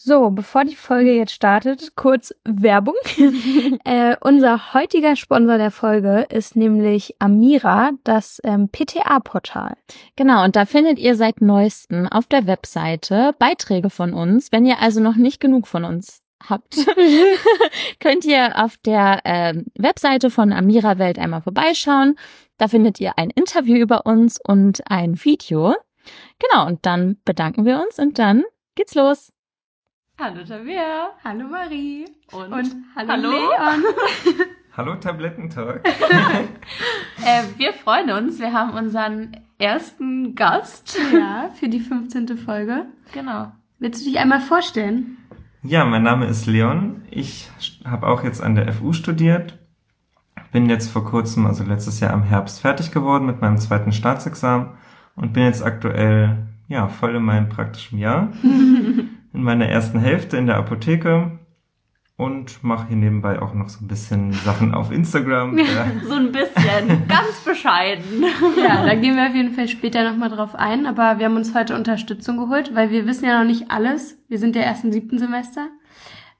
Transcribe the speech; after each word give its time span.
So, 0.00 0.30
bevor 0.30 0.64
die 0.64 0.76
Folge 0.76 1.12
jetzt 1.12 1.32
startet, 1.32 1.96
kurz 1.96 2.32
Werbung. 2.44 2.94
äh, 3.84 4.14
unser 4.20 4.72
heutiger 4.72 5.16
Sponsor 5.16 5.58
der 5.58 5.72
Folge 5.72 6.24
ist 6.30 6.54
nämlich 6.54 7.16
Amira, 7.18 7.90
das 8.04 8.40
ähm, 8.44 8.68
PTA-Portal. 8.68 9.76
Genau, 10.14 10.44
und 10.44 10.54
da 10.54 10.66
findet 10.66 11.00
ihr 11.00 11.16
seit 11.16 11.40
neuestem 11.40 12.06
auf 12.06 12.26
der 12.26 12.46
Webseite 12.46 13.34
Beiträge 13.40 13.90
von 13.90 14.14
uns. 14.14 14.52
Wenn 14.52 14.64
ihr 14.64 14.78
also 14.78 15.00
noch 15.00 15.16
nicht 15.16 15.40
genug 15.40 15.66
von 15.66 15.84
uns 15.84 16.22
habt, 16.48 16.76
könnt 17.98 18.24
ihr 18.24 18.64
auf 18.64 18.76
der 18.76 19.26
äh, 19.26 19.64
Webseite 19.76 20.30
von 20.30 20.52
Amira 20.52 20.98
Welt 20.98 21.18
einmal 21.18 21.42
vorbeischauen. 21.42 22.16
Da 22.56 22.68
findet 22.68 23.00
ihr 23.00 23.18
ein 23.18 23.30
Interview 23.30 23.74
über 23.74 24.06
uns 24.06 24.38
und 24.40 24.80
ein 24.88 25.16
Video. 25.24 25.74
Genau, 26.38 26.68
und 26.68 26.86
dann 26.86 27.16
bedanken 27.24 27.64
wir 27.64 27.82
uns 27.82 27.98
und 27.98 28.20
dann 28.20 28.44
geht's 28.76 28.94
los. 28.94 29.32
Hallo 30.20 30.42
Tabea. 30.44 31.10
Hallo 31.22 31.46
Marie. 31.46 32.04
Und, 32.32 32.52
Und 32.52 32.74
hallo, 32.96 33.12
hallo. 33.12 33.30
Leon. 33.30 33.84
Hallo 34.76 34.94
Tablettentalk. 34.96 35.82
Äh, 37.24 37.42
wir 37.56 37.72
freuen 37.72 38.10
uns. 38.10 38.38
Wir 38.38 38.52
haben 38.52 38.72
unseren 38.72 39.36
ersten 39.58 40.34
Gast. 40.36 40.98
ja, 41.12 41.50
für 41.54 41.68
die 41.68 41.80
15. 41.80 42.38
Folge. 42.38 42.86
Genau. 43.12 43.52
Willst 43.80 44.00
du 44.00 44.10
dich 44.10 44.18
einmal 44.18 44.40
vorstellen? 44.40 45.18
Ja, 45.62 45.84
mein 45.84 46.04
Name 46.04 46.26
ist 46.26 46.46
Leon. 46.46 47.02
Ich 47.10 47.48
habe 47.84 48.06
auch 48.06 48.22
jetzt 48.24 48.40
an 48.40 48.54
der 48.54 48.72
FU 48.72 48.92
studiert. 48.92 49.58
Bin 50.52 50.68
jetzt 50.70 50.90
vor 50.90 51.04
kurzem, 51.04 51.46
also 51.46 51.64
letztes 51.64 52.00
Jahr 52.00 52.12
im 52.12 52.22
Herbst, 52.22 52.60
fertig 52.60 52.92
geworden 52.92 53.26
mit 53.26 53.40
meinem 53.40 53.58
zweiten 53.58 53.92
Staatsexamen 53.92 54.70
und 55.16 55.32
bin 55.32 55.44
jetzt 55.44 55.64
aktuell 55.64 56.46
ja 56.68 56.88
voll 56.88 57.16
in 57.16 57.24
meinem 57.24 57.48
praktischen 57.48 57.98
Jahr. 57.98 58.32
in 59.32 59.42
meiner 59.42 59.66
ersten 59.66 59.98
Hälfte 59.98 60.36
in 60.36 60.46
der 60.46 60.56
Apotheke 60.56 61.38
und 62.18 62.64
mache 62.64 62.88
hier 62.88 62.96
nebenbei 62.96 63.40
auch 63.40 63.54
noch 63.54 63.68
so 63.68 63.84
ein 63.84 63.88
bisschen 63.88 64.32
Sachen 64.32 64.74
auf 64.74 64.90
Instagram. 64.90 65.56
So 66.04 66.14
ein 66.14 66.32
bisschen. 66.32 67.06
Ganz 67.06 67.44
bescheiden. 67.44 68.24
Ja, 68.56 68.84
da 68.84 68.94
gehen 68.96 69.16
wir 69.16 69.28
auf 69.28 69.34
jeden 69.34 69.54
Fall 69.54 69.68
später 69.68 70.08
nochmal 70.10 70.28
drauf 70.28 70.54
ein. 70.56 70.84
Aber 70.86 71.18
wir 71.18 71.26
haben 71.26 71.36
uns 71.36 71.54
heute 71.54 71.76
Unterstützung 71.76 72.36
geholt, 72.36 72.74
weil 72.74 72.90
wir 72.90 73.06
wissen 73.06 73.24
ja 73.24 73.38
noch 73.38 73.46
nicht 73.46 73.70
alles. 73.70 74.18
Wir 74.28 74.38
sind 74.38 74.56
ja 74.56 74.62
erst 74.62 74.84
im 74.84 74.90
siebten 74.90 75.18
Semester. 75.18 75.68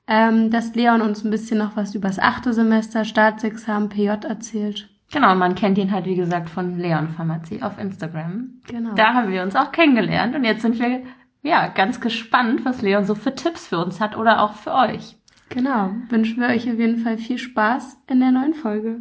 Ähm, 0.08 0.50
dass 0.50 0.74
Leon 0.74 1.00
uns 1.00 1.22
ein 1.22 1.30
bisschen 1.30 1.58
noch 1.58 1.76
was 1.76 1.94
über 1.94 2.08
das 2.08 2.18
achte 2.18 2.52
Semester, 2.54 3.04
Staatsexamen, 3.04 3.88
PJ 3.88 4.08
erzählt. 4.26 4.88
Genau, 5.12 5.34
man 5.34 5.54
kennt 5.54 5.78
ihn 5.78 5.92
halt, 5.92 6.06
wie 6.06 6.16
gesagt, 6.16 6.50
von 6.50 6.78
Leon 6.78 7.10
Pharmazie 7.10 7.62
auf 7.62 7.78
Instagram. 7.78 8.60
Genau. 8.66 8.94
Da 8.94 9.14
haben 9.14 9.30
wir 9.30 9.42
uns 9.42 9.54
auch 9.54 9.70
kennengelernt 9.70 10.34
und 10.34 10.44
jetzt 10.44 10.62
sind 10.62 10.78
wir 10.78 11.02
ja 11.42 11.68
ganz 11.68 12.00
gespannt, 12.00 12.64
was 12.64 12.82
Leon 12.82 13.04
so 13.04 13.14
für 13.14 13.34
Tipps 13.34 13.66
für 13.66 13.78
uns 13.78 14.00
hat 14.00 14.16
oder 14.16 14.42
auch 14.42 14.54
für 14.54 14.72
euch. 14.72 15.16
Genau. 15.48 15.90
Wünschen 16.08 16.40
wir 16.40 16.48
euch 16.48 16.70
auf 16.70 16.78
jeden 16.78 16.98
Fall 16.98 17.18
viel 17.18 17.38
Spaß 17.38 17.98
in 18.06 18.20
der 18.20 18.30
neuen 18.30 18.54
Folge. 18.54 19.00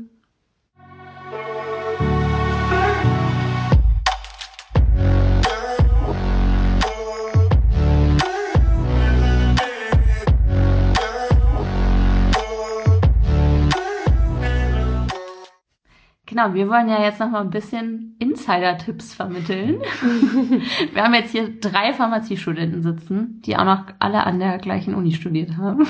Genau, 16.38 16.53
wir 16.53 16.69
wollen 16.69 16.88
ja 16.88 17.02
jetzt 17.02 17.19
noch 17.19 17.31
mal 17.31 17.41
ein 17.41 17.49
bisschen 17.49 18.16
Insider-Tipps 18.19 19.16
vermitteln. 19.16 19.81
wir 20.93 21.03
haben 21.03 21.16
jetzt 21.16 21.31
hier 21.31 21.49
drei 21.59 21.93
Pharmaziestudenten 21.93 22.83
sitzen, 22.83 23.41
die 23.43 23.57
auch 23.57 23.66
noch 23.66 23.85
alle 23.97 24.23
an 24.23 24.38
der 24.38 24.59
gleichen 24.59 24.93
Uni 24.93 25.13
studiert 25.13 25.58
haben. 25.58 25.88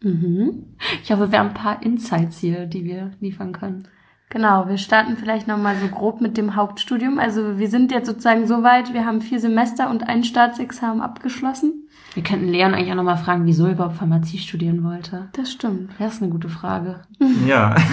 Mhm. 0.00 0.76
Ich 1.02 1.12
hoffe, 1.12 1.30
wir 1.30 1.38
haben 1.38 1.48
ein 1.48 1.54
paar 1.54 1.82
Insights 1.82 2.38
hier, 2.38 2.64
die 2.64 2.84
wir 2.84 3.10
liefern 3.20 3.52
können. 3.52 3.86
Genau, 4.30 4.66
wir 4.66 4.78
starten 4.78 5.18
vielleicht 5.18 5.46
nochmal 5.46 5.76
so 5.76 5.88
grob 5.88 6.22
mit 6.22 6.38
dem 6.38 6.56
Hauptstudium. 6.56 7.18
Also 7.18 7.58
wir 7.58 7.68
sind 7.68 7.92
jetzt 7.92 8.06
sozusagen 8.06 8.46
so 8.46 8.62
weit, 8.62 8.94
wir 8.94 9.04
haben 9.04 9.20
vier 9.20 9.40
Semester 9.40 9.90
und 9.90 10.08
ein 10.08 10.24
Staatsexamen 10.24 11.02
abgeschlossen. 11.02 11.86
Wir 12.14 12.22
könnten 12.22 12.48
Leon 12.48 12.72
eigentlich 12.72 12.92
auch 12.92 12.96
noch 12.96 13.02
mal 13.02 13.16
fragen, 13.16 13.44
wieso 13.44 13.66
er 13.66 13.72
überhaupt 13.72 13.96
Pharmazie 13.96 14.38
studieren 14.38 14.84
wollte. 14.84 15.28
Das 15.34 15.52
stimmt. 15.52 15.90
Das 15.98 16.14
ist 16.14 16.22
eine 16.22 16.32
gute 16.32 16.48
Frage. 16.48 17.02
Ja. 17.46 17.76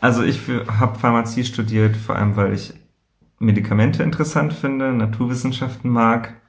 also 0.00 0.22
ich 0.22 0.40
habe 0.48 0.98
Pharmazie 0.98 1.44
studiert, 1.44 1.96
vor 1.96 2.16
allem 2.16 2.36
weil 2.36 2.52
ich 2.52 2.74
Medikamente 3.38 4.02
interessant 4.02 4.52
finde, 4.52 4.92
Naturwissenschaften 4.92 5.90
mag, 5.90 6.40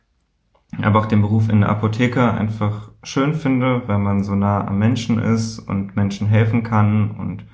aber 0.82 1.00
auch 1.00 1.06
den 1.06 1.22
Beruf 1.22 1.50
in 1.50 1.62
der 1.62 1.70
Apotheke 1.70 2.32
einfach 2.32 2.92
schön 3.04 3.34
finde, 3.34 3.84
weil 3.88 4.00
man 4.00 4.24
so 4.24 4.36
nah 4.36 4.66
am 4.66 4.80
Menschen 4.80 5.20
ist 5.20 5.60
und 5.60 5.96
Menschen 5.96 6.28
helfen 6.28 6.64
kann 6.64 7.12
und 7.12 7.46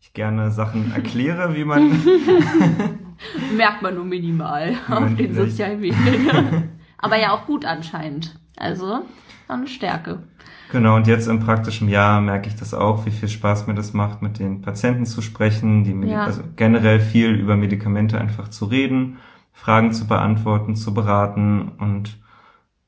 ich 0.00 0.12
gerne 0.12 0.50
Sachen 0.50 0.92
erkläre, 0.92 1.54
wie 1.54 1.64
man 1.64 1.90
Merkt 3.56 3.82
man 3.82 3.94
nur 3.94 4.04
minimal 4.04 4.74
auf 4.88 5.14
den 5.14 5.34
sozialen 5.34 5.80
Medien. 5.80 6.70
Aber 6.98 7.18
ja 7.18 7.32
auch 7.32 7.46
gut 7.46 7.64
anscheinend. 7.64 8.39
Also, 8.56 9.00
eine 9.48 9.66
Stärke. 9.66 10.22
Genau, 10.70 10.96
und 10.96 11.06
jetzt 11.06 11.26
im 11.26 11.40
praktischen 11.40 11.88
Jahr 11.88 12.20
merke 12.20 12.48
ich 12.48 12.54
das 12.54 12.74
auch, 12.74 13.04
wie 13.04 13.10
viel 13.10 13.28
Spaß 13.28 13.66
mir 13.66 13.74
das 13.74 13.92
macht, 13.92 14.22
mit 14.22 14.38
den 14.38 14.62
Patienten 14.62 15.04
zu 15.04 15.20
sprechen, 15.20 15.82
die 15.82 15.94
Medi 15.94 16.12
Ja. 16.12 16.24
also 16.24 16.42
generell 16.56 17.00
viel 17.00 17.30
über 17.30 17.56
Medikamente 17.56 18.20
einfach 18.20 18.48
zu 18.48 18.66
reden, 18.66 19.18
Fragen 19.52 19.92
zu 19.92 20.06
beantworten, 20.06 20.76
zu 20.76 20.94
beraten 20.94 21.72
und 21.78 22.20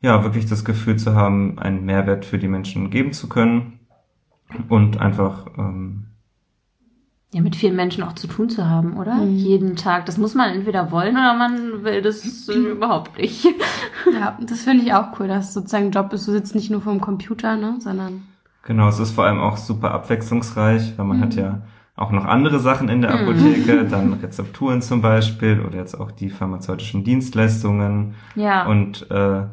ja, 0.01 0.23
wirklich 0.25 0.47
das 0.47 0.65
Gefühl 0.65 0.97
zu 0.97 1.15
haben, 1.15 1.59
einen 1.59 1.85
Mehrwert 1.85 2.25
für 2.25 2.39
die 2.39 2.49
Menschen 2.49 2.91
geben 2.91 3.13
zu 3.13 3.29
können 3.29 3.81
und 4.69 5.01
einfach 5.01 5.47
ähm, 5.59 6.07
Ja, 7.35 7.41
mit 7.41 7.57
vielen 7.57 7.77
Menschen 7.77 8.03
auch 8.05 8.13
zu 8.13 8.27
tun 8.27 8.51
zu 8.51 8.69
haben, 8.69 8.99
oder? 8.99 9.15
Mhm. 9.15 9.37
Jeden 9.37 9.77
Tag. 9.77 10.05
Das 10.05 10.19
muss 10.19 10.35
man 10.35 10.53
entweder 10.55 10.91
wollen 10.91 11.17
oder 11.17 11.35
man 11.35 11.83
will 11.83 12.03
das 12.03 12.49
äh, 12.49 12.53
überhaupt 12.73 13.19
nicht. 13.19 13.47
Ja, 14.13 14.39
das 14.47 14.63
finde 14.65 14.85
ich 14.85 14.93
auch 14.93 15.19
cool, 15.19 15.29
dass 15.29 15.49
es 15.49 15.55
sozusagen 15.55 15.87
ein 15.87 15.93
Job 15.93 16.13
ist. 16.13 16.29
Du 16.29 16.33
sitzt 16.33 16.55
nicht 16.55 16.71
nur 16.71 16.83
vor 16.83 16.93
dem 16.93 17.01
Computer, 17.01 17.57
ne, 17.57 17.77
sondern 17.81 18.23
Genau, 18.65 18.87
es 18.89 18.99
ist 19.01 19.13
vor 19.13 19.25
allem 19.25 19.41
auch 19.41 19.57
super 19.57 19.93
abwechslungsreich, 19.93 20.93
weil 20.99 21.07
man 21.07 21.17
Mhm. 21.19 21.23
hat 21.23 21.35
ja 21.35 21.63
auch 21.97 22.11
noch 22.13 22.25
andere 22.27 22.59
Sachen 22.61 22.89
in 22.89 23.01
der 23.01 23.17
Mhm. 23.17 23.23
Apotheke, 23.29 23.85
dann 23.91 24.13
Rezepturen 24.15 24.83
zum 24.83 25.01
Beispiel 25.03 25.61
oder 25.67 25.79
jetzt 25.79 25.99
auch 25.99 26.11
die 26.13 26.29
pharmazeutischen 26.31 27.03
Dienstleistungen 27.03 28.15
Ja. 28.35 28.67
und 28.67 29.11
äh, 29.11 29.45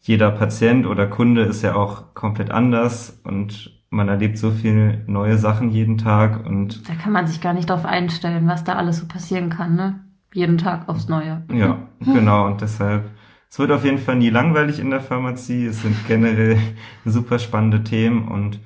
jeder 0.00 0.30
Patient 0.30 0.86
oder 0.86 1.06
Kunde 1.08 1.42
ist 1.42 1.62
ja 1.62 1.74
auch 1.74 2.14
komplett 2.14 2.50
anders 2.50 3.20
und 3.24 3.73
man 3.94 4.08
erlebt 4.08 4.38
so 4.38 4.50
viel 4.50 5.04
neue 5.06 5.38
Sachen 5.38 5.70
jeden 5.70 5.98
Tag 5.98 6.44
und 6.46 6.88
da 6.88 6.94
kann 6.94 7.12
man 7.12 7.26
sich 7.26 7.40
gar 7.40 7.54
nicht 7.54 7.70
drauf 7.70 7.84
einstellen, 7.84 8.46
was 8.46 8.64
da 8.64 8.74
alles 8.74 8.98
so 8.98 9.06
passieren 9.06 9.50
kann, 9.50 9.76
ne? 9.76 10.00
Jeden 10.32 10.58
Tag 10.58 10.88
aufs 10.88 11.08
Neue. 11.08 11.42
ja, 11.52 11.78
genau 12.00 12.46
und 12.46 12.60
deshalb 12.60 13.04
es 13.48 13.58
wird 13.60 13.70
auf 13.70 13.84
jeden 13.84 13.98
Fall 13.98 14.16
nie 14.16 14.30
langweilig 14.30 14.80
in 14.80 14.90
der 14.90 15.00
Pharmazie. 15.00 15.66
Es 15.66 15.82
sind 15.82 15.94
generell 16.08 16.58
super 17.04 17.38
spannende 17.38 17.84
Themen 17.84 18.26
und 18.26 18.58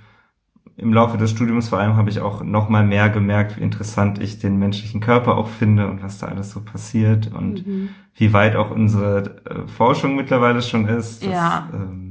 im 0.77 0.93
Laufe 0.95 1.19
des 1.19 1.31
Studiums 1.33 1.69
vor 1.69 1.79
allem 1.79 1.97
habe 1.97 2.09
ich 2.09 2.21
auch 2.21 2.43
noch 2.43 2.69
mal 2.69 2.85
mehr 2.87 3.11
gemerkt, 3.11 3.57
wie 3.59 3.63
interessant 3.63 4.21
ich 4.21 4.39
den 4.39 4.59
menschlichen 4.59 5.01
Körper 5.01 5.37
auch 5.37 5.49
finde 5.49 5.89
und 5.89 6.03
was 6.03 6.19
da 6.19 6.27
alles 6.29 6.51
so 6.53 6.61
passiert 6.61 7.33
und 7.35 7.67
Mhm. 7.67 7.89
wie 8.15 8.33
weit 8.33 8.57
auch 8.57 8.71
unsere 8.71 9.41
äh, 9.45 9.67
Forschung 9.69 10.17
mittlerweile 10.17 10.63
schon 10.63 10.87
ist. 10.87 11.23
Das, 11.23 11.33
Ja. 11.33 11.69
ähm, 11.73 12.08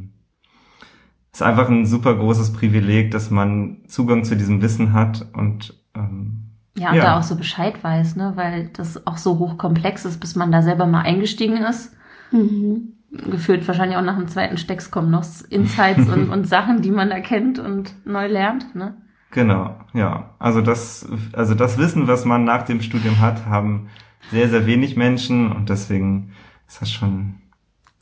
ist 1.37 1.43
einfach 1.43 1.69
ein 1.69 1.85
super 1.85 2.15
großes 2.15 2.53
Privileg, 2.53 3.11
dass 3.11 3.29
man 3.29 3.77
Zugang 3.85 4.23
zu 4.23 4.35
diesem 4.35 4.63
Wissen 4.63 4.93
hat 4.93 5.27
und 5.33 5.75
ähm, 5.93 6.45
Ja, 6.75 6.89
und 6.89 6.95
Ja. 6.95 7.03
da 7.03 7.19
auch 7.19 7.23
so 7.23 7.35
Bescheid 7.35 7.83
weiß, 7.83 8.15
ne? 8.15 8.31
Weil 8.33 8.69
das 8.69 9.05
auch 9.05 9.17
so 9.17 9.37
hochkomplex 9.37 10.05
ist, 10.05 10.19
bis 10.19 10.35
man 10.35 10.51
da 10.51 10.63
selber 10.63 10.87
mal 10.87 11.01
eingestiegen 11.01 11.57
ist. 11.57 11.95
Mhm. 12.31 12.93
Gefühlt 13.11 13.67
wahrscheinlich 13.67 13.97
auch 13.97 14.03
nach 14.03 14.17
dem 14.17 14.27
zweiten 14.27 14.57
Stecks 14.57 14.89
kommen 14.89 15.11
noch 15.11 15.23
Insights 15.51 16.09
und, 16.09 16.29
und 16.31 16.47
Sachen, 16.47 16.81
die 16.81 16.89
man 16.89 17.11
da 17.11 17.19
kennt 17.19 17.59
und 17.59 17.93
neu 18.03 18.25
lernt, 18.25 18.73
ne? 18.73 18.95
Genau, 19.29 19.75
ja. 19.93 20.31
Also 20.40 20.61
das, 20.61 21.07
also 21.33 21.53
das 21.53 21.78
Wissen, 21.78 22.07
was 22.07 22.25
man 22.25 22.45
nach 22.45 22.63
dem 22.63 22.81
Studium 22.81 23.19
hat, 23.19 23.45
haben 23.45 23.90
sehr, 24.31 24.49
sehr 24.49 24.66
wenig 24.66 24.97
Menschen 24.97 25.51
und 25.51 25.69
deswegen 25.69 26.31
ist 26.67 26.81
das 26.81 26.91
schon 26.91 27.35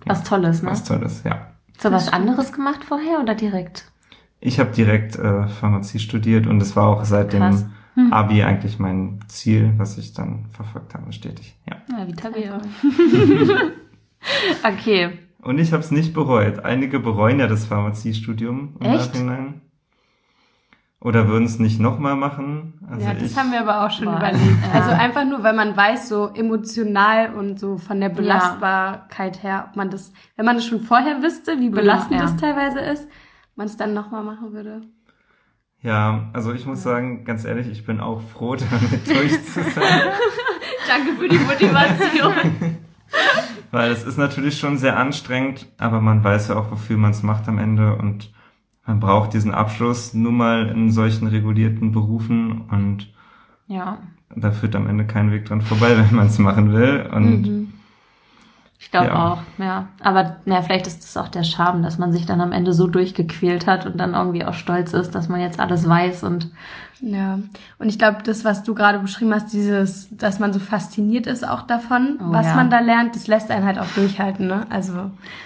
Was 0.05 0.23
Tolles, 0.23 0.63
ne? 0.63 0.69
was 0.71 0.85
Tolles, 0.85 1.23
ja. 1.25 1.47
So 1.79 1.91
was 1.91 2.11
anderes 2.11 2.51
gemacht 2.53 2.83
vorher 2.83 3.19
oder 3.21 3.35
direkt? 3.35 3.85
Ich 4.39 4.59
habe 4.59 4.71
direkt 4.71 5.15
äh, 5.17 5.47
Pharmazie 5.47 5.99
studiert 5.99 6.47
und 6.47 6.61
es 6.61 6.75
war 6.75 6.87
auch 6.87 7.05
seit 7.05 7.31
Krass. 7.31 7.65
dem 7.95 8.13
Abi 8.13 8.43
eigentlich 8.43 8.79
mein 8.79 9.19
Ziel, 9.27 9.73
was 9.77 9.97
ich 9.97 10.13
dann 10.13 10.45
verfolgt 10.51 10.93
habe, 10.93 11.11
stetig. 11.13 11.55
Ja. 11.69 11.77
Ja, 11.97 12.07
wie 12.07 12.13
Tabea. 12.15 12.61
okay. 14.63 15.19
Und 15.41 15.59
ich 15.59 15.71
habe 15.71 15.83
es 15.83 15.91
nicht 15.91 16.13
bereut. 16.13 16.59
Einige 16.65 16.99
bereuen 16.99 17.39
ja 17.39 17.47
das 17.47 17.65
Pharmaziestudium 17.65 18.75
im 18.79 18.85
Echt? 18.85 19.13
Nachhinein. 19.13 19.61
Oder 21.05 21.27
würden 21.27 21.45
es 21.45 21.59
nicht 21.59 21.79
nochmal 21.79 22.15
machen. 22.15 22.79
Also 22.89 23.05
ja, 23.05 23.13
das 23.13 23.31
ich, 23.31 23.37
haben 23.37 23.51
wir 23.51 23.61
aber 23.61 23.85
auch 23.85 23.91
schon 23.91 24.05
Boah, 24.05 24.17
überlegt. 24.17 24.41
ja. 24.73 24.81
Also 24.81 24.89
einfach 24.89 25.23
nur, 25.23 25.43
weil 25.43 25.53
man 25.53 25.77
weiß, 25.77 26.09
so 26.09 26.31
emotional 26.33 27.35
und 27.35 27.59
so 27.59 27.77
von 27.77 28.01
der 28.01 28.09
Belastbarkeit 28.09 29.43
her, 29.43 29.67
ob 29.69 29.75
man 29.75 29.91
das, 29.91 30.11
wenn 30.35 30.45
man 30.45 30.55
das 30.55 30.65
schon 30.65 30.81
vorher 30.81 31.21
wüsste, 31.21 31.59
wie 31.59 31.69
belastend 31.69 32.19
ja. 32.19 32.21
das 32.21 32.35
teilweise 32.37 32.79
ist, 32.79 33.07
man 33.55 33.67
es 33.67 33.77
dann 33.77 33.93
nochmal 33.93 34.23
machen 34.23 34.53
würde. 34.53 34.81
Ja, 35.81 36.31
also 36.33 36.51
ich 36.53 36.65
muss 36.65 36.81
sagen, 36.81 37.23
ganz 37.23 37.45
ehrlich, 37.45 37.69
ich 37.69 37.85
bin 37.85 37.99
auch 37.99 38.23
froh, 38.33 38.55
damit 38.71 39.07
durch 39.07 39.45
zu 39.45 39.61
sein. 39.61 40.01
Danke 40.87 41.13
für 41.19 41.29
die 41.29 41.37
Motivation. 41.37 42.33
Weil 43.71 43.91
es 43.91 44.03
ist 44.03 44.17
natürlich 44.17 44.57
schon 44.57 44.79
sehr 44.79 44.97
anstrengend, 44.97 45.67
aber 45.77 46.01
man 46.01 46.23
weiß 46.23 46.47
ja 46.47 46.55
auch, 46.55 46.71
wofür 46.71 46.97
man 46.97 47.11
es 47.11 47.21
macht 47.21 47.47
am 47.47 47.59
Ende 47.59 47.95
und 47.95 48.33
man 48.85 48.99
braucht 48.99 49.33
diesen 49.33 49.53
Abschluss 49.53 50.13
nur 50.13 50.31
mal 50.31 50.67
in 50.69 50.91
solchen 50.91 51.27
regulierten 51.27 51.91
Berufen 51.91 52.61
und 52.69 53.11
ja, 53.67 53.97
da 54.35 54.51
führt 54.51 54.75
am 54.75 54.87
Ende 54.87 55.05
kein 55.05 55.31
Weg 55.31 55.45
dran 55.45 55.61
vorbei, 55.61 55.97
wenn 55.97 56.15
man 56.15 56.27
es 56.27 56.39
machen 56.39 56.71
will. 56.73 57.09
Und 57.11 57.41
Mhm. 57.43 57.73
ich 58.79 58.91
glaube 58.91 59.07
Ja. 59.07 59.33
auch, 59.33 59.41
ja. 59.57 59.87
Aber 60.03 60.37
na, 60.45 60.61
vielleicht 60.61 60.85
ist 60.87 61.03
das 61.03 61.17
auch 61.17 61.29
der 61.29 61.43
Charme, 61.43 61.81
dass 61.81 61.97
man 61.97 62.11
sich 62.11 62.25
dann 62.25 62.41
am 62.41 62.51
Ende 62.51 62.73
so 62.73 62.87
durchgequält 62.87 63.65
hat 63.67 63.85
und 63.85 63.97
dann 63.97 64.13
irgendwie 64.13 64.45
auch 64.45 64.53
stolz 64.53 64.93
ist, 64.93 65.15
dass 65.15 65.29
man 65.29 65.39
jetzt 65.39 65.59
alles 65.59 65.87
weiß 65.87 66.23
und 66.23 66.51
Ja, 67.01 67.39
und 67.77 67.89
ich 67.89 67.99
glaube, 67.99 68.19
das, 68.23 68.45
was 68.45 68.63
du 68.63 68.73
gerade 68.73 68.99
beschrieben 68.99 69.33
hast, 69.33 69.51
dieses, 69.53 70.07
dass 70.11 70.39
man 70.39 70.53
so 70.53 70.59
fasziniert 70.59 71.27
ist 71.27 71.47
auch 71.47 71.63
davon, 71.63 72.19
Oh, 72.21 72.31
was 72.31 72.47
ja. 72.47 72.55
man 72.55 72.69
da 72.69 72.79
lernt, 72.79 73.15
das 73.15 73.27
lässt 73.27 73.51
einen 73.51 73.65
halt 73.65 73.77
auch 73.79 73.87
durchhalten, 73.95 74.47
ne? 74.47 74.65
Also, 74.69 74.93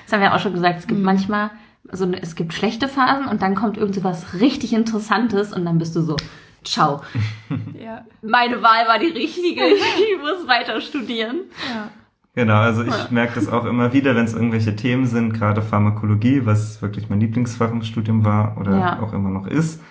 Das 0.06 0.14
haben 0.14 0.22
wir 0.22 0.34
auch 0.34 0.40
schon 0.40 0.54
gesagt, 0.54 0.80
es 0.80 0.86
Mhm. 0.86 0.90
gibt 0.90 1.04
manchmal, 1.04 1.50
so 1.92 2.04
eine- 2.06 2.22
es 2.22 2.36
gibt 2.36 2.54
schlechte 2.54 2.88
Phasen 2.88 3.26
und 3.28 3.42
dann 3.42 3.56
kommt 3.56 3.78
irgend 3.78 3.96
so 3.96 4.04
was 4.04 4.34
richtig 4.40 4.74
Interessantes 4.74 5.54
und 5.54 5.66
dann 5.66 5.78
bist 5.78 5.96
du 5.96 6.02
so, 6.02 6.16
ciao. 6.64 7.02
ja. 7.80 8.06
Meine 8.22 8.62
Wahl 8.62 8.88
war 8.88 9.00
die 9.00 9.08
richtige, 9.08 9.62
ich 9.66 10.18
muss 10.22 10.48
weiter 10.48 10.82
studieren. 10.82 11.42
ja. 11.74 11.90
genau, 12.36 12.56
also 12.60 12.84
ich 12.84 13.12
merke 13.12 13.36
das 13.36 13.48
auch 13.50 13.66
immer 13.66 13.92
wieder, 13.94 14.16
wenn 14.16 14.26
es 14.26 14.34
irgendwelche 14.34 14.76
Themen 14.76 15.06
sind, 15.06 15.34
gerade 15.34 15.62
Pharmakologie, 15.62 16.46
was 16.46 16.82
wirklich 16.82 17.10
mein 17.10 17.20
Lieblingsfach 17.20 17.72
im 17.72 17.82
Studium 17.84 18.24
war 18.26 18.58
oder 18.60 18.78
Ja. 18.78 19.00
auch 19.02 19.14
immer 19.14 19.30
noch 19.30 19.48
ist. 19.48 19.82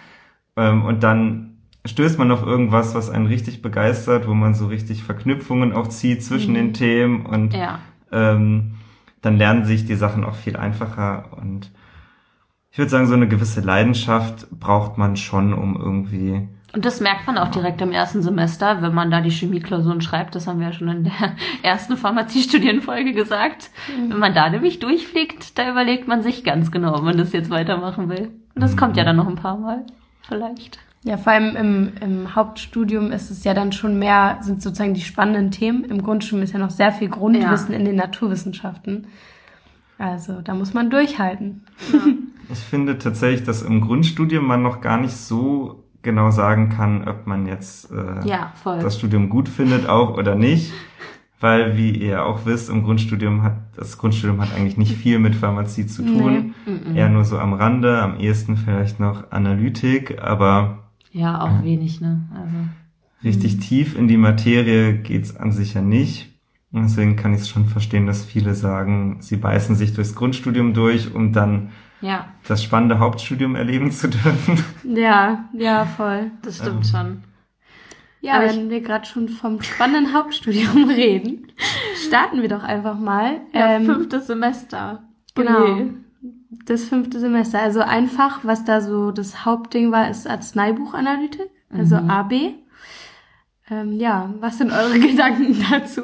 Ähm, 0.57 0.85
und 0.85 1.03
dann 1.03 1.45
stößt 1.87 2.19
man 2.19 2.31
auf 2.31 2.43
irgendwas, 2.45 2.95
was 2.95 3.09
einen 3.11 3.27
richtig 3.27 3.63
begeistert, 3.63 4.27
wo 4.29 4.35
man 4.35 4.55
so 4.55 4.67
richtig 4.67 5.03
Verknüpfungen 5.05 5.73
auch 5.73 5.89
zieht 5.89 6.23
zwischen 6.23 6.55
den 6.55 6.75
Themen 6.75 7.25
und 7.27 7.55
Ja, 7.55 7.79
ähm, 8.13 8.75
dann 9.23 9.37
lernen 9.37 9.65
sich 9.65 9.85
die 9.87 9.95
Sachen 9.95 10.25
auch 10.25 10.35
viel 10.37 10.57
einfacher 10.57 11.31
und 11.41 11.71
ich 12.71 12.79
würde 12.79 12.91
sagen, 12.91 13.07
so 13.07 13.15
eine 13.15 13.29
gewisse 13.29 13.61
Leidenschaft 13.61 14.49
braucht 14.51 14.99
man 14.99 15.17
schon, 15.17 15.53
um 15.53 15.77
irgendwie 15.77 16.49
und 16.75 16.85
das 16.85 17.01
merkt 17.01 17.27
man 17.27 17.39
auch 17.39 17.49
direkt 17.49 17.81
im 17.81 17.93
ersten 17.93 18.23
Semester, 18.23 18.83
wenn 18.83 18.95
man 18.95 19.11
da 19.11 19.23
die 19.23 19.31
Chemieklausuren 19.31 20.03
schreibt. 20.03 20.35
Das 20.35 20.47
haben 20.47 20.61
wir 20.61 20.67
ja 20.67 20.73
schon 20.73 20.89
in 20.89 21.05
der 21.05 21.13
ersten 21.63 21.97
Pharmaziestudienfolge 21.97 23.15
gesagt. 23.15 23.71
Wenn 24.09 24.19
man 24.19 24.35
da 24.35 24.51
nämlich 24.51 24.79
durchfliegt, 24.79 25.59
da 25.59 25.71
überlegt 25.71 26.09
man 26.09 26.23
sich 26.23 26.45
ganz 26.45 26.71
genau, 26.71 26.95
ob 26.95 27.05
man 27.05 27.17
das 27.17 27.33
jetzt 27.33 27.49
weitermachen 27.49 28.11
will. 28.11 28.33
Und 28.55 28.63
das 28.63 28.77
kommt 28.77 28.99
ja 28.99 29.05
dann 29.05 29.17
noch 29.17 29.27
ein 29.27 29.37
paar 29.37 29.57
Mal. 29.57 29.87
Vielleicht. 30.29 30.79
Ja, 31.05 31.17
vor 31.17 31.33
allem 31.33 31.57
im, 31.57 31.93
im 32.03 32.35
Hauptstudium 32.35 33.13
ist 33.13 33.31
es 33.31 33.45
ja 33.45 33.55
dann 33.55 33.73
schon 33.73 33.99
mehr, 33.99 34.39
sind 34.43 34.63
sozusagen 34.63 34.95
die 34.95 35.01
spannenden 35.01 35.51
Themen. 35.51 35.85
Im 35.85 36.03
Grundstudium 36.03 36.43
ist 36.43 36.53
ja 36.53 36.59
noch 36.59 36.71
sehr 36.71 36.93
viel 36.93 37.09
Grundwissen 37.09 37.73
in 37.73 37.87
den 37.87 37.97
Naturwissenschaften. 37.97 39.07
Also 39.97 40.43
da 40.43 40.55
muss 40.55 40.75
man 40.75 40.91
durchhalten. 40.91 41.65
Ich 42.51 42.59
finde 42.61 42.99
tatsächlich, 42.99 43.45
dass 43.45 43.63
im 43.63 43.81
Grundstudium 43.81 44.47
man 44.47 44.63
noch 44.63 44.81
gar 44.81 45.01
nicht 45.01 45.17
so 45.17 45.85
genau 46.03 46.31
sagen 46.31 46.69
kann, 46.71 47.07
ob 47.07 47.27
man 47.27 47.47
jetzt 47.47 47.91
äh, 47.91 48.27
Ja, 48.27 48.53
voll. 48.63 48.79
das 48.81 48.99
Studium 48.99 49.29
gut 49.29 49.49
findet 49.49 49.89
auch 49.89 50.17
oder 50.17 50.35
nicht. 50.35 50.73
Weil, 51.41 51.77
wie 51.77 51.91
ihr 51.91 52.25
auch 52.27 52.47
wisst, 52.47 52.69
im 52.69 52.83
Grundstudium 52.83 53.43
hat, 53.45 53.59
das 53.77 53.97
Grundstudium 53.97 54.41
hat 54.41 54.53
eigentlich 54.57 54.77
nicht 54.77 54.97
viel 54.97 55.21
mit 55.21 55.37
Pharmazie 55.37 55.87
zu 55.87 56.03
tun. 56.05 56.55
Mhm. 56.67 56.97
Eher 56.97 57.09
nur 57.09 57.25
so 57.25 57.39
am 57.39 57.53
Rande, 57.53 58.03
am 58.03 58.19
ehesten 58.19 58.57
vielleicht 58.57 58.99
noch 58.99 59.31
Analytik, 59.31 60.21
aber 60.21 60.89
Ja, 61.13 61.41
auch 61.41 61.63
wenig, 61.63 62.01
ne? 62.01 62.29
Also. 62.35 62.57
richtig 63.23 63.59
tief 63.61 63.97
in 63.97 64.09
die 64.09 64.17
Materie 64.17 64.95
geht's 64.95 65.37
an 65.37 65.53
sich 65.53 65.75
ja 65.75 65.81
nicht. 65.81 66.35
Und 66.73 66.83
deswegen 66.83 67.15
kann 67.15 67.33
ich 67.35 67.43
es 67.43 67.49
schon 67.49 67.67
verstehen, 67.67 68.07
dass 68.07 68.25
viele 68.25 68.55
sagen, 68.57 69.19
sie 69.21 69.37
beißen 69.37 69.77
sich 69.77 69.95
durchs 69.95 70.17
Grundstudium 70.17 70.75
durch, 70.75 71.15
um 71.15 71.33
dann 71.33 71.69
Ja, 72.01 72.29
das 72.47 72.63
spannende 72.63 72.99
Hauptstudium 73.01 73.57
erleben 73.57 73.91
zu 73.91 74.09
dürfen. 74.09 74.65
Ja, 74.85 75.45
ja, 75.53 75.85
voll. 75.85 76.31
das 76.43 76.59
stimmt 76.59 76.87
schon. 76.87 77.25
Ja, 78.21 78.35
Aber 78.35 78.47
wenn 78.49 78.71
wir 78.71 78.81
gerade 78.81 79.07
schon 79.07 79.29
vom 79.29 79.63
spannenden 79.63 80.13
Hauptstudium 80.13 80.89
reden, 80.91 81.53
starten 82.09 82.43
wir 82.43 82.49
doch 82.49 82.63
einfach 82.65 82.99
mal. 82.99 83.41
Ähm, 83.53 83.85
fünftes 83.85 84.27
Semester. 84.27 85.03
Genau. 85.35 85.75
Ui. 85.75 85.95
Das 86.65 86.85
fünfte 86.85 87.21
Semester. 87.21 87.61
Also 87.61 87.81
einfach, 87.81 88.41
was 88.45 88.65
da 88.65 88.81
so 88.81 89.11
das 89.13 89.45
Hauptding 89.45 89.93
war, 89.93 90.09
ist 90.11 90.27
Arzneibuchanalytik, 90.29 91.51
also 91.73 91.97
Mhm. 92.01 92.11
AB. 92.11 92.33
Ähm, 93.71 93.93
ja, 93.93 94.33
was 94.41 94.59
sind 94.59 94.73
eure 94.73 94.99
Gedanken 94.99 95.65
dazu? 95.71 96.03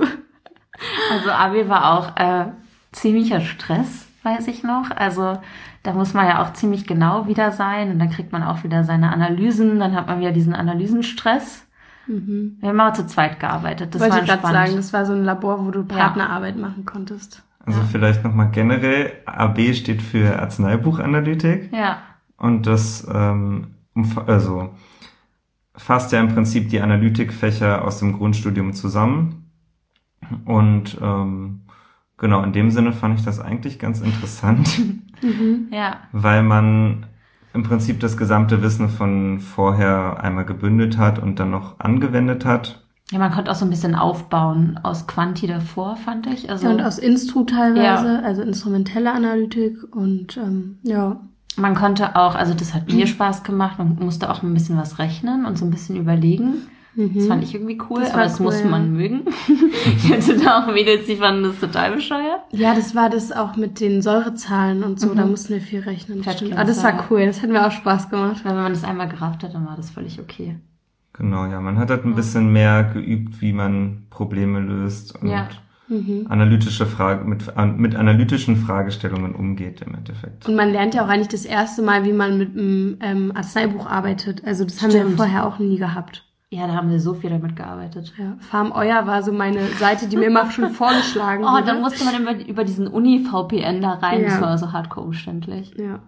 Also 1.10 1.30
AB 1.30 1.68
war 1.68 1.98
auch 1.98 2.16
äh, 2.16 2.52
ziemlicher 2.92 3.40
Stress, 3.40 4.06
weiß 4.22 4.46
ich 4.48 4.62
noch. 4.62 4.90
Also 4.90 5.38
da 5.84 5.92
muss 5.92 6.14
man 6.14 6.26
ja 6.26 6.42
auch 6.42 6.52
ziemlich 6.54 6.86
genau 6.86 7.28
wieder 7.28 7.52
sein 7.52 7.90
und 7.92 7.98
dann 8.00 8.10
kriegt 8.10 8.32
man 8.32 8.42
auch 8.42 8.64
wieder 8.64 8.82
seine 8.82 9.12
Analysen, 9.12 9.78
dann 9.78 9.94
hat 9.94 10.08
man 10.08 10.18
wieder 10.18 10.32
diesen 10.32 10.54
Analysenstress. 10.54 11.66
Mhm. 12.06 12.56
Wir 12.60 12.70
haben 12.70 12.80
aber 12.80 12.94
zu 12.94 13.06
zweit 13.06 13.38
gearbeitet. 13.38 13.94
Das 13.94 14.00
Wollte 14.00 14.16
war 14.16 14.22
ich 14.22 14.28
gerade 14.28 14.42
sagen, 14.42 14.76
das 14.76 14.92
war 14.92 15.06
so 15.06 15.12
ein 15.12 15.24
Labor, 15.24 15.64
wo 15.64 15.70
du 15.70 15.84
Partnerarbeit 15.84 16.58
machen 16.58 16.84
konntest. 16.84 17.42
Also 17.64 17.80
vielleicht 17.90 18.24
nochmal 18.24 18.50
generell, 18.50 19.12
AB 19.26 19.74
steht 19.74 20.02
für 20.02 20.38
Arzneibuchanalytik 20.38 21.72
Ja, 21.72 21.98
und 22.36 22.66
das 22.66 23.06
ähm, 23.12 23.68
also 24.26 24.74
fasst 25.76 26.12
ja 26.12 26.20
im 26.20 26.28
Prinzip 26.28 26.68
die 26.68 26.80
Analytikfächer 26.80 27.84
aus 27.84 27.98
dem 27.98 28.12
Grundstudium 28.12 28.72
zusammen. 28.74 29.50
Und 30.44 30.98
ähm, 31.00 31.62
genau, 32.16 32.42
in 32.42 32.52
dem 32.52 32.70
Sinne 32.70 32.92
fand 32.92 33.18
ich 33.18 33.24
das 33.24 33.40
eigentlich 33.40 33.78
ganz 33.78 34.00
interessant, 34.00 34.80
Mhm. 35.24 35.68
ja, 35.72 35.96
weil 36.12 36.42
man 36.42 37.06
im 37.52 37.62
Prinzip 37.62 38.00
das 38.00 38.16
gesamte 38.16 38.62
Wissen 38.62 38.88
von 38.88 39.40
vorher 39.40 40.22
einmal 40.22 40.44
gebündelt 40.44 40.98
hat 40.98 41.18
und 41.20 41.38
dann 41.38 41.50
noch 41.50 41.78
angewendet 41.80 42.44
hat. 42.44 42.84
ja. 43.12 43.18
Man 43.18 43.30
konnte 43.32 43.50
auch 43.50 43.54
so 43.54 43.64
ein 43.64 43.70
bisschen 43.70 43.94
aufbauen 43.94 44.80
aus 44.82 45.06
Quanti 45.06 45.46
davor, 45.46 45.96
fand 45.96 46.26
ich. 46.26 46.50
Also 46.50 46.66
Ja, 46.66 46.72
und 46.74 46.80
aus 46.82 46.98
Instru 46.98 47.44
teilweise, 47.44 48.14
Ja. 48.14 48.20
also 48.22 48.42
instrumentelle 48.42 49.12
Analytik 49.12 49.76
und 49.94 50.36
ähm, 50.36 50.78
ja. 50.82 51.20
Man 51.56 51.76
konnte 51.76 52.16
auch, 52.16 52.34
also 52.34 52.52
das 52.54 52.74
hat 52.74 52.90
mir 52.92 53.06
Spaß 53.06 53.44
gemacht, 53.44 53.78
man 53.78 53.94
musste 54.00 54.28
auch 54.30 54.42
ein 54.42 54.52
bisschen 54.54 54.76
was 54.76 54.98
rechnen 54.98 55.46
und 55.46 55.56
so 55.56 55.64
ein 55.64 55.70
bisschen 55.70 55.94
überlegen. 55.96 56.66
Das 56.96 57.26
fand 57.26 57.42
ich 57.42 57.54
irgendwie 57.54 57.78
cool, 57.90 58.00
Das 58.00 58.10
aber 58.10 58.18
war 58.18 58.24
das 58.24 58.38
cool, 58.40 58.46
musste 58.46 58.64
ja. 58.64 58.70
man 58.70 58.92
mögen. 58.92 59.22
ich 59.96 60.12
hatte 60.12 60.36
da 60.38 60.62
auch 60.62 60.72
Mädels, 60.72 61.06
die 61.06 61.16
fanden 61.16 61.42
das 61.44 61.58
total 61.58 61.92
bescheuert. 61.96 62.40
Ja, 62.52 62.74
das 62.74 62.94
war 62.94 63.10
das 63.10 63.32
auch 63.32 63.56
mit 63.56 63.80
den 63.80 64.00
Säurezahlen 64.02 64.84
und 64.84 65.00
so, 65.00 65.08
Mhm. 65.08 65.16
da 65.16 65.26
mussten 65.26 65.54
wir 65.54 65.60
viel 65.60 65.80
rechnen. 65.80 66.18
Fettglas, 66.18 66.36
Stimmt. 66.38 66.58
Ah, 66.58 66.64
das 66.64 66.84
war 66.84 66.94
ja. 66.94 67.04
cool, 67.10 67.26
das 67.26 67.42
hat 67.42 67.50
mir 67.50 67.66
auch 67.66 67.72
Spaß 67.72 68.10
gemacht. 68.10 68.44
Wenn 68.44 68.54
man 68.54 68.72
das 68.72 68.84
einmal 68.84 69.08
gerafft 69.08 69.42
hat, 69.42 69.54
dann 69.54 69.66
war 69.66 69.76
das 69.76 69.90
völlig 69.90 70.20
okay. 70.20 70.56
Genau, 71.14 71.46
ja, 71.46 71.60
man 71.60 71.78
hat 71.78 71.90
halt 71.90 72.04
ein 72.04 72.14
bisschen 72.14 72.52
mehr 72.52 72.84
geübt, 72.84 73.40
wie 73.40 73.52
man 73.52 74.06
Probleme 74.10 74.60
löst 74.60 75.20
und 75.20 75.28
Ja. 75.28 75.48
Mhm. 75.86 76.26
analytische 76.30 76.86
Frage, 76.86 77.24
mit, 77.26 77.56
an- 77.58 77.76
mit 77.76 77.94
analytischen 77.94 78.56
Fragestellungen 78.56 79.34
umgeht 79.34 79.82
im 79.82 79.94
Endeffekt. 79.94 80.48
Und 80.48 80.56
man 80.56 80.70
lernt 80.72 80.94
ja 80.94 81.04
auch 81.04 81.08
eigentlich 81.08 81.28
das 81.28 81.44
erste 81.44 81.82
Mal, 81.82 82.04
wie 82.06 82.12
man 82.14 82.38
mit 82.38 82.56
einem 82.56 82.96
ähm, 83.00 83.32
Arzneibuch 83.34 83.84
arbeitet. 83.86 84.42
Also 84.46 84.64
das 84.64 84.80
haben 84.80 84.92
wir 84.94 85.00
Stimmt. 85.02 85.16
vorher 85.16 85.46
auch 85.46 85.58
nie 85.58 85.76
gehabt. 85.76 86.23
Ja, 86.54 86.66
da 86.68 86.74
haben 86.74 86.90
wir 86.90 87.00
so 87.00 87.14
viel 87.14 87.30
damit 87.30 87.56
gearbeitet. 87.56 88.12
Ja, 88.16 88.36
Farm 88.38 88.70
Euer 88.72 89.06
war 89.08 89.22
so 89.24 89.32
meine 89.32 89.66
Seite, 89.78 90.08
die 90.08 90.16
mir 90.16 90.26
immer 90.26 90.50
schon 90.52 90.70
vorgeschlagen 90.72 91.42
Oh, 91.44 91.48
wurde. 91.52 91.64
dann 91.64 91.80
musste 91.80 92.04
man 92.04 92.20
über, 92.22 92.46
über 92.46 92.64
diesen 92.64 92.86
Uni-VPN 92.86 93.80
da 93.80 93.94
rein. 93.94 94.20
Ja. 94.22 94.28
Das 94.28 94.40
war 94.40 94.58
so 94.58 94.72
hardcore 94.72 95.06
umständlich. 95.06 95.74
ja. 95.76 96.00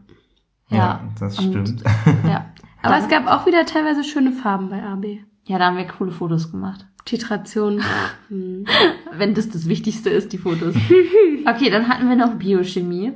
Ja, 0.68 1.00
das 1.20 1.38
und- 1.38 1.50
stimmt. 1.68 1.82
Ja. 2.28 2.46
Aber 2.82 2.94
Dann- 2.94 3.02
es 3.04 3.08
gab 3.08 3.26
auch 3.28 3.46
wieder 3.46 3.64
teilweise 3.66 4.04
schöne 4.04 4.32
Farben 4.32 4.68
bei 4.68 4.82
AB. 4.82 5.20
Ja, 5.44 5.58
da 5.58 5.66
haben 5.66 5.76
wir 5.76 5.86
coole 5.86 6.10
Fotos 6.12 6.50
gemacht. 6.50 6.86
Titration. 7.04 7.82
Hm. 8.28 8.64
Wenn 9.16 9.34
das 9.34 9.48
das 9.48 9.68
Wichtigste 9.68 10.10
ist, 10.10 10.32
die 10.32 10.38
Fotos. 10.38 10.74
okay, 11.46 11.70
dann 11.70 11.88
hatten 11.88 12.08
wir 12.08 12.16
noch 12.16 12.34
Biochemie. 12.34 13.12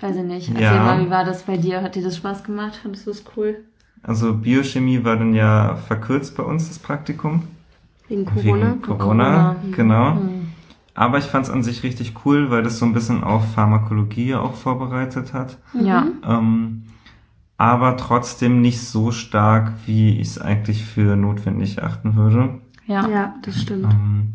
Weiß 0.00 0.16
ich 0.16 0.24
nicht. 0.24 0.48
Erzähl 0.48 0.62
Ja. 0.62 0.82
mal, 0.84 1.04
wie 1.04 1.10
war 1.10 1.24
das 1.24 1.44
bei 1.44 1.56
dir? 1.56 1.82
Hat 1.82 1.94
dir 1.94 2.02
das 2.02 2.16
Spaß 2.16 2.42
gemacht? 2.44 2.74
Fandest 2.76 3.06
du 3.06 3.10
es 3.12 3.24
cool? 3.36 3.64
Also 4.02 4.34
Biochemie 4.34 5.04
war 5.04 5.16
dann 5.16 5.34
ja 5.34 5.76
verkürzt 5.76 6.36
bei 6.36 6.42
uns 6.42 6.68
das 6.68 6.78
Praktikum. 6.78 7.42
Wegen 8.08 8.24
Corona. 8.24 8.42
Wegen 8.72 8.82
Corona, 8.82 9.04
Corona. 9.04 9.56
genau. 9.76 10.14
Hm. 10.16 10.48
Aber 10.94 11.18
ich 11.18 11.24
fand 11.24 11.46
es 11.46 11.50
an 11.52 11.62
sich 11.62 11.82
richtig 11.82 12.14
cool, 12.24 12.50
weil 12.50 12.62
das 12.62 12.78
so 12.78 12.84
ein 12.86 12.92
bisschen 12.92 13.22
auf 13.22 13.52
Pharmakologie 13.54 14.34
auch 14.34 14.54
vorbereitet 14.54 15.32
hat. 15.32 15.58
Ja. 15.74 16.02
Mhm. 16.02 16.12
Ähm, 16.26 16.82
aber 17.56 17.96
trotzdem 17.96 18.60
nicht 18.62 18.80
so 18.80 19.12
stark, 19.12 19.72
wie 19.86 20.18
ich 20.18 20.28
es 20.28 20.38
eigentlich 20.40 20.84
für 20.84 21.14
notwendig 21.16 21.78
erachten 21.78 22.16
würde. 22.16 22.60
Ja. 22.86 23.06
Ja, 23.08 23.34
das 23.42 23.60
stimmt. 23.60 23.92
Ähm, 23.92 24.34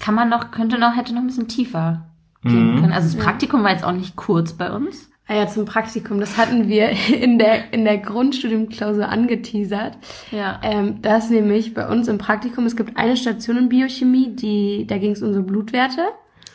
Kann 0.00 0.14
man 0.14 0.28
noch, 0.30 0.50
könnte 0.50 0.78
noch, 0.78 0.96
hätte 0.96 1.12
noch 1.14 1.20
ein 1.20 1.26
bisschen 1.26 1.48
tiefer 1.48 2.06
gehen 2.42 2.76
Mhm. 2.76 2.80
können. 2.80 2.92
Also 2.92 3.08
das 3.08 3.16
Ja. 3.18 3.22
Praktikum 3.24 3.62
war 3.62 3.70
jetzt 3.70 3.84
auch 3.84 3.92
nicht 3.92 4.16
kurz 4.16 4.54
bei 4.54 4.72
uns. 4.72 5.09
Ah 5.30 5.36
ja, 5.36 5.46
zum 5.46 5.64
Praktikum. 5.64 6.18
Das 6.18 6.36
hatten 6.36 6.66
wir 6.68 6.88
in 7.08 7.38
der, 7.38 7.72
in 7.72 7.84
der 7.84 7.98
Grundstudiumklausur 7.98 9.08
angeteasert. 9.08 9.96
Ja. 10.32 10.60
Ähm, 10.64 11.00
das 11.02 11.30
nämlich 11.30 11.72
bei 11.72 11.86
uns 11.86 12.08
im 12.08 12.18
Praktikum, 12.18 12.66
es 12.66 12.74
gibt 12.74 12.96
eine 12.96 13.16
Station 13.16 13.56
in 13.56 13.68
Biochemie, 13.68 14.34
die, 14.34 14.88
da 14.88 14.98
ging 14.98 15.12
es 15.12 15.22
um 15.22 15.32
so 15.32 15.44
Blutwerte. 15.44 16.02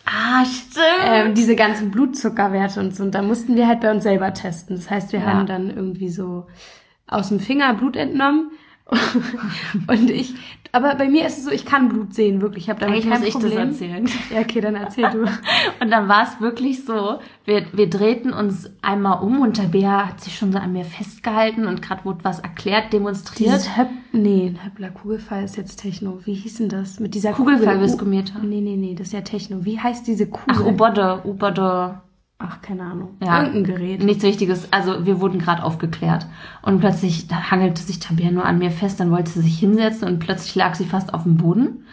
Ah, 0.06 0.44
stimmt. 0.44 0.86
Ähm, 1.06 1.34
diese 1.36 1.56
ganzen 1.56 1.90
Blutzuckerwerte 1.90 2.82
und 2.82 2.94
so. 2.94 3.04
Und 3.04 3.16
da 3.16 3.22
mussten 3.22 3.56
wir 3.56 3.66
halt 3.66 3.80
bei 3.80 3.90
uns 3.92 4.04
selber 4.04 4.34
testen. 4.34 4.76
Das 4.76 4.90
heißt, 4.92 5.14
wir 5.14 5.22
Ja. 5.22 5.26
haben 5.28 5.46
dann 5.48 5.70
irgendwie 5.70 6.10
so 6.10 6.46
aus 7.08 7.30
dem 7.30 7.40
Finger 7.40 7.74
Blut 7.76 7.96
entnommen. 7.96 8.52
und 9.88 10.12
ich, 10.12 10.36
aber 10.72 10.94
bei 10.94 11.10
mir 11.10 11.26
ist 11.26 11.40
es 11.40 11.46
so, 11.46 11.50
ich 11.50 11.66
kann 11.66 11.90
Blut 11.90 12.14
sehen, 12.14 12.42
wirklich. 12.42 12.66
Ich 12.66 12.70
habe 12.70 12.80
damit 12.80 12.98
Eigentlich 12.98 13.12
kein 13.12 13.20
muss 13.20 13.28
ich 13.28 13.34
Problem. 13.34 13.70
das 13.70 13.82
erzählen. 13.82 14.10
Ja, 14.32 14.42
okay, 14.42 14.62
dann 14.62 14.76
erzähl 14.76 15.10
du. 15.10 15.22
Und 15.80 15.90
dann 15.90 16.08
war 16.08 16.24
es 16.24 16.40
wirklich 16.40 16.86
so, 16.86 17.20
wir, 17.46 17.66
wir 17.74 17.90
drehten 17.90 18.32
uns 18.32 18.70
einmal 18.84 19.24
um 19.24 19.42
und 19.42 19.58
Tabea 19.58 20.10
hat 20.10 20.22
sich 20.22 20.38
schon 20.38 20.52
so 20.52 20.60
an 20.60 20.74
mir 20.74 20.86
festgehalten 20.86 21.66
und 21.66 21.82
gerade 21.82 22.06
wurde 22.06 22.24
was 22.24 22.40
erklärt, 22.40 22.94
demonstriert. 22.94 23.54
Dieses 23.54 23.78
Höpp, 23.78 23.90
nee, 24.12 24.48
ein 24.48 24.64
Höppler 24.64 24.90
Kugelfall 24.90 25.44
ist 25.44 25.58
jetzt 25.58 25.78
Techno. 25.78 26.20
Wie 26.26 26.34
hieß 26.34 26.58
denn 26.58 26.70
das? 26.70 27.00
Mit 27.00 27.16
dieser 27.16 27.34
Kugelfallviskometer. 27.34 28.36
Kugel. 28.36 28.50
Nee, 28.50 28.62
nee, 28.62 28.76
nee, 28.76 28.96
das 28.96 29.08
ist 29.08 29.14
ja 29.14 29.22
Techno. 29.22 29.66
Wie 29.66 29.80
heißt 29.80 30.06
diese 30.06 30.28
Kugel? 30.28 30.56
Ach, 30.60 30.66
Ubode, 30.66 31.22
Ubode. 31.26 32.02
Ach, 32.38 32.62
keine 32.62 32.84
Ahnung. 32.84 33.18
Ja. 33.24 33.44
Irgendein 33.44 33.64
Gerät. 33.76 34.04
Nichts 34.04 34.24
Wichtiges. 34.24 34.72
Also 34.74 35.06
wir 35.06 35.22
wurden 35.22 35.40
gerade 35.40 35.64
aufgeklärt. 35.64 36.28
Und 36.62 36.80
plötzlich 36.82 37.28
da 37.28 37.50
hangelte 37.50 37.82
sich 37.82 38.00
Tabea 38.00 38.30
nur 38.32 38.46
an 38.46 38.60
mir 38.60 38.72
fest, 38.72 39.00
dann 39.00 39.10
wollte 39.12 39.32
sie 39.32 39.42
sich 39.42 39.58
hinsetzen 39.58 40.08
und 40.08 40.20
plötzlich 40.20 40.54
lag 40.56 40.76
sie 40.76 40.86
fast 40.86 41.14
auf 41.14 41.24
dem 41.24 41.38
Boden. 41.38 41.86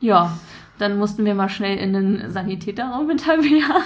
Ja, 0.00 0.32
dann 0.78 0.98
mussten 0.98 1.24
wir 1.24 1.34
mal 1.34 1.48
schnell 1.48 1.76
in 1.76 1.92
den 1.92 2.30
Sanitäterraum 2.30 3.06
mit 3.08 3.24
Tabea. 3.24 3.82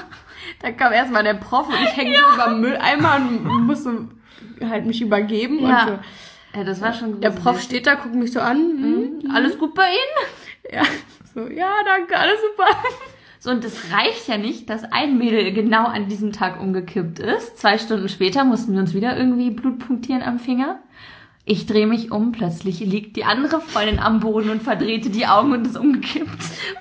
Da 0.61 0.71
kam 0.73 0.93
erstmal 0.93 1.25
der 1.25 1.35
Prof 1.35 1.69
und 1.69 1.75
ich 1.85 1.97
hänge 1.97 2.15
so 2.15 2.35
über 2.35 2.51
den 2.51 2.61
Mülleimer 2.61 3.17
und 3.17 3.67
muss 3.67 3.83
so 3.85 3.91
halt 4.61 4.87
mich 4.87 5.01
übergeben. 5.03 5.61
Ja. 5.61 5.83
Und 5.83 5.89
so. 5.89 5.99
Ja, 6.59 6.65
das 6.65 6.81
war 6.81 6.93
schon 6.93 7.21
Der 7.21 7.31
gruselig. 7.31 7.45
Prof 7.45 7.61
steht 7.62 7.87
da, 7.87 7.95
guckt 7.95 8.15
mich 8.15 8.33
so 8.33 8.41
an. 8.41 8.57
Hm, 8.59 9.31
Alles 9.35 9.59
gut 9.59 9.75
bei 9.75 9.89
Ihnen? 9.89 10.75
Ja, 10.75 10.83
so, 11.35 11.49
ja, 11.49 11.71
danke, 11.85 12.17
alles 12.17 12.39
super. 12.51 12.71
So, 13.43 13.51
und 13.51 13.65
es 13.65 13.91
reicht 13.93 14.29
ja 14.29 14.39
nicht, 14.39 14.71
dass 14.71 14.85
ein 14.85 15.19
Mädel 15.19 15.53
genau 15.53 15.87
an 15.87 16.07
diesem 16.07 16.31
Tag 16.31 16.61
umgekippt 16.61 17.19
ist. 17.19 17.59
Zwei 17.59 17.77
Stunden 17.77 18.09
später 18.09 18.45
mussten 18.45 18.73
wir 18.73 18.79
uns 18.79 18.95
wieder 18.95 19.17
irgendwie 19.17 19.51
Blut 19.51 19.81
punktieren 19.81 20.23
am 20.23 20.39
Finger. 20.39 20.79
Ich 21.45 21.67
drehe 21.67 21.89
mich 21.89 22.13
um, 22.13 22.31
plötzlich 22.31 22.79
liegt 22.79 23.17
die 23.17 23.25
andere 23.25 23.61
Freundin 23.61 23.99
am 23.99 24.21
Boden 24.21 24.49
und 24.49 24.63
verdrehte 24.63 25.11
die 25.11 25.27
Augen 25.27 25.53
und 25.53 25.67
ist 25.67 25.77
umgekippt. 25.77 26.31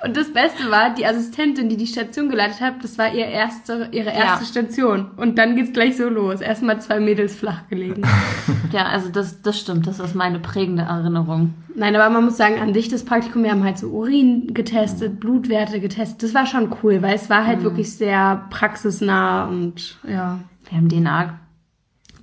Und 0.06 0.15
das 0.15 0.32
Beste 0.32 0.70
war, 0.70 0.94
die 0.94 1.03
Assistentin, 1.03 1.68
die 1.68 1.77
die 1.77 1.88
Station 1.88 2.30
geleitet 2.30 2.62
hat, 2.62 2.84
das 2.84 2.96
war 3.00 3.12
ihr 3.12 3.25
erste, 3.25 3.89
ihre 3.91 4.12
erste 4.12 4.44
Ja. 4.44 4.46
Station. 4.46 5.10
Und 5.18 5.39
dann 5.39 5.56
geht's 5.56 5.74
gleich 5.74 5.98
so 5.98 6.08
los. 6.08 6.41
Erstmal 6.41 6.80
zwei 6.80 7.00
Mädels 7.00 7.36
flach 7.36 7.68
gelegen. 7.70 8.03
Ja, 8.72 8.86
also 8.86 9.10
das, 9.10 9.41
das 9.41 9.60
stimmt, 9.60 9.86
das 9.86 10.00
ist 10.00 10.15
meine 10.15 10.39
prägende 10.39 10.84
Erinnerung. 10.84 11.53
Nein, 11.75 11.94
aber 11.94 12.10
man 12.10 12.24
muss 12.24 12.38
sagen, 12.38 12.58
an 12.62 12.74
sich 12.74 12.88
das 12.88 13.03
Praktikum, 13.03 13.44
wir 13.44 13.51
haben 13.51 13.65
halt 13.65 13.77
so 13.77 13.88
Urin 13.89 14.53
getestet, 14.53 15.20
Blutwerte 15.20 15.82
getestet. 15.82 16.24
Das 16.24 16.34
war 16.34 16.46
schon 16.46 16.74
cool, 16.82 17.01
weil 17.01 17.15
es 17.15 17.30
war 17.30 17.46
halt 17.46 17.63
wirklich 17.63 17.91
sehr 17.94 18.46
praxisnah 18.50 19.46
und 19.50 19.98
ja. 20.08 20.39
Wir 20.70 20.77
haben 20.77 20.88
DNA. 20.88 21.38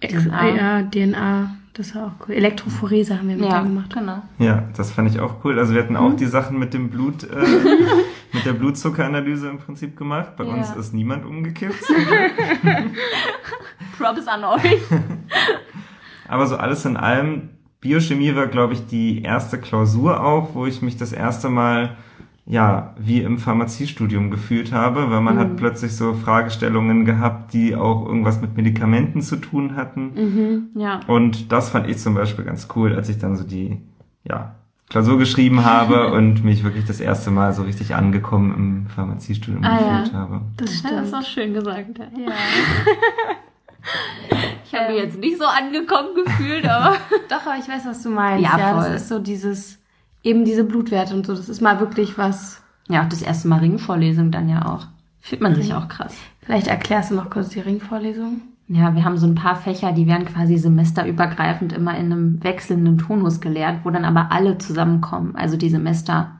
DNA. 0.00 0.56
Ja, 0.56 0.82
DNA, 0.84 1.50
das 1.78 1.94
war 1.94 2.06
auch 2.08 2.28
cool. 2.28 2.34
Elektrophorese 2.34 3.16
haben 3.16 3.28
wir 3.28 3.36
mit 3.36 3.46
Ja, 3.46 3.62
gemacht. 3.62 3.94
genau. 3.94 4.22
Ja, 4.38 4.64
das 4.76 4.90
fand 4.90 5.10
ich 5.10 5.20
auch 5.20 5.44
cool. 5.44 5.58
Also 5.58 5.72
wir 5.74 5.82
hatten 5.82 5.94
Mhm. 5.94 5.98
auch 6.00 6.14
die 6.16 6.26
Sachen 6.26 6.58
mit 6.58 6.74
dem 6.74 6.90
Blut, 6.90 7.22
äh, 7.22 7.26
mit 8.32 8.44
der 8.44 8.52
Blutzuckeranalyse 8.52 9.48
im 9.48 9.58
Prinzip 9.58 9.96
gemacht. 9.96 10.36
Bei 10.36 10.44
Ja. 10.44 10.52
uns 10.54 10.70
ist 10.72 10.92
niemand 10.92 11.24
umgekippt. 11.24 11.80
Props 13.96 14.26
an 14.26 14.44
euch. 14.44 14.80
Aber 16.28 16.46
so 16.46 16.56
alles 16.56 16.84
in 16.84 16.96
allem, 16.96 17.50
Biochemie 17.80 18.34
war, 18.34 18.48
glaube 18.48 18.74
ich, 18.74 18.86
die 18.86 19.22
erste 19.22 19.58
Klausur 19.58 20.22
auch, 20.22 20.54
wo 20.54 20.66
ich 20.66 20.82
mich 20.82 20.96
das 20.96 21.12
erste 21.12 21.48
Mal 21.48 21.96
ja, 22.50 22.94
wie 22.98 23.20
im 23.20 23.38
Pharmaziestudium 23.38 24.30
gefühlt 24.30 24.72
habe, 24.72 25.10
weil 25.10 25.20
man 25.20 25.34
Mhm. 25.34 25.38
hat 25.40 25.56
plötzlich 25.58 25.94
so 25.94 26.14
Fragestellungen 26.14 27.04
gehabt, 27.04 27.52
die 27.52 27.76
auch 27.76 28.06
irgendwas 28.06 28.40
mit 28.40 28.56
Medikamenten 28.56 29.20
zu 29.20 29.36
tun 29.36 29.76
hatten. 29.76 30.12
Mhm. 30.74 30.80
Ja. 30.80 31.00
Und 31.06 31.52
das 31.52 31.68
fand 31.68 31.88
ich 31.88 31.98
zum 31.98 32.14
Beispiel 32.14 32.46
ganz 32.46 32.66
cool, 32.74 32.94
als 32.94 33.10
ich 33.10 33.18
dann 33.18 33.36
so 33.36 33.44
die, 33.44 33.82
ja, 34.24 34.54
Klausur 34.88 35.18
geschrieben 35.18 35.66
habe 35.66 36.10
und 36.12 36.42
mich 36.42 36.64
wirklich 36.64 36.86
das 36.86 37.00
erste 37.00 37.30
Mal 37.30 37.52
so 37.52 37.64
richtig 37.64 37.94
angekommen 37.94 38.54
im 38.56 38.86
Pharmaziestudium 38.86 39.62
Ah, 39.62 39.76
gefühlt 40.00 40.12
ja. 40.14 40.18
habe. 40.18 40.40
Das 40.56 40.82
Ja, 40.82 40.90
das 40.92 41.08
ist 41.08 41.14
auch 41.14 41.22
stimmt. 41.22 41.26
schön 41.34 41.52
gesagt. 41.54 41.98
Ja. 41.98 42.04
Ja. 42.18 42.32
Ich 44.64 44.74
habe 44.78 44.92
mich 44.92 45.02
jetzt 45.02 45.18
nicht 45.18 45.38
so 45.38 45.44
angekommen 45.46 46.08
gefühlt, 46.14 46.68
aber 46.68 46.96
Doch, 47.30 47.46
aber 47.46 47.56
ich 47.58 47.66
weiß, 47.68 47.86
was 47.86 48.02
du 48.02 48.10
meinst. 48.10 48.44
Ja, 48.44 48.58
Ja, 48.58 48.74
voll. 48.74 48.92
das 48.92 49.02
ist 49.02 49.08
so 49.08 49.18
dieses, 49.18 49.77
eben 50.22 50.44
diese 50.44 50.64
Blutwerte 50.64 51.14
und 51.14 51.26
so. 51.26 51.34
Das 51.34 51.48
ist 51.48 51.60
mal 51.62 51.80
wirklich 51.80 52.18
was. 52.18 52.62
ja, 52.88 53.04
auch 53.04 53.08
das 53.08 53.22
erste 53.22 53.48
Mal 53.48 53.60
Ringvorlesung 53.60 54.30
dann 54.30 54.48
ja 54.48 54.66
auch. 54.66 54.86
Fühlt 55.20 55.40
man 55.40 55.54
sich 55.54 55.74
auch 55.74 55.88
krass. 55.88 56.14
Vielleicht 56.42 56.68
erklärst 56.68 57.10
du 57.10 57.14
noch 57.16 57.28
kurz 57.28 57.50
die 57.50 57.60
Ringvorlesung. 57.60 58.40
Ja, 58.68 58.94
wir 58.94 59.04
haben 59.04 59.16
so 59.16 59.26
ein 59.26 59.34
paar 59.34 59.56
Fächer, 59.56 59.92
die 59.92 60.06
werden 60.06 60.26
quasi 60.26 60.56
semesterübergreifend 60.58 61.72
immer 61.72 61.96
in 61.96 62.12
einem 62.12 62.44
wechselnden 62.44 62.98
Tonus 62.98 63.40
gelehrt, 63.40 63.80
wo 63.84 63.90
dann 63.90 64.04
aber 64.04 64.30
alle 64.30 64.58
zusammenkommen. 64.58 65.34
Also 65.36 65.56
die 65.56 65.70
Semester 65.70 66.32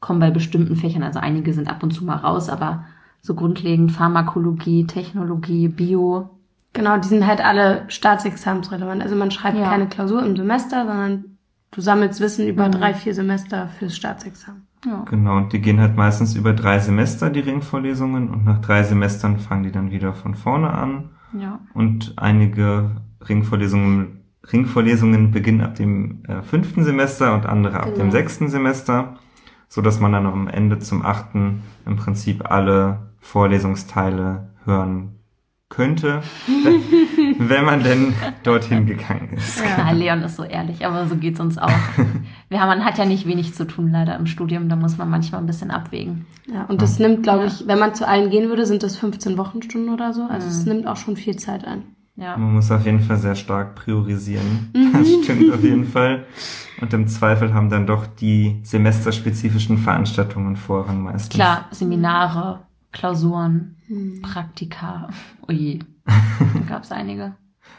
kommen 0.00 0.20
bei 0.20 0.30
bestimmten 0.30 0.76
Fächern, 0.76 1.02
also 1.02 1.18
einige 1.18 1.52
sind 1.52 1.68
ab 1.68 1.82
und 1.82 1.92
zu 1.92 2.04
mal 2.04 2.16
raus, 2.16 2.48
aber 2.48 2.84
so 3.20 3.34
grundlegend 3.34 3.92
Pharmakologie, 3.92 4.86
Technologie, 4.86 5.68
Bio. 5.68 6.30
Genau, 6.72 6.96
die 6.98 7.08
sind 7.08 7.26
halt 7.26 7.44
alle 7.44 7.84
staatsexamensrelevant. 7.88 9.02
Also 9.02 9.16
man 9.16 9.30
schreibt 9.30 9.58
Ja. 9.58 9.68
keine 9.68 9.88
Klausur 9.88 10.24
im 10.24 10.36
Semester, 10.36 10.86
sondern 10.86 11.24
du 11.70 11.80
sammelst 11.80 12.20
Wissen 12.20 12.46
über 12.48 12.66
Mhm. 12.68 12.72
drei, 12.72 12.94
vier 12.94 13.14
Semester 13.14 13.68
fürs 13.78 13.96
Staatsexamen. 13.96 14.62
Ja. 14.86 15.04
Genau, 15.10 15.36
und 15.36 15.52
die 15.52 15.60
gehen 15.60 15.80
halt 15.80 15.96
meistens 15.96 16.34
über 16.36 16.52
drei 16.52 16.78
Semester, 16.78 17.30
die 17.30 17.40
Ringvorlesungen, 17.40 18.28
und 18.30 18.44
nach 18.44 18.60
drei 18.60 18.84
Semestern 18.84 19.38
fangen 19.38 19.64
die 19.64 19.72
dann 19.72 19.90
wieder 19.90 20.12
von 20.14 20.34
vorne 20.34 20.70
an. 20.72 21.10
ja. 21.32 21.60
Und 21.74 22.14
einige 22.16 22.92
Ringvorlesungen, 23.28 24.22
Ringvorlesungen 24.52 25.30
beginnen 25.32 25.60
ab 25.60 25.74
dem 25.74 26.24
äh, 26.26 26.42
fünften 26.42 26.84
Semester 26.84 27.34
und 27.34 27.44
andere 27.44 27.78
ab 27.80 27.86
Genau. 27.86 27.96
dem 27.98 28.10
sechsten 28.12 28.48
Semester, 28.48 29.16
so 29.68 29.82
dass 29.82 30.00
man 30.00 30.12
dann 30.12 30.26
am 30.26 30.48
Ende 30.48 30.78
zum 30.78 31.04
achten 31.04 31.62
im 31.84 31.96
Prinzip 31.96 32.50
alle 32.50 33.10
Vorlesungsteile 33.20 34.50
hören 34.64 35.17
könnte, 35.68 36.22
wenn, 37.38 37.64
man 37.64 37.82
denn 37.82 38.14
dorthin 38.42 38.86
gegangen 38.86 39.34
ist. 39.36 39.62
Ja, 39.62 39.90
Leon 39.90 40.22
ist 40.22 40.36
so 40.36 40.42
ehrlich, 40.44 40.86
aber 40.86 41.06
so 41.06 41.16
geht's 41.16 41.40
uns 41.40 41.58
auch. 41.58 41.68
Wir 42.48 42.60
haben, 42.60 42.68
man 42.68 42.84
hat 42.84 42.96
ja 42.98 43.04
nicht 43.04 43.26
wenig 43.26 43.54
zu 43.54 43.66
tun 43.66 43.90
leider 43.90 44.16
im 44.16 44.26
Studium, 44.26 44.68
da 44.68 44.76
muss 44.76 44.96
man 44.96 45.10
manchmal 45.10 45.40
ein 45.42 45.46
bisschen 45.46 45.70
abwägen. 45.70 46.24
Ja, 46.50 46.64
und 46.64 46.80
das 46.80 46.98
nimmt, 46.98 47.22
glaube 47.22 47.46
ich, 47.46 47.66
wenn 47.66 47.78
man 47.78 47.94
zu 47.94 48.08
allen 48.08 48.30
gehen 48.30 48.48
würde, 48.48 48.64
sind 48.64 48.82
das 48.82 48.96
15 48.96 49.36
Wochenstunden 49.36 49.92
oder 49.92 50.14
so. 50.14 50.22
Also 50.22 50.48
es 50.48 50.64
Mhm. 50.64 50.72
nimmt 50.72 50.86
auch 50.86 50.96
schon 50.96 51.16
viel 51.16 51.36
Zeit 51.36 51.66
ein. 51.66 51.82
Ja. 52.16 52.36
Man 52.36 52.54
muss 52.54 52.70
auf 52.72 52.84
jeden 52.84 53.00
Fall 53.00 53.18
sehr 53.18 53.36
stark 53.36 53.74
priorisieren. 53.76 54.70
Mhm. 54.74 54.92
Das 54.92 55.08
stimmt 55.24 55.52
auf 55.54 55.62
jeden 55.62 55.84
Fall. 55.84 56.24
Und 56.80 56.92
im 56.94 57.06
Zweifel 57.06 57.52
haben 57.54 57.70
dann 57.70 57.86
doch 57.86 58.06
die 58.06 58.58
semesterspezifischen 58.62 59.78
Veranstaltungen 59.78 60.56
Vorrang 60.56 61.02
meistens. 61.02 61.28
Klar, 61.28 61.66
Seminare, 61.70 62.60
Klausuren, 62.92 63.76
Hm. 63.86 64.20
Praktika. 64.22 65.08
Ui, 65.48 65.78
da 66.04 66.60
gab's 66.68 66.92
einige. 66.92 67.34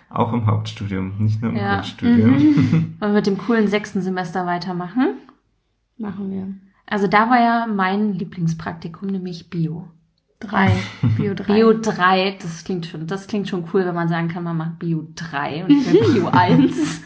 Auch 0.09 0.33
im 0.33 0.45
Hauptstudium, 0.47 1.13
nicht 1.19 1.41
nur 1.41 1.51
im 1.51 1.57
Ja. 1.57 1.75
Grundstudium. 1.75 2.31
Mhm. 2.31 2.95
Wollen 2.99 3.11
wir 3.11 3.17
mit 3.17 3.27
dem 3.27 3.37
coolen 3.37 3.67
sechsten 3.67 4.01
Semester 4.01 4.45
weitermachen? 4.45 5.15
Machen 5.97 6.31
wir. 6.31 6.47
Also 6.87 7.05
da 7.07 7.29
war 7.29 7.39
ja 7.39 7.67
mein 7.67 8.13
Lieblingspraktikum, 8.13 9.09
nämlich 9.09 9.49
Bio. 9.49 9.87
Drei. 10.39 10.71
Bio 11.17 11.33
drei. 11.35 11.53
Bio 11.53 11.73
3, 11.73 12.37
das 12.41 12.63
klingt 12.63 12.85
schon, 12.87 13.05
das 13.05 13.27
klingt 13.27 13.47
schon 13.49 13.65
cool, 13.73 13.85
wenn 13.85 13.93
man 13.95 14.07
sagen 14.07 14.29
kann, 14.29 14.43
man 14.43 14.57
macht 14.57 14.79
Bio 14.79 15.07
3 15.15 15.63
und 15.65 15.69
nicht 15.69 15.91
Bio 16.13 16.27
1. 16.29 17.01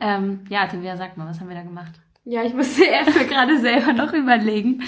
ähm, 0.00 0.40
ja, 0.48 0.66
Tabea, 0.66 0.96
sag 0.96 1.16
mal, 1.16 1.26
was 1.28 1.40
haben 1.40 1.48
wir 1.48 1.56
da 1.56 1.62
gemacht? 1.62 1.92
Ja, 2.28 2.42
ich 2.42 2.54
musste 2.54 2.84
erst 2.92 3.14
mal 3.14 3.24
gerade 3.24 3.58
selber 3.60 3.92
noch 3.92 4.12
überlegen. 4.12 4.82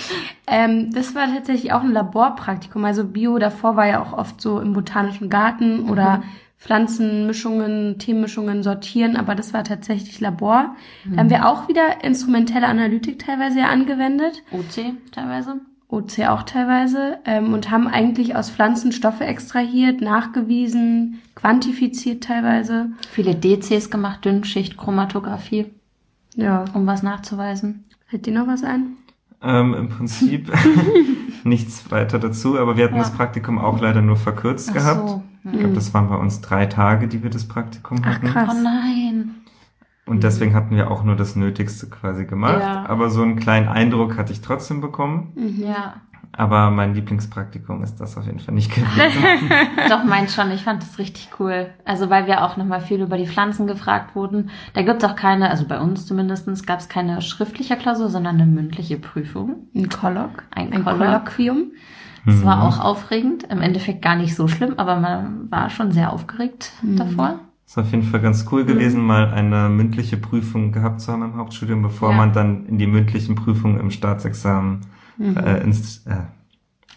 Ähm, 0.49 0.91
das 0.93 1.15
war 1.15 1.33
tatsächlich 1.33 1.73
auch 1.73 1.83
ein 1.83 1.93
Laborpraktikum. 1.93 2.85
Also 2.85 3.05
Bio 3.05 3.39
davor 3.39 3.77
war 3.77 3.87
ja 3.87 4.03
auch 4.03 4.13
oft 4.13 4.41
so 4.41 4.61
im 4.61 4.73
botanischen 4.73 5.31
Garten 5.31 5.89
oder 5.89 6.25
Pflanzenmischungen, 6.59 8.01
Teemischungen 8.01 8.65
sortieren, 8.65 9.15
aber 9.17 9.37
das 9.37 9.55
war 9.55 9.63
tatsächlich 9.63 10.19
Labor. 10.19 10.75
Da 11.09 11.19
haben 11.19 11.31
wir 11.31 11.49
auch 11.49 11.69
wieder 11.69 12.03
instrumentelle 12.03 12.67
Analytik 12.67 13.21
teilweise 13.21 13.61
ja 13.61 13.69
angewendet. 13.69 14.43
OC 14.51 14.95
teilweise? 15.13 15.61
OC 15.87 16.29
auch 16.29 16.43
teilweise, 16.43 17.19
ähm, 17.25 17.55
und 17.55 17.71
haben 17.71 17.87
eigentlich 17.87 18.35
aus 18.35 18.51
Pflanzen 18.51 18.91
Stoffe 18.91 19.25
extrahiert, 19.25 20.01
nachgewiesen, 20.01 21.23
quantifiziert 21.37 22.25
teilweise. 22.25 22.91
Viele 23.11 23.37
DCs 23.37 23.91
gemacht, 23.91 24.25
Dünnschicht, 24.25 24.77
Chromatographie, 24.77 25.67
Ja. 26.39 26.65
um 26.75 26.87
was 26.87 27.03
nachzuweisen. 27.03 27.85
Fällt 28.07 28.27
dir 28.27 28.33
noch 28.33 28.47
was 28.47 28.63
ein? 28.65 28.97
Ähm, 29.43 29.75
Im 29.75 29.89
Prinzip 29.89 30.51
nichts 31.45 31.91
weiter 31.91 32.19
dazu, 32.19 32.59
aber 32.59 32.77
wir 32.77 32.85
hatten 32.85 32.97
Ja. 32.97 33.03
das 33.03 33.13
Praktikum 33.13 33.59
auch 33.59 33.81
leider 33.81 34.03
nur 34.03 34.17
verkürzt 34.17 34.69
Ach 34.71 34.75
gehabt. 34.75 35.09
so. 35.09 35.23
Ich 35.53 35.59
glaube, 35.59 35.75
das 35.75 35.95
waren 35.95 36.09
bei 36.09 36.17
uns 36.17 36.41
drei 36.41 36.67
Tage, 36.67 37.09
die 37.09 37.23
wir 37.23 37.31
das 37.31 37.47
Praktikum 37.47 37.99
Ach, 38.03 38.15
hatten. 38.17 38.27
krass. 38.27 38.55
Oh 38.59 38.63
nein. 38.63 39.35
Und 40.07 40.25
deswegen 40.25 40.55
hatten 40.55 40.75
wir 40.75 40.91
auch 40.91 41.05
nur 41.05 41.17
das 41.17 41.37
Nötigste 41.37 41.87
quasi 41.89 42.25
gemacht. 42.25 42.61
Ja. 42.61 42.87
Aber 42.89 43.11
so 43.11 43.23
einen 43.23 43.37
kleinen 43.37 43.69
Eindruck 43.69 44.17
hatte 44.17 44.33
ich 44.33 44.41
trotzdem 44.41 44.81
bekommen. 44.81 45.33
Mhm. 45.37 45.63
Ja. 45.63 45.95
Aber 46.33 46.71
mein 46.71 46.95
Lieblingspraktikum 46.95 47.83
ist 47.83 47.97
das 48.01 48.17
auf 48.17 48.25
jeden 48.27 48.39
Fall 48.39 48.55
nicht 48.55 48.73
gewesen. 48.73 49.51
Doch, 49.89 50.05
meins 50.05 50.35
schon. 50.35 50.51
Ich 50.53 50.63
fand 50.63 50.83
das 50.83 50.99
richtig 50.99 51.31
cool. 51.41 51.69
Also, 51.85 52.11
weil 52.11 52.27
wir 52.27 52.45
auch 52.45 52.57
nochmal 52.57 52.81
viel 52.81 53.01
über 53.01 53.17
die 53.17 53.27
Pflanzen 53.27 53.67
gefragt 53.67 54.15
wurden. 54.15 54.51
Da 54.75 54.83
gibt's 54.83 55.05
auch 55.05 55.17
keine, 55.17 55.51
also 55.51 55.67
bei 55.67 55.81
uns 55.81 56.07
zumindestens 56.07 56.65
gab 56.65 56.79
es 56.79 56.89
keine 56.89 57.23
schriftliche 57.23 57.77
Klausur, 57.77 58.09
sondern 58.09 58.37
eine 58.37 58.47
mündliche 58.47 58.99
Prüfung. 58.99 59.67
Ein 59.75 59.89
Kolloq. 59.89 60.45
Ein 60.55 60.73
Ein 60.73 60.85
Kolloq. 60.85 60.99
Kolloquium. 60.99 61.73
Das 62.27 62.45
war 62.45 62.57
Mhm. 62.57 62.63
auch 62.63 62.79
aufregend. 62.81 63.45
Im 63.45 63.61
Endeffekt 63.63 64.03
gar 64.03 64.15
nicht 64.17 64.37
so 64.37 64.47
schlimm, 64.49 64.75
aber 64.77 65.01
man 65.01 65.51
war 65.51 65.71
schon 65.71 65.91
sehr 65.93 66.13
aufgeregt 66.13 66.73
Mhm. 66.83 66.97
davor. 66.97 67.39
Ist 67.67 67.79
auf 67.79 67.91
jeden 67.91 68.03
Fall 68.05 68.21
ganz 68.21 68.47
cool 68.53 68.65
gewesen, 68.65 69.03
mal 69.05 69.31
eine 69.33 69.69
mündliche 69.69 70.17
Prüfung 70.17 70.73
gehabt 70.73 71.01
zu 71.01 71.13
haben 71.13 71.23
im 71.23 71.37
Hauptstudium, 71.37 71.83
bevor 71.83 72.11
Ja. 72.13 72.17
man 72.17 72.33
dann 72.33 72.65
in 72.67 72.79
die 72.79 72.87
mündlichen 72.87 73.35
Prüfungen 73.35 73.79
im 73.81 73.91
Staatsexamen 73.91 74.81
äh, 75.19 75.63
ins, 75.63 76.07
äh, 76.07 76.23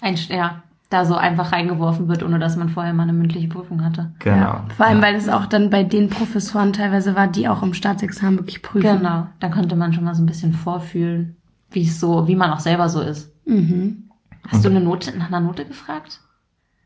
Ein, 0.02 0.16
ja, 0.30 0.64
da 0.90 1.06
so 1.06 1.16
einfach 1.16 1.52
reingeworfen 1.54 2.08
wird, 2.08 2.22
ohne 2.24 2.38
dass 2.40 2.58
man 2.58 2.70
vorher 2.70 2.94
mal 2.94 3.04
eine 3.04 3.14
mündliche 3.14 3.48
Prüfung 3.48 3.84
hatte. 3.84 4.12
genau. 4.20 4.36
Ja. 4.36 4.66
Vor 4.76 4.86
allem, 4.86 4.98
ja. 5.00 5.04
weil 5.08 5.16
es 5.16 5.30
auch 5.30 5.46
dann 5.46 5.70
bei 5.70 5.84
den 5.84 6.10
Professoren 6.10 6.74
teilweise 6.74 7.16
war, 7.16 7.28
die 7.28 7.48
auch 7.48 7.64
im 7.64 7.74
Staatsexamen 7.74 8.40
wirklich 8.40 8.62
prüfen. 8.62 8.98
Genau. 9.00 9.28
Da 9.40 9.50
konnte 9.50 9.76
man 9.76 9.94
schon 9.94 10.04
mal 10.04 10.16
so 10.16 10.22
ein 10.22 10.26
bisschen 10.26 10.54
vorfühlen, 10.54 11.38
wie 11.72 11.84
es 11.84 12.00
so, 12.00 12.28
wie 12.28 12.36
man 12.36 12.52
auch 12.52 12.60
selber 12.60 12.90
so 12.90 13.02
ist. 13.02 13.34
Mhm. 13.46 14.10
Hast 14.50 14.66
du 14.66 14.70
eine 14.70 14.82
Note, 14.82 15.18
nach 15.18 15.28
einer 15.28 15.40
Note 15.40 15.66
gefragt? 15.66 16.20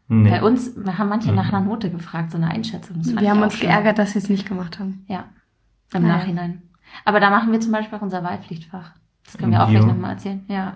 nee. 0.08 0.30
Bei 0.30 0.44
uns 0.44 0.75
wir 0.75 0.98
haben 1.00 1.10
manche 1.10 1.32
nach 1.34 1.51
einer 1.51 1.62
Note 1.65 1.89
gefragt, 1.89 2.32
so 2.32 2.38
eine 2.38 2.50
Einschätzung. 2.51 2.98
Wir 3.04 3.32
haben 3.32 3.42
uns 3.42 3.56
schön. 3.56 3.70
geärgert, 3.70 3.98
dass 3.98 4.13
wir 4.13 4.22
es 4.22 4.30
nicht 4.30 4.48
gemacht 4.48 4.77
haben. 4.80 5.04
Ja, 5.08 5.25
im 5.94 6.04
Naja. 6.04 6.18
Nachhinein. 6.18 6.62
Aber 7.06 7.20
da 7.20 7.30
machen 7.32 7.51
wir 7.51 7.60
zum 7.60 7.72
Beispiel 7.72 7.98
auch 7.98 8.04
unser 8.04 8.24
Wahlpflichtfach. 8.24 8.92
Das 9.25 9.38
können 9.38 9.51
wir 9.51 9.63
auch 9.63 9.70
Bio? 9.70 9.80
gleich 9.80 9.92
nochmal 9.92 10.12
erzählen. 10.12 10.46
Ja. 10.48 10.74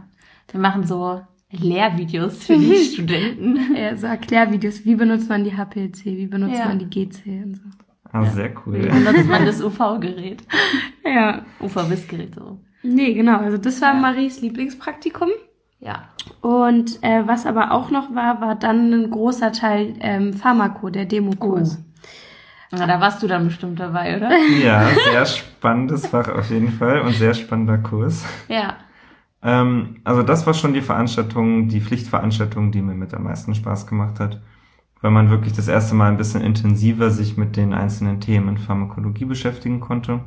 Wir 0.52 0.60
machen 0.60 0.84
so 0.84 1.22
Lehrvideos 1.52 2.44
für 2.46 2.58
die 2.58 2.76
Studenten. 2.76 3.76
Ja, 3.76 3.96
so 3.96 4.08
Erklärvideos, 4.08 4.86
wie 4.86 4.96
benutzt 4.96 5.30
man 5.30 5.44
die 5.44 5.56
HPLC, 5.56 6.06
wie 6.06 6.28
benutzt 6.28 6.58
Ja. 6.60 6.66
man 6.68 6.80
die 6.80 6.86
GC 6.90 7.26
und 7.44 7.56
so. 7.56 7.64
Ah, 8.12 8.26
sehr 8.26 8.52
cool. 8.66 8.84
Wie 8.84 8.88
benutzt 8.88 9.28
man 9.28 9.46
das 9.46 9.62
UV-Gerät? 9.64 10.42
Ja. 11.06 11.44
UV-Wissgerät 11.62 12.34
so. 12.36 12.60
Nee, 12.82 13.14
genau. 13.14 13.38
Also 13.38 13.58
das 13.58 13.82
war 13.82 13.94
Maries 13.94 14.42
Lieblingspraktikum. 14.42 15.30
Ja. 15.80 16.10
Und 16.42 17.02
äh, 17.04 17.26
was 17.28 17.46
aber 17.46 17.72
auch 17.72 17.92
noch 17.92 18.14
war, 18.16 18.42
war 18.42 18.56
dann 18.56 18.92
ein 18.94 19.10
großer 19.12 19.52
Teil 19.52 19.94
ähm, 20.02 20.34
Pharmako, 20.34 20.90
der 20.90 21.06
Demokurs. 21.06 21.78
Na, 22.72 22.86
da 22.86 23.00
warst 23.02 23.22
du 23.24 23.28
dann 23.28 23.46
bestimmt 23.46 23.80
dabei, 23.80 24.18
oder? 24.18 24.30
Ja, 24.64 24.88
sehr 25.12 25.26
spannendes 25.26 26.06
Fach 26.08 26.28
auf 26.30 26.50
jeden 26.52 26.72
Fall 26.72 27.02
und 27.02 27.14
sehr 27.14 27.34
spannender 27.34 27.78
Kurs. 27.80 28.24
Ja. 28.48 28.76
Ähm, 29.44 29.98
also 30.04 30.24
das 30.24 30.46
war 30.48 30.54
schon 30.54 30.74
die 30.74 30.82
Veranstaltung, 30.82 31.68
die 31.70 31.82
Pflichtveranstaltung, 31.82 32.72
die 32.72 32.82
mir 32.82 32.96
mit 32.96 33.14
am 33.14 33.24
meisten 33.24 33.56
Spaß 33.56 33.88
gemacht 33.88 34.20
hat, 34.20 34.42
weil 35.02 35.12
man 35.12 35.30
wirklich 35.30 35.54
das 35.54 35.68
erste 35.70 35.96
Mal 35.96 36.10
ein 36.12 36.18
bisschen 36.18 36.42
intensiver 36.42 37.12
sich 37.12 37.38
mit 37.38 37.58
den 37.58 37.74
einzelnen 37.74 38.22
Themen 38.22 38.50
in 38.50 38.58
Pharmakologie 38.58 39.26
beschäftigen 39.26 39.80
konnte. 39.82 40.22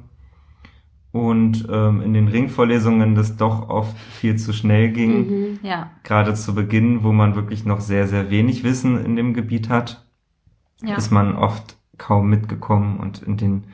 Und 1.12 1.69
ähm, 1.71 2.00
in 2.00 2.14
den 2.14 2.28
Ringvorlesungen 2.28 3.14
das 3.14 3.37
doch 3.37 3.69
oft 3.69 3.97
viel 3.99 4.37
zu 4.37 4.52
schnell 4.54 4.90
ging, 4.92 5.28
Mhm. 5.28 5.59
Ja. 5.62 5.90
gerade 6.04 6.33
zu 6.35 6.54
Beginn, 6.54 7.02
wo 7.04 7.12
man 7.12 7.35
wirklich 7.35 7.64
noch 7.66 7.81
sehr, 7.81 8.09
sehr 8.09 8.31
wenig 8.31 8.64
Wissen 8.64 9.04
in 9.04 9.14
dem 9.16 9.35
Gebiet 9.35 9.69
hat, 9.69 10.07
Ja. 10.83 10.97
ist 10.97 11.12
man 11.12 11.37
oft 11.37 11.76
kaum 11.99 12.31
mitgekommen 12.31 12.98
und 12.98 13.22
in 13.22 13.37
den 13.37 13.64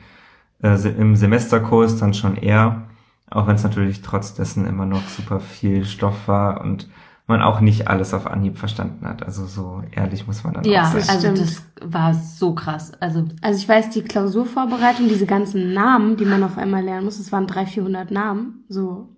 äh, 0.63 0.75
im 0.89 1.15
Semesterkurs 1.15 1.97
dann 1.99 2.13
schon 2.13 2.35
eher, 2.37 2.88
auch 3.31 3.47
wenn 3.47 3.55
es 3.55 3.63
natürlich 3.63 4.01
trotz 4.01 4.33
dessen 4.33 4.65
immer 4.65 4.85
noch 4.85 5.07
super 5.07 5.39
viel 5.39 5.85
Stoff 5.85 6.27
war 6.27 6.61
und 6.61 6.89
man 7.27 7.41
auch 7.43 7.59
nicht 7.61 7.87
alles 7.87 8.13
auf 8.13 8.25
Anhieb 8.27 8.57
verstanden 8.57 9.07
hat. 9.07 9.23
Also 9.23 9.45
so 9.45 9.83
ehrlich 9.91 10.25
muss 10.27 10.43
man 10.43 10.53
dann 10.55 10.63
Ja, 10.65 10.81
auch 10.81 10.85
sein. 10.85 11.01
das 11.01 11.09
also 11.09 11.27
das 11.33 11.61
war 11.81 12.13
so 12.13 12.55
krass. 12.55 12.91
Also 12.99 13.27
Also 13.41 13.59
ich 13.59 13.69
weiß, 13.69 13.91
die 13.91 14.01
Klausurvorbereitung, 14.03 15.07
diese 15.07 15.25
ganzen 15.27 15.73
Namen, 15.73 16.17
die 16.17 16.25
man 16.25 16.43
auf 16.43 16.57
einmal 16.57 16.83
lernen 16.83 17.05
muss, 17.05 17.19
es 17.19 17.31
waren 17.31 17.45
300, 17.47 17.73
400 17.73 18.11
Namen, 18.11 18.63
so 18.67 19.09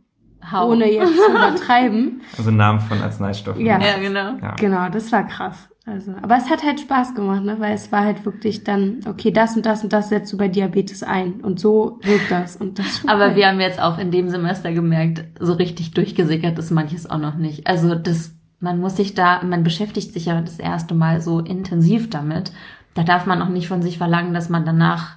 hau. 0.51 0.69
ohne 0.71 0.91
jetzt 0.91 1.15
zu 1.15 1.31
übertreiben. 1.31 2.21
Also 2.37 2.51
Namen 2.51 2.79
von 2.79 3.01
Arzneistoffen. 3.01 3.65
Ja. 3.65 3.79
Ja, 3.79 3.97
genau. 3.99 4.37
Ja. 4.41 4.55
Genau, 4.55 4.89
das 4.89 5.11
war 5.11 5.27
krass. 5.27 5.69
Also, 5.85 6.13
aber 6.21 6.37
es 6.37 6.47
hat 6.49 6.63
halt 6.63 6.79
Spaß 6.79 7.15
gemacht, 7.15 7.43
ne? 7.43 7.59
weil 7.59 7.73
es 7.73 7.91
war 7.91 8.05
halt 8.05 8.23
wirklich 8.23 8.63
dann, 8.63 8.99
okay, 9.07 9.31
das 9.31 9.55
und 9.55 9.65
das 9.65 9.83
und 9.83 9.91
das 9.91 10.09
setzt 10.09 10.31
du 10.31 10.37
bei 10.37 10.47
Diabetes 10.47 11.01
ein 11.01 11.41
und 11.41 11.59
so 11.59 11.99
wirkt 12.03 12.29
das 12.29 12.55
und 12.55 12.77
das. 12.77 13.01
Aber 13.07 13.35
wir 13.35 13.47
haben 13.47 13.59
jetzt 13.59 13.81
auch 13.81 13.97
in 13.97 14.11
dem 14.11 14.29
Semester 14.29 14.71
gemerkt, 14.71 15.23
so 15.39 15.53
richtig 15.53 15.91
durchgesickert 15.91 16.59
ist 16.59 16.69
manches 16.69 17.09
auch 17.09 17.17
noch 17.17 17.35
nicht. 17.35 17.65
Also 17.65 17.95
das, 17.95 18.35
man 18.59 18.79
muss 18.79 18.95
sich 18.95 19.15
da, 19.15 19.41
man 19.41 19.63
beschäftigt 19.63 20.13
sich 20.13 20.25
ja 20.25 20.39
das 20.39 20.59
erste 20.59 20.93
Mal 20.93 21.19
so 21.19 21.39
intensiv 21.39 22.11
damit. 22.11 22.51
Da 22.93 23.03
darf 23.03 23.25
man 23.25 23.41
auch 23.41 23.49
nicht 23.49 23.67
von 23.67 23.81
sich 23.81 23.97
verlangen, 23.97 24.35
dass 24.35 24.49
man 24.49 24.65
danach 24.65 25.15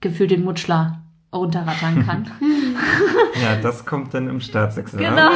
gefühlt 0.00 0.32
den 0.32 0.44
Mutschler 0.44 1.02
runterrattern 1.36 2.04
kann. 2.06 2.30
ja, 3.42 3.56
das 3.62 3.84
kommt 3.86 4.14
dann 4.14 4.28
im 4.28 4.40
Staatsexamen. 4.40 5.06
genau. 5.06 5.30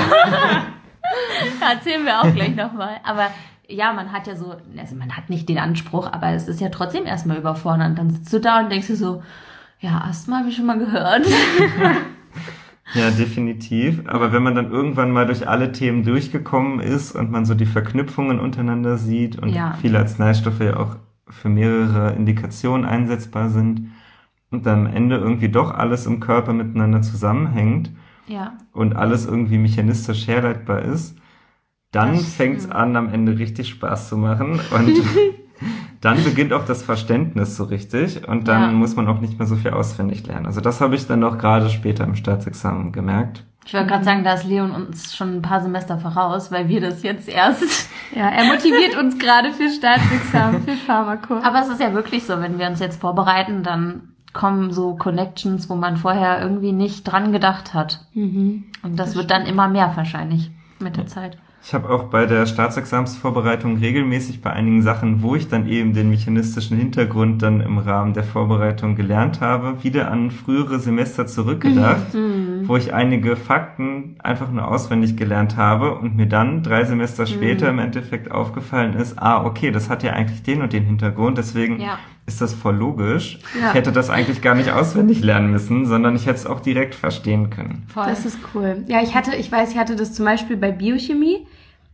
Erzählen 1.73 2.05
wir 2.05 2.21
auch 2.21 2.35
gleich 2.35 2.55
nochmal. 2.55 2.97
Aber 3.05 3.29
ja, 3.69 3.93
man 3.93 4.13
hat 4.13 4.27
ja 4.27 4.37
so, 4.37 4.57
also 4.79 4.97
man 4.97 5.17
hat 5.17 5.31
nicht 5.31 5.49
den 5.49 5.59
Anspruch, 5.59 6.11
aber 6.13 6.29
es 6.31 6.49
ist 6.49 6.61
ja 6.61 6.69
trotzdem 6.69 7.07
erstmal 7.07 7.39
überfordernd. 7.39 7.99
Dann 7.99 8.11
sitzt 8.11 8.33
du 8.33 8.41
da 8.41 8.61
und 8.61 8.71
denkst 8.71 8.89
dir 8.89 8.97
so, 8.97 9.23
ja, 9.81 10.03
Asthma 10.09 10.39
habe 10.39 10.49
ich 10.49 10.57
schon 10.57 10.67
mal 10.67 10.79
gehört. 10.79 11.27
Ja, 12.95 13.11
definitiv. 13.11 14.03
Aber 14.07 14.33
wenn 14.33 14.43
man 14.43 14.55
dann 14.57 14.71
irgendwann 14.73 15.13
mal 15.13 15.27
durch 15.27 15.49
alle 15.49 15.71
Themen 15.73 16.03
durchgekommen 16.03 16.81
ist 16.81 17.13
und 17.13 17.31
man 17.31 17.45
so 17.45 17.55
die 17.55 17.67
Verknüpfungen 17.67 18.41
untereinander 18.41 18.99
sieht 18.99 19.39
und 19.41 19.51
Ja. 19.51 19.77
viele 19.81 19.99
Arzneistoffe 19.99 20.65
ja 20.65 20.77
auch 20.77 20.97
für 21.29 21.49
mehrere 21.49 22.13
Indikationen 22.15 22.85
einsetzbar 22.85 23.49
sind 23.51 23.93
und 24.51 24.67
dann 24.67 24.87
am 24.87 24.93
Ende 24.95 25.17
irgendwie 25.17 25.49
doch 25.49 25.73
alles 25.73 26.07
im 26.07 26.21
Körper 26.21 26.53
miteinander 26.53 27.03
zusammenhängt 27.03 27.91
Ja. 28.27 28.55
und 28.73 28.95
alles 28.97 29.27
irgendwie 29.27 29.59
mechanistisch 29.59 30.27
herleitbar 30.27 30.83
ist, 30.83 31.17
dann 31.93 32.17
fängt's 32.19 32.65
stimmt. 32.65 32.77
an, 32.77 32.97
am 32.97 33.13
Ende 33.13 33.39
richtig 33.39 33.69
Spaß 33.69 34.09
zu 34.09 34.17
machen 34.17 34.61
und 34.75 34.93
dann 36.01 36.23
beginnt 36.25 36.53
auch 36.53 36.65
das 36.65 36.83
Verständnis 36.83 37.57
so 37.57 37.65
richtig 37.65 38.27
und 38.27 38.49
dann 38.49 38.63
Ja. 38.63 38.73
muss 38.73 38.97
man 38.97 39.09
auch 39.09 39.21
nicht 39.21 39.39
mehr 39.39 39.47
so 39.47 39.57
viel 39.57 39.71
auswendig 39.73 40.27
lernen. 40.27 40.47
Also 40.47 40.61
das 40.61 40.81
habe 40.81 40.95
ich 40.95 41.07
dann 41.07 41.23
auch 41.25 41.39
gerade 41.39 41.69
später 41.71 42.05
im 42.05 42.15
Staatsexamen 42.15 42.93
gemerkt. 42.93 43.45
Ich 43.67 43.75
wollte 43.75 43.89
gerade 43.89 44.05
sagen, 44.05 44.25
da 44.25 44.33
ist 44.33 44.45
Leon 44.47 44.71
uns 44.71 45.15
schon 45.15 45.37
ein 45.37 45.43
paar 45.43 45.61
Semester 45.61 45.99
voraus, 45.99 46.51
weil 46.51 46.69
wir 46.69 46.81
das 46.81 47.03
jetzt 47.03 47.29
erst. 47.29 47.89
Ja, 48.13 48.29
er 48.29 48.43
motiviert 48.47 48.97
uns 48.99 49.17
gerade 49.21 49.53
für 49.53 49.69
Staatsexamen, 49.69 50.65
für 50.65 50.73
Pharmako. 50.87 51.35
Aber 51.45 51.61
es 51.61 51.69
ist 51.69 51.81
ja 51.81 51.95
wirklich 51.95 52.25
so, 52.27 52.41
wenn 52.41 52.59
wir 52.59 52.67
uns 52.67 52.81
jetzt 52.81 53.01
vorbereiten, 53.01 53.63
dann 53.63 54.15
kommen 54.33 54.73
so 54.73 54.95
Connections, 54.95 55.69
wo 55.69 55.75
man 55.75 55.97
vorher 55.97 56.40
irgendwie 56.40 56.73
nicht 56.73 57.05
dran 57.05 57.33
gedacht 57.33 57.75
hat. 57.75 58.07
Mhm. 58.14 58.64
Und 58.83 58.99
das, 58.99 59.14
wird 59.14 59.31
dann 59.31 59.47
immer 59.47 59.69
mehr 59.69 59.93
wahrscheinlich 59.97 60.51
mit 60.79 60.97
der 60.97 61.07
Zeit. 61.07 61.38
Ich 61.62 61.75
habe 61.75 61.90
auch 61.90 62.05
bei 62.05 62.25
der 62.25 62.47
Staatsexamensvorbereitung 62.47 63.77
regelmäßig 63.77 64.40
bei 64.40 64.51
einigen 64.51 64.81
Sachen, 64.81 65.23
wo 65.23 65.37
ich 65.37 65.49
dann 65.49 65.69
eben 65.69 65.93
den 65.93 66.09
mechanistischen 66.09 66.79
Hintergrund 66.79 67.43
dann 67.43 67.61
im 67.61 67.77
Rahmen 67.77 68.14
der 68.14 68.25
Vorbereitung 68.25 68.97
gelernt 68.97 69.43
habe, 69.43 69.85
wieder 69.85 70.11
an 70.11 70.31
frühere 70.31 70.79
Semester 70.79 71.27
zurückgedacht, 71.27 72.14
wo 72.66 72.77
ich 72.77 72.95
einige 72.95 73.37
Fakten 73.37 74.16
einfach 74.21 74.51
nur 74.51 74.66
auswendig 74.66 75.19
gelernt 75.19 75.59
habe 75.59 75.97
und 75.97 76.16
mir 76.16 76.27
dann 76.27 76.62
drei 76.62 76.85
Semester 76.85 77.27
später 77.27 77.69
im 77.69 77.79
Endeffekt 77.79 78.31
aufgefallen 78.31 78.95
ist, 78.95 79.19
ah, 79.19 79.45
okay, 79.45 79.71
das 79.71 79.90
hat 79.90 80.03
ja 80.03 80.14
eigentlich 80.14 80.43
den 80.43 80.62
und 80.62 80.73
den 80.73 80.85
Hintergrund, 80.85 81.37
deswegen 81.37 81.79
Ja. 81.79 81.99
Ist 82.33 82.40
das 82.40 82.55
voll 82.55 82.77
logisch. 82.77 83.38
Ja. 83.61 83.69
Ich 83.69 83.75
hätte 83.75 83.93
das 83.93 84.09
eigentlich 84.11 84.40
gar 84.43 84.55
nicht 84.55 84.71
auswendig 84.71 85.21
lernen 85.23 85.51
müssen, 85.51 85.85
sondern 85.87 86.16
ich 86.16 86.27
hätte 86.27 86.38
es 86.38 86.47
auch 86.47 86.61
direkt 86.61 86.95
verstehen 86.95 87.51
können. 87.51 87.85
Voll. 87.93 88.07
Das 88.07 88.25
ist 88.25 88.38
cool. 88.55 88.85
Ja, 88.87 89.03
ich 89.03 89.14
hatte, 89.14 89.35
ich 89.37 89.51
weiß, 89.51 89.73
ich 89.73 89.79
hatte 89.79 89.97
das 89.97 90.12
zum 90.14 90.25
Beispiel 90.25 90.57
bei 90.57 90.71
Biochemie. 90.73 91.47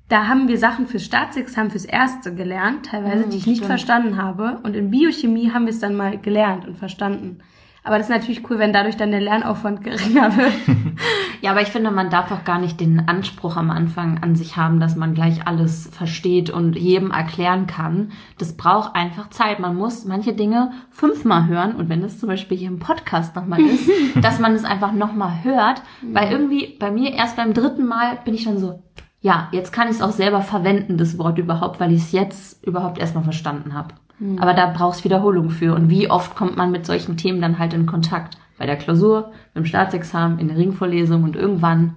Da 0.09 0.29
haben 0.29 0.47
wir 0.47 0.57
Sachen 0.59 0.87
fürs 0.87 1.05
Staatsexamen 1.05 1.71
fürs 1.73 1.85
Erste 1.85 2.33
gelernt, 2.35 2.87
teilweise, 2.87 3.27
Mhm, 3.27 3.31
die 3.31 3.39
ich 3.39 3.47
nicht 3.47 3.57
stimmt. 3.57 3.67
verstanden 3.71 4.17
habe. 4.23 4.59
Und 4.63 4.77
in 4.77 4.91
Biochemie 4.91 5.51
haben 5.53 5.65
wir 5.67 5.73
es 5.73 5.81
dann 5.81 5.97
mal 5.97 6.17
gelernt 6.19 6.67
und 6.69 6.79
verstanden. 6.79 7.39
Aber 7.87 7.99
das 7.99 8.09
ist 8.09 8.13
natürlich 8.13 8.51
cool, 8.51 8.59
wenn 8.59 8.73
dadurch 8.73 8.97
dann 8.97 9.13
der 9.13 9.21
Lernaufwand 9.21 9.85
geringer 9.85 10.37
wird. 10.37 10.53
Ja, 11.43 11.51
aber 11.51 11.61
ich 11.61 11.69
finde, 11.69 11.91
man 11.91 12.09
darf 12.09 12.33
auch 12.33 12.45
gar 12.45 12.59
nicht 12.59 12.81
den 12.81 13.09
Anspruch 13.09 13.57
am 13.57 13.71
Anfang 13.71 14.23
an 14.23 14.35
sich 14.35 14.57
haben, 14.57 14.81
dass 14.81 14.97
man 14.97 15.13
gleich 15.13 15.47
alles 15.47 15.87
versteht 15.93 16.49
und 16.49 16.75
jedem 16.77 17.11
erklären 17.11 17.67
kann. 17.67 18.13
Das 18.39 18.57
braucht 18.57 18.97
einfach 18.97 19.29
Zeit. 19.29 19.61
Man 19.61 19.77
muss 19.77 20.07
manche 20.07 20.33
Dinge 20.33 20.73
fünfmal 20.89 21.47
hören 21.47 21.77
und 21.77 21.91
wenn 21.91 22.03
es 22.03 22.19
zum 22.19 22.31
Beispiel 22.31 22.57
hier 22.57 22.69
im 22.69 22.79
Podcast 22.79 23.37
nochmal 23.37 23.61
ist, 23.61 23.89
dass 24.23 24.41
man 24.41 24.55
es 24.55 24.65
einfach 24.65 24.93
nochmal 24.93 25.45
hört, 25.45 25.83
weil 26.11 26.33
irgendwie 26.33 26.77
bei 26.81 26.91
mir 26.91 27.13
erst 27.13 27.37
beim 27.37 27.53
dritten 27.53 27.87
Mal 27.87 28.19
bin 28.25 28.35
ich 28.35 28.45
dann 28.45 28.59
so, 28.59 28.83
ja, 29.21 29.49
jetzt 29.53 29.73
kann 29.73 29.89
ich 29.89 29.97
es 29.97 30.03
auch 30.03 30.13
selber 30.13 30.41
verwenden, 30.41 30.97
das 30.97 31.19
Wort 31.19 31.39
überhaupt, 31.39 31.79
weil 31.79 31.93
ich 31.93 32.01
es 32.01 32.13
jetzt 32.13 32.67
überhaupt 32.67 32.99
erstmal 32.99 33.25
verstanden 33.25 33.75
habe. 33.75 33.95
Aber 34.39 34.55
da 34.55 34.73
brauchst 34.75 35.05
Wiederholung 35.05 35.51
für. 35.51 35.75
Und 35.75 35.91
wie 35.91 36.11
oft 36.11 36.37
kommt 36.37 36.57
man 36.57 36.71
mit 36.71 36.87
solchen 36.87 37.17
Themen 37.17 37.41
dann 37.41 37.59
halt 37.59 37.75
in 37.75 37.87
Kontakt? 37.87 38.39
Bei 38.59 38.65
der 38.65 38.77
Klausur, 38.77 39.33
beim 39.53 39.67
Staatsexamen, 39.67 40.39
in 40.39 40.49
der 40.49 40.57
Ringvorlesung 40.57 41.25
und 41.25 41.37
irgendwann 41.37 41.97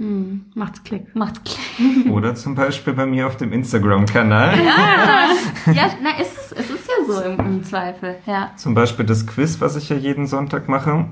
Hm, 0.00 0.46
macht's 0.54 0.82
Klick. 0.82 1.14
macht's 1.14 1.42
Klick. 1.44 2.06
Oder 2.10 2.34
zum 2.34 2.54
Beispiel 2.54 2.94
bei 2.94 3.04
mir 3.04 3.26
auf 3.26 3.36
dem 3.36 3.52
Instagram-Kanal. 3.52 4.58
Ja, 4.64 5.34
na, 6.02 6.18
ist 6.18 6.36
es, 6.36 6.52
es 6.52 6.70
ist 6.70 6.88
ja 6.88 7.04
so 7.06 7.20
im, 7.20 7.38
im 7.38 7.64
Zweifel, 7.64 8.16
ja. 8.26 8.50
Zum 8.56 8.74
Beispiel 8.74 9.04
das 9.04 9.26
Quiz, 9.26 9.60
was 9.60 9.76
ich 9.76 9.90
ja 9.90 9.96
jeden 9.96 10.26
Sonntag 10.26 10.68
mache. 10.68 11.04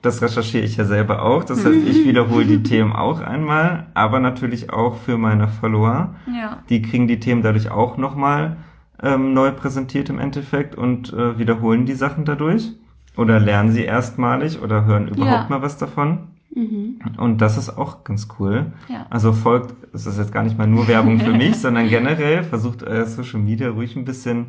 Das 0.00 0.22
recherchiere 0.22 0.62
ich 0.62 0.76
ja 0.76 0.84
selber 0.84 1.22
auch. 1.22 1.42
Das 1.42 1.64
heißt, 1.64 1.78
ich 1.84 2.06
wiederhole 2.06 2.44
die 2.44 2.62
Themen 2.62 2.92
auch 2.92 3.20
einmal, 3.20 3.88
aber 3.94 4.20
natürlich 4.20 4.70
auch 4.72 4.96
für 4.98 5.18
meine 5.18 5.48
Follower. 5.48 6.14
Ja. 6.32 6.58
Die 6.68 6.82
kriegen 6.82 7.08
die 7.08 7.18
Themen 7.18 7.42
dadurch 7.42 7.70
auch 7.70 7.96
nochmal 7.96 8.58
ähm, 9.02 9.34
neu 9.34 9.50
präsentiert 9.52 10.08
im 10.08 10.18
Endeffekt 10.18 10.74
und 10.74 11.12
äh, 11.12 11.38
wiederholen 11.38 11.86
die 11.86 11.94
Sachen 11.94 12.24
dadurch. 12.24 12.72
Oder 13.16 13.40
lernen 13.40 13.70
sie 13.72 13.84
erstmalig 13.84 14.60
oder 14.62 14.84
hören 14.84 15.08
überhaupt 15.08 15.44
Ja. 15.44 15.56
mal 15.56 15.62
was 15.62 15.78
davon. 15.78 16.18
Mhm. 16.54 17.00
Und 17.18 17.40
das 17.40 17.56
ist 17.58 17.76
auch 17.78 18.04
ganz 18.04 18.28
cool. 18.38 18.72
Ja. 18.88 19.06
Also 19.10 19.32
folgt, 19.32 19.74
es 19.94 20.06
ist 20.06 20.18
jetzt 20.18 20.32
gar 20.32 20.42
nicht 20.42 20.56
mal 20.58 20.66
nur 20.66 20.86
Werbung 20.88 21.18
für 21.20 21.32
mich, 21.32 21.56
sondern 21.60 21.88
generell 21.88 22.42
versucht 22.44 22.82
euer 22.82 23.06
Social 23.06 23.40
Media 23.40 23.70
ruhig 23.70 23.96
ein 23.96 24.04
bisschen 24.04 24.46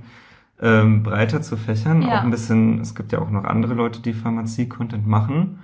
ähm, 0.62 1.04
breiter 1.04 1.42
zu 1.42 1.56
fächern. 1.56 2.02
Ja. 2.02 2.20
Auch 2.20 2.24
ein 2.24 2.32
bisschen, 2.32 2.82
es 2.82 2.94
gibt 2.96 3.12
ja 3.12 3.20
auch 3.20 3.30
noch 3.30 3.44
andere 3.46 3.74
Leute, 3.74 4.02
die 4.02 4.14
Pharmazie-Content 4.14 5.06
machen. 5.08 5.60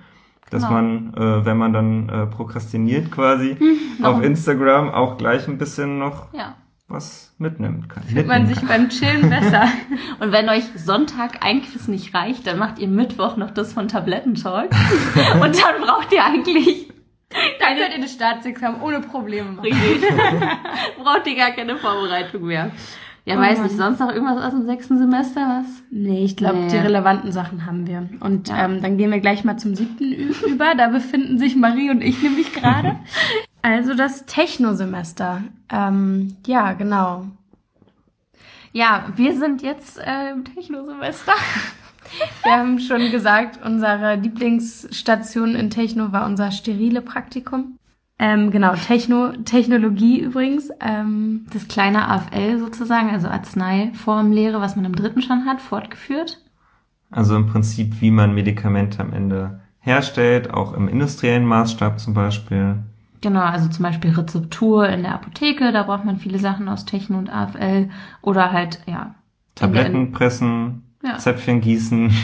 Dass 0.50 0.62
Genau. 0.62 0.74
man, 0.74 1.14
äh, 1.14 1.44
wenn 1.46 1.56
man 1.56 1.72
dann 1.72 2.08
äh, 2.10 2.26
prokrastiniert 2.26 3.10
quasi, 3.10 3.56
Noch- 3.98 4.16
auf 4.18 4.22
Instagram 4.22 4.90
auch 4.90 5.16
gleich 5.18 5.48
ein 5.48 5.58
bisschen 5.58 5.98
noch 5.98 6.32
Ja. 6.34 6.54
Was 6.94 7.34
mitnimmt. 7.38 7.88
Kann, 7.90 8.02
Fühlt 8.04 8.26
man 8.26 8.46
sich 8.46 8.58
kann. 8.58 8.68
beim 8.68 8.88
Chillen 8.88 9.28
besser. 9.30 9.68
Und 10.20 10.32
wenn 10.32 10.48
euch 10.48 10.64
Sonntag 10.76 11.44
eigentlich 11.44 11.74
das 11.74 11.88
nicht 11.88 12.14
reicht, 12.14 12.46
dann 12.46 12.58
macht 12.58 12.78
ihr 12.78 12.88
Mittwoch 12.88 13.36
noch 13.36 13.50
das 13.50 13.72
von 13.74 13.88
Tablettentalk. 13.88 14.70
und 15.34 15.62
dann 15.62 15.82
braucht 15.82 16.12
ihr 16.12 16.24
eigentlich, 16.24 16.88
Dann 17.60 17.76
könnt 17.76 17.94
ihr 17.96 18.00
das 18.00 18.12
Staatsexamen 18.12 18.80
ohne 18.80 19.00
Probleme 19.00 19.50
machen. 19.50 19.60
richtig, 19.66 20.02
braucht 21.02 21.26
ihr 21.26 21.36
gar 21.36 21.50
keine 21.50 21.76
Vorbereitung 21.76 22.44
mehr. 22.46 22.70
Ja, 23.26 23.36
Oh 23.36 23.40
weiß 23.40 23.56
Mann. 23.58 23.66
nicht, 23.68 23.76
sonst 23.78 24.00
noch 24.00 24.10
irgendwas 24.12 24.44
aus 24.44 24.50
dem 24.52 24.66
sechsten 24.66 24.98
Semester, 24.98 25.40
was? 25.40 25.82
Nee, 25.90 26.24
ich 26.24 26.36
glaube, 26.36 26.58
Nee. 26.58 26.68
die 26.68 26.76
relevanten 26.76 27.32
Sachen 27.32 27.64
haben 27.64 27.86
wir. 27.86 28.06
Und 28.20 28.48
Ja. 28.48 28.66
ähm, 28.66 28.82
dann 28.82 28.98
gehen 28.98 29.10
wir 29.10 29.18
gleich 29.20 29.44
mal 29.44 29.56
zum 29.56 29.74
siebten 29.74 30.12
über. 30.12 30.74
Da 30.76 30.88
befinden 30.88 31.38
sich 31.38 31.56
Marie 31.56 31.88
und 31.90 32.02
ich 32.02 32.22
nämlich 32.22 32.52
gerade. 32.52 32.96
Also 33.64 33.94
das 33.94 34.26
Technosemester. 34.26 35.42
Ähm, 35.70 36.36
ja, 36.46 36.74
genau. 36.74 37.24
Ja, 38.72 39.06
wir 39.16 39.38
sind 39.38 39.62
jetzt 39.62 39.98
äh, 39.98 40.32
im 40.32 40.44
Technosemester. 40.44 41.32
Wir 42.42 42.52
haben 42.52 42.78
schon 42.78 43.10
gesagt, 43.10 43.58
unsere 43.64 44.16
Lieblingsstation 44.16 45.54
in 45.54 45.70
Techno 45.70 46.12
war 46.12 46.26
unser 46.26 46.52
sterile 46.52 47.00
Praktikum. 47.00 47.78
Ähm, 48.18 48.50
genau, 48.50 48.74
Techno, 48.74 49.32
Technologie 49.32 50.20
übrigens. 50.20 50.68
Ähm, 50.80 51.46
Das 51.50 51.66
kleine 51.66 52.06
AFL 52.06 52.58
sozusagen, 52.58 53.08
also 53.08 53.28
Arzneiformlehre, 53.28 54.60
was 54.60 54.76
man 54.76 54.84
im 54.84 54.94
dritten 54.94 55.22
schon 55.22 55.46
hat, 55.46 55.62
fortgeführt. 55.62 56.38
Also 57.10 57.34
im 57.34 57.46
Prinzip, 57.46 58.02
wie 58.02 58.10
man 58.10 58.34
Medikamente 58.34 59.00
am 59.00 59.14
Ende 59.14 59.62
herstellt, 59.80 60.52
auch 60.52 60.74
im 60.74 60.86
industriellen 60.86 61.46
Maßstab 61.46 61.98
zum 61.98 62.12
Beispiel. 62.12 62.84
Genau, 63.24 63.40
also 63.40 63.70
zum 63.70 63.82
Beispiel 63.82 64.10
Rezeptur 64.10 64.86
in 64.86 65.02
der 65.02 65.14
Apotheke, 65.14 65.72
da 65.72 65.84
braucht 65.84 66.04
man 66.04 66.18
viele 66.18 66.38
Sachen 66.38 66.68
aus 66.68 66.84
Techno 66.84 67.16
und 67.16 67.30
AFL. 67.30 67.88
Oder 68.20 68.52
halt, 68.52 68.80
ja. 68.84 69.14
Tabletten 69.54 70.12
pressen, 70.12 70.82
Ja. 71.02 71.16
Zäpfchen 71.16 71.62
gießen. 71.62 72.14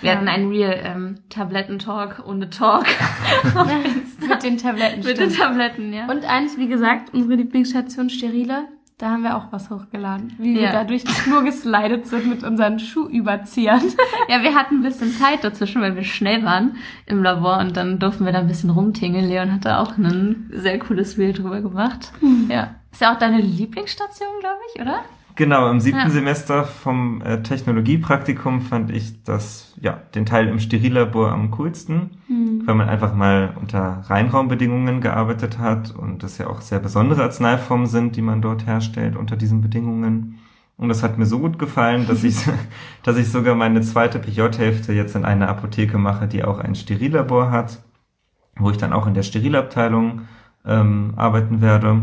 Wir 0.00 0.10
hatten 0.16 0.26
einen 0.26 0.48
Real 0.50 0.80
ähm, 0.82 1.18
Tablettentalk 1.28 2.24
ohne 2.26 2.50
Talk 2.50 2.86
mit 4.28 4.42
den 4.42 4.58
Tabletten. 4.58 5.04
mit 5.04 5.18
den. 5.18 5.30
Tabletten, 5.32 5.92
ja. 5.92 6.10
Und 6.10 6.24
eins, 6.24 6.58
wie 6.58 6.66
gesagt, 6.66 7.14
unsere 7.14 7.34
Lieblingsstation 7.36 8.10
Sterile. 8.10 8.64
Da 9.00 9.08
haben 9.12 9.22
wir 9.22 9.34
auch 9.34 9.50
was 9.50 9.70
hochgeladen. 9.70 10.34
Wie 10.36 10.54
wir 10.56 10.60
Ja. 10.64 10.72
da 10.72 10.84
durch 10.84 11.04
die 11.04 11.10
Flur 11.12 11.42
geslidet 11.42 12.06
sind 12.06 12.26
mit 12.28 12.44
unseren 12.44 12.78
Schuhüberziehern. 12.78 13.80
Ja, 14.28 14.42
wir 14.42 14.54
hatten 14.54 14.76
ein 14.80 14.82
bisschen 14.82 15.10
Zeit 15.12 15.42
dazwischen, 15.42 15.80
weil 15.80 15.96
wir 15.96 16.04
schnell 16.04 16.44
waren 16.44 16.76
im 17.06 17.22
Labor 17.22 17.58
und 17.60 17.78
dann 17.78 17.98
durften 17.98 18.26
wir 18.26 18.32
da 18.32 18.40
ein 18.40 18.46
bisschen 18.46 18.68
rumtingeln. 18.68 19.26
Leon 19.26 19.54
hat 19.54 19.64
da 19.64 19.80
auch 19.80 19.96
ein 19.96 20.50
sehr 20.52 20.78
cooles 20.78 21.16
Reel 21.16 21.32
drüber 21.32 21.62
gemacht. 21.62 22.12
Ja. 22.50 22.74
Ist 22.92 23.00
ja 23.00 23.14
auch 23.14 23.18
deine 23.18 23.40
Lieblingsstation, 23.40 24.28
glaube 24.40 24.58
ich, 24.74 24.80
oder? 24.82 25.00
Genau, 25.36 25.70
im 25.70 25.80
siebten 25.80 26.00
Ja. 26.00 26.10
Semester 26.10 26.64
vom 26.64 27.22
äh, 27.22 27.42
Technologiepraktikum 27.42 28.60
fand 28.60 28.90
ich 28.90 29.22
das, 29.24 29.74
ja, 29.80 30.00
den 30.14 30.26
Teil 30.26 30.48
im 30.48 30.58
Sterillabor 30.58 31.32
am 31.32 31.50
coolsten, 31.52 32.10
weil 32.66 32.74
man 32.74 32.88
einfach 32.88 33.14
mal 33.14 33.54
unter 33.60 34.04
Reinraumbedingungen 34.08 35.00
gearbeitet 35.00 35.58
hat 35.58 35.94
und 35.94 36.22
das 36.22 36.38
ja 36.38 36.46
auch 36.48 36.60
sehr 36.60 36.78
besondere 36.78 37.22
Arzneiformen 37.22 37.86
sind, 37.86 38.16
die 38.16 38.22
man 38.22 38.42
dort 38.42 38.66
herstellt 38.66 39.16
unter 39.16 39.36
diesen 39.36 39.60
Bedingungen. 39.62 40.38
Und 40.76 40.88
das 40.88 41.02
hat 41.02 41.18
mir 41.18 41.26
so 41.26 41.38
gut 41.38 41.58
gefallen, 41.58 42.06
dass 42.06 42.24
ich, 42.24 42.36
dass 43.02 43.16
ich 43.16 43.30
sogar 43.30 43.54
meine 43.54 43.80
zweite 43.82 44.18
PJ-Hälfte 44.18 44.92
jetzt 44.92 45.16
in 45.16 45.24
einer 45.24 45.48
Apotheke 45.48 45.98
mache, 45.98 46.26
die 46.28 46.44
auch 46.44 46.58
ein 46.58 46.74
Sterillabor 46.74 47.50
hat, 47.50 47.82
wo 48.56 48.70
ich 48.70 48.76
dann 48.78 48.92
auch 48.92 49.06
in 49.06 49.14
der 49.14 49.22
Sterilabteilung 49.22 50.22
ähm, 50.66 51.14
arbeiten 51.16 51.60
werde 51.60 52.02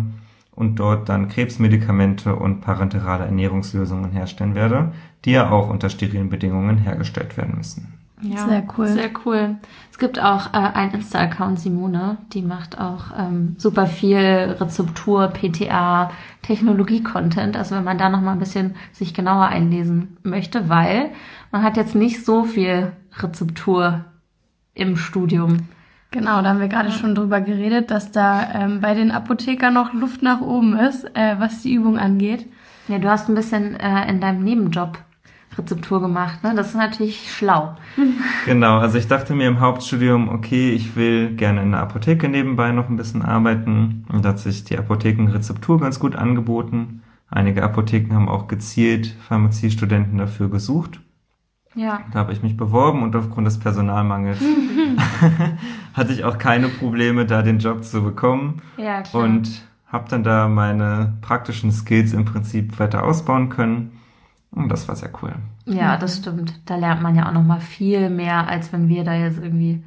und 0.57 0.75
dort 0.75 1.07
dann 1.07 1.29
Krebsmedikamente 1.29 2.35
und 2.35 2.61
parenterale 2.61 3.25
Ernährungslösungen 3.25 4.11
herstellen 4.11 4.55
werde, 4.55 4.91
die 5.23 5.31
ja 5.31 5.51
auch 5.51 5.69
unter 5.69 5.89
sterilen 5.89 6.29
Bedingungen 6.29 6.79
hergestellt 6.79 7.37
werden 7.37 7.55
müssen. 7.55 7.93
Ja, 8.21 8.47
Sehr 8.47 8.67
cool. 8.75 8.87
Sehr 8.87 9.11
cool. 9.25 9.55
Es 9.91 9.99
gibt 9.99 10.19
auch 10.19 10.51
äh, 10.53 10.57
einen 10.57 10.93
Insta-Account, 10.93 11.59
Simone, 11.59 12.17
die 12.33 12.41
macht 12.41 12.79
auch 12.79 13.11
ähm, 13.15 13.53
super 13.59 13.85
viel 13.85 14.17
Rezeptur, 14.59 15.27
PTA, 15.27 16.09
Technologie-Content. 16.41 17.55
Also 17.55 17.75
wenn 17.75 17.83
man 17.83 17.99
da 17.99 18.09
noch 18.09 18.21
mal 18.21 18.31
ein 18.31 18.39
bisschen 18.39 18.75
sich 18.91 19.13
genauer 19.13 19.45
einlesen 19.45 20.17
möchte, 20.23 20.67
weil 20.69 21.11
man 21.51 21.61
hat 21.61 21.77
jetzt 21.77 21.93
nicht 21.93 22.25
so 22.25 22.43
viel 22.43 22.93
Rezeptur 23.19 24.05
im 24.73 24.95
Studium. 24.97 25.67
Genau, 26.11 26.41
da 26.41 26.49
haben 26.49 26.59
wir 26.59 26.69
gerade 26.69 26.91
schon 26.91 27.15
drüber 27.15 27.41
geredet, 27.41 27.91
dass 27.91 28.11
da 28.11 28.53
ähm, 28.53 28.79
bei 28.79 28.93
den 28.93 29.11
Apothekern 29.11 29.73
noch 29.73 29.93
Luft 29.93 30.21
nach 30.21 30.41
oben 30.41 30.77
ist, 30.77 31.03
äh, 31.15 31.35
was 31.37 31.61
die 31.61 31.73
Übung 31.73 31.97
angeht. 31.97 32.45
Ja, 32.87 32.97
du 32.99 33.09
hast 33.09 33.27
ein 33.27 33.35
bisschen 33.35 33.75
äh, 33.75 34.09
in 34.09 34.21
deinem 34.21 34.43
Nebenjob 34.43 34.99
Rezeptur 35.57 36.01
gemacht, 36.01 36.43
ne? 36.43 36.53
Das 36.55 36.67
ist 36.67 36.75
natürlich 36.75 37.31
schlau. 37.35 37.75
Genau, 38.45 38.77
also 38.77 38.97
ich 38.97 39.07
dachte 39.07 39.33
mir 39.33 39.47
im 39.47 39.59
Hauptstudium, 39.59 40.29
okay, 40.29 40.71
ich 40.71 40.95
will 40.95 41.35
gerne 41.35 41.61
in 41.61 41.71
der 41.71 41.81
Apotheke 41.81 42.29
nebenbei 42.29 42.71
noch 42.71 42.87
ein 42.87 42.95
bisschen 42.95 43.21
arbeiten 43.21 44.05
und 44.09 44.23
da 44.23 44.29
hat 44.29 44.39
sich 44.39 44.63
die 44.63 44.77
Apothekenrezeptur 44.77 45.79
ganz 45.81 45.99
gut 45.99 46.15
angeboten. 46.15 47.01
Einige 47.29 47.63
Apotheken 47.63 48.13
haben 48.15 48.29
auch 48.29 48.47
gezielt 48.47 49.07
Pharmaziestudenten 49.27 50.17
dafür 50.17 50.49
gesucht. 50.49 51.01
Ja. 51.77 52.01
Da 52.11 52.19
habe 52.19 52.33
ich 52.33 52.41
mich 52.41 52.57
beworben 52.57 53.03
und 53.03 53.15
aufgrund 53.15 53.45
des 53.47 53.59
Personalmangels 53.59 54.39
hatte 55.93 56.11
ich 56.13 56.23
auch 56.23 56.37
keine 56.37 56.69
Probleme, 56.69 57.25
da 57.25 57.41
den 57.43 57.59
Job 57.59 57.83
zu 57.83 58.03
bekommen 58.03 58.61
Ja, 58.77 59.01
klar. 59.03 59.23
und 59.23 59.61
habe 59.87 60.09
dann 60.09 60.23
da 60.23 60.47
meine 60.47 61.13
praktischen 61.21 61.71
Skills 61.71 62.13
im 62.13 62.25
Prinzip 62.25 62.77
weiter 62.79 63.03
ausbauen 63.05 63.49
können. 63.49 63.91
Und 64.51 64.69
das 64.69 64.87
war 64.87 64.95
sehr 64.95 65.11
cool. 65.21 65.33
Ja, 65.65 65.97
das 65.97 66.17
stimmt. 66.17 66.59
Da 66.65 66.75
lernt 66.77 67.01
man 67.01 67.15
ja 67.15 67.27
auch 67.29 67.33
noch 67.33 67.43
mal 67.43 67.59
viel 67.59 68.09
mehr, 68.09 68.47
als 68.47 68.73
wenn 68.73 68.89
wir 68.89 69.03
da 69.03 69.13
jetzt 69.13 69.37
irgendwie 69.41 69.83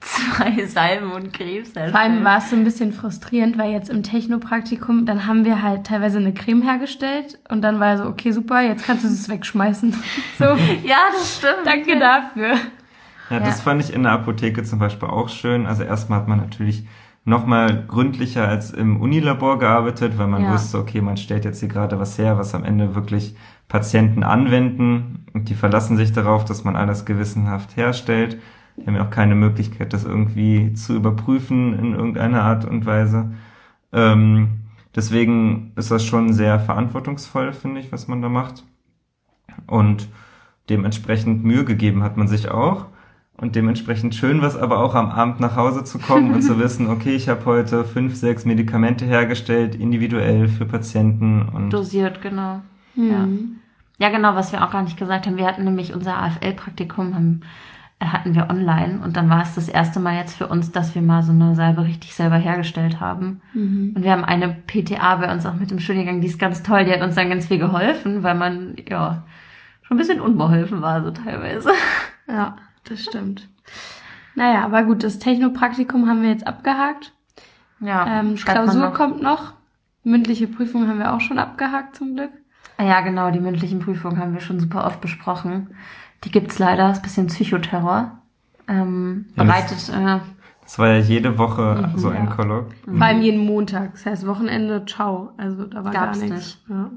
zwei 0.00 0.66
Salben 0.66 1.12
und 1.12 1.32
Krebs 1.32 1.72
Vor 1.72 1.98
allem 1.98 2.22
war 2.24 2.38
es 2.38 2.50
so 2.50 2.56
ein 2.56 2.64
bisschen 2.64 2.92
frustrierend, 2.92 3.58
weil 3.58 3.72
jetzt 3.72 3.88
im 3.88 4.02
Technopraktikum, 4.02 5.06
dann 5.06 5.26
haben 5.26 5.44
wir 5.44 5.62
halt 5.62 5.86
teilweise 5.86 6.18
eine 6.18 6.34
Creme 6.34 6.62
hergestellt 6.62 7.38
und 7.48 7.62
dann 7.62 7.80
war 7.80 7.96
so, 7.98 8.04
okay, 8.04 8.30
super, 8.30 8.60
jetzt 8.62 8.84
kannst 8.84 9.04
du 9.04 9.08
es 9.08 9.28
wegschmeißen. 9.28 9.94
So, 10.38 10.44
Ja, 10.84 10.98
das 11.12 11.38
stimmt. 11.38 11.64
danke 11.66 11.98
dafür. 11.98 12.54
Ja, 13.30 13.40
das 13.40 13.58
Ja. 13.58 13.62
fand 13.64 13.82
ich 13.82 13.92
in 13.92 14.02
der 14.02 14.12
Apotheke 14.12 14.62
zum 14.64 14.78
Beispiel 14.78 15.08
auch 15.08 15.28
schön. 15.28 15.66
Also 15.66 15.82
erstmal 15.82 16.20
hat 16.20 16.28
man 16.28 16.38
natürlich 16.38 16.86
nochmal 17.24 17.84
gründlicher 17.88 18.46
als 18.46 18.70
im 18.70 19.00
Unilabor 19.00 19.58
gearbeitet, 19.58 20.16
weil 20.18 20.28
man 20.28 20.42
Ja. 20.42 20.52
wusste, 20.52 20.78
okay, 20.78 21.00
man 21.00 21.16
stellt 21.16 21.44
jetzt 21.44 21.60
hier 21.60 21.68
gerade 21.68 21.98
was 21.98 22.18
her, 22.18 22.38
was 22.38 22.54
am 22.54 22.64
Ende 22.64 22.94
wirklich 22.94 23.34
Patienten 23.68 24.22
anwenden 24.22 25.24
und 25.32 25.48
die 25.48 25.54
verlassen 25.54 25.96
sich 25.96 26.12
darauf, 26.12 26.44
dass 26.44 26.62
man 26.62 26.76
alles 26.76 27.04
gewissenhaft 27.04 27.76
herstellt. 27.76 28.38
Die 28.76 28.86
haben 28.86 28.94
ja 28.94 29.06
auch 29.06 29.10
keine 29.10 29.34
Möglichkeit, 29.34 29.92
das 29.92 30.04
irgendwie 30.04 30.74
zu 30.74 30.94
überprüfen 30.94 31.78
in 31.78 31.94
irgendeiner 31.94 32.42
Art 32.42 32.64
und 32.64 32.84
Weise. 32.84 33.32
Ähm, 33.92 34.60
deswegen 34.94 35.72
ist 35.76 35.90
das 35.90 36.04
schon 36.04 36.32
sehr 36.32 36.60
verantwortungsvoll, 36.60 37.52
finde 37.52 37.80
ich, 37.80 37.90
was 37.92 38.08
man 38.08 38.22
da 38.22 38.28
macht. 38.28 38.64
Und 39.66 40.08
dementsprechend 40.68 41.44
Mühe 41.44 41.64
gegeben 41.64 42.02
hat 42.02 42.16
man 42.16 42.28
sich 42.28 42.50
auch. 42.50 42.86
Und 43.38 43.54
dementsprechend 43.54 44.14
schön 44.14 44.40
was 44.40 44.56
aber 44.56 44.78
auch 44.78 44.94
am 44.94 45.10
Abend 45.10 45.40
nach 45.40 45.56
Hause 45.56 45.84
zu 45.84 45.98
kommen 45.98 46.32
und 46.32 46.42
zu 46.42 46.58
wissen, 46.58 46.88
okay, 46.88 47.14
ich 47.14 47.28
habe 47.28 47.44
heute 47.44 47.84
fünf, 47.84 48.16
sechs 48.16 48.46
Medikamente 48.46 49.04
hergestellt, 49.04 49.74
individuell 49.74 50.48
für 50.48 50.64
Patienten 50.64 51.46
und 51.48 51.70
Dosiert, 51.70 52.22
genau. 52.22 52.62
Hm. 52.94 53.56
Ja, 53.98 54.08
genau, 54.10 54.34
was 54.34 54.52
wir 54.52 54.64
auch 54.64 54.70
gar 54.70 54.82
nicht 54.82 54.98
gesagt 54.98 55.26
haben. 55.26 55.36
Wir 55.36 55.46
hatten 55.46 55.64
nämlich 55.64 55.94
unser 55.94 56.16
AFL-Praktikum 56.18 57.14
haben, 57.14 57.40
hatten 58.00 58.34
wir 58.34 58.50
online 58.50 59.00
und 59.02 59.16
dann 59.16 59.30
war 59.30 59.42
es 59.42 59.54
das 59.54 59.68
erste 59.68 60.00
Mal 60.00 60.16
jetzt 60.16 60.36
für 60.36 60.46
uns, 60.48 60.70
dass 60.70 60.94
wir 60.94 61.00
mal 61.02 61.22
so 61.22 61.32
eine 61.32 61.54
Salbe 61.54 61.84
richtig 61.84 62.14
selber 62.14 62.36
hergestellt 62.36 63.00
haben. 63.00 63.40
Mhm. 63.54 63.94
Und 63.96 64.02
wir 64.04 64.12
haben 64.12 64.24
eine 64.24 64.48
PTA 64.66 65.16
bei 65.16 65.32
uns 65.32 65.46
auch 65.46 65.54
mit 65.54 65.72
im 65.72 65.78
Studiengang, 65.80 66.20
die 66.20 66.26
ist 66.26 66.38
ganz 66.38 66.62
toll, 66.62 66.84
die 66.84 66.92
hat 66.92 67.00
uns 67.00 67.14
dann 67.14 67.30
ganz 67.30 67.46
viel 67.46 67.58
geholfen, 67.58 68.22
weil 68.22 68.34
man, 68.34 68.76
ja, 68.88 69.24
schon 69.82 69.96
ein 69.96 69.98
bisschen 69.98 70.20
unbeholfen 70.20 70.82
war, 70.82 71.02
so 71.02 71.10
teilweise. 71.10 71.70
Ja, 72.28 72.56
das 72.82 73.04
stimmt. 73.04 73.48
Naja, 74.34 74.64
aber 74.64 74.82
gut, 74.82 75.04
das 75.04 75.20
Technopraktikum 75.20 76.08
haben 76.08 76.22
wir 76.22 76.30
jetzt 76.30 76.44
abgehakt. 76.44 77.12
Ja, 77.78 78.18
Ähm, 78.18 78.34
Klausur 78.34 78.86
noch. 78.90 78.94
kommt 78.94 79.22
noch. 79.22 79.52
Mündliche 80.02 80.48
Prüfung 80.48 80.88
haben 80.88 80.98
wir 80.98 81.12
auch 81.14 81.20
schon 81.20 81.38
abgehakt 81.38 81.94
zum 81.94 82.16
Glück. 82.16 82.32
Ja, 82.80 83.00
genau, 83.02 83.30
die 83.30 83.38
mündlichen 83.38 83.78
Prüfungen 83.78 84.18
haben 84.18 84.34
wir 84.34 84.40
schon 84.40 84.58
super 84.58 84.86
oft 84.86 85.00
besprochen. 85.00 85.68
Die 86.24 86.30
gibt's 86.30 86.58
leider, 86.58 86.90
ist 86.90 86.98
ein 86.98 87.02
bisschen 87.02 87.26
Psychoterror. 87.28 88.12
Ähm, 88.68 89.26
Ja, 89.36 89.44
das- 89.44 89.46
bereitet, 89.46 89.88
äh, 89.94 90.18
es 90.64 90.78
war 90.80 90.88
ja 90.88 90.98
jede 90.98 91.38
Woche 91.38 91.92
so 91.94 92.08
ein 92.08 92.24
ja. 92.26 92.34
Kolloq. 92.34 92.66
Vor 92.84 93.00
allem 93.06 93.22
jeden 93.22 93.44
Montag. 93.46 93.92
Das 93.92 94.04
heißt 94.06 94.26
Wochenende, 94.26 94.84
ciao. 94.86 95.30
Also 95.36 95.64
da 95.66 95.84
war 95.84 95.92
Gab's 95.92 96.18
gar 96.20 96.28
nichts. 96.28 96.58
Ja. 96.68 96.90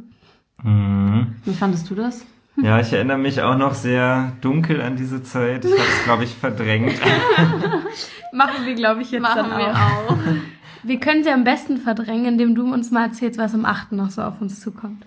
Mhm. 0.64 1.36
wie 1.46 1.54
fandest 1.54 1.90
du 1.90 1.96
das? 1.96 2.26
Ja, 2.62 2.80
ich 2.80 2.92
erinnere 2.92 3.18
mich 3.20 3.42
auch 3.42 3.58
noch 3.58 3.74
sehr 3.74 4.34
dunkel 4.42 4.82
an 4.82 4.98
diese 4.98 5.24
Zeit. 5.24 5.64
Ich 5.64 5.72
habe 5.72 5.82
es, 5.82 6.04
glaube 6.04 6.24
ich, 6.26 6.36
verdrängt. 6.36 7.00
Machen 8.34 8.66
wir, 8.66 8.76
glaube 8.76 9.02
ich, 9.02 9.12
jetzt 9.12 9.24
dann 9.24 9.52
auch. 9.52 10.10
auch. 10.10 10.18
Wir 10.84 11.00
können 11.00 11.24
sie 11.24 11.30
am 11.32 11.44
besten 11.44 11.78
verdrängen, 11.78 12.26
indem 12.26 12.56
du 12.56 12.74
uns 12.74 12.92
mal 12.92 13.06
erzählst, 13.06 13.40
was 13.40 13.54
im 13.54 13.66
8. 13.66 13.92
noch 13.94 14.10
so 14.10 14.22
auf 14.22 14.42
uns 14.42 14.60
zukommt. 14.60 15.04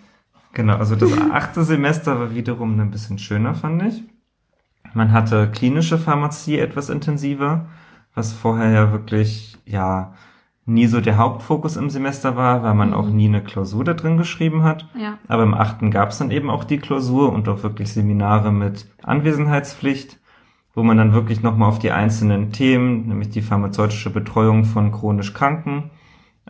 Genau, 0.52 0.76
also 0.76 0.96
das 0.96 1.12
achte 1.32 1.64
Semester 1.64 2.18
war 2.18 2.34
wiederum 2.34 2.78
ein 2.78 2.90
bisschen 2.90 3.18
schöner, 3.18 3.54
fand 3.54 3.82
ich. 3.82 4.04
Man 4.94 5.12
hatte 5.12 5.50
klinische 5.50 5.98
Pharmazie 5.98 6.58
etwas 6.58 6.90
intensiver, 6.90 7.66
was 8.14 8.32
vorher 8.32 8.70
ja 8.70 8.92
wirklich, 8.92 9.58
ja, 9.64 10.12
nie 10.64 10.86
so 10.86 11.00
der 11.00 11.16
Hauptfokus 11.16 11.76
im 11.76 11.90
Semester 11.90 12.36
war, 12.36 12.62
weil 12.62 12.74
man 12.74 12.94
auch 12.94 13.08
nie 13.08 13.26
eine 13.26 13.42
Klausur 13.42 13.84
da 13.84 13.94
drin 13.94 14.16
geschrieben 14.16 14.62
hat. 14.62 14.86
Ja. 14.94 15.18
Aber 15.26 15.42
im 15.42 15.54
achten 15.54 15.90
gab 15.90 16.10
es 16.10 16.18
dann 16.18 16.30
eben 16.30 16.50
auch 16.50 16.64
die 16.64 16.78
Klausur 16.78 17.32
und 17.32 17.48
auch 17.48 17.62
wirklich 17.62 17.92
Seminare 17.92 18.52
mit 18.52 18.86
Anwesenheitspflicht, 19.02 20.20
wo 20.74 20.82
man 20.82 20.98
dann 20.98 21.14
wirklich 21.14 21.42
nochmal 21.42 21.68
auf 21.68 21.78
die 21.78 21.90
einzelnen 21.90 22.52
Themen, 22.52 23.08
nämlich 23.08 23.30
die 23.30 23.42
pharmazeutische 23.42 24.10
Betreuung 24.10 24.64
von 24.64 24.92
chronisch 24.92 25.34
Kranken, 25.34 25.90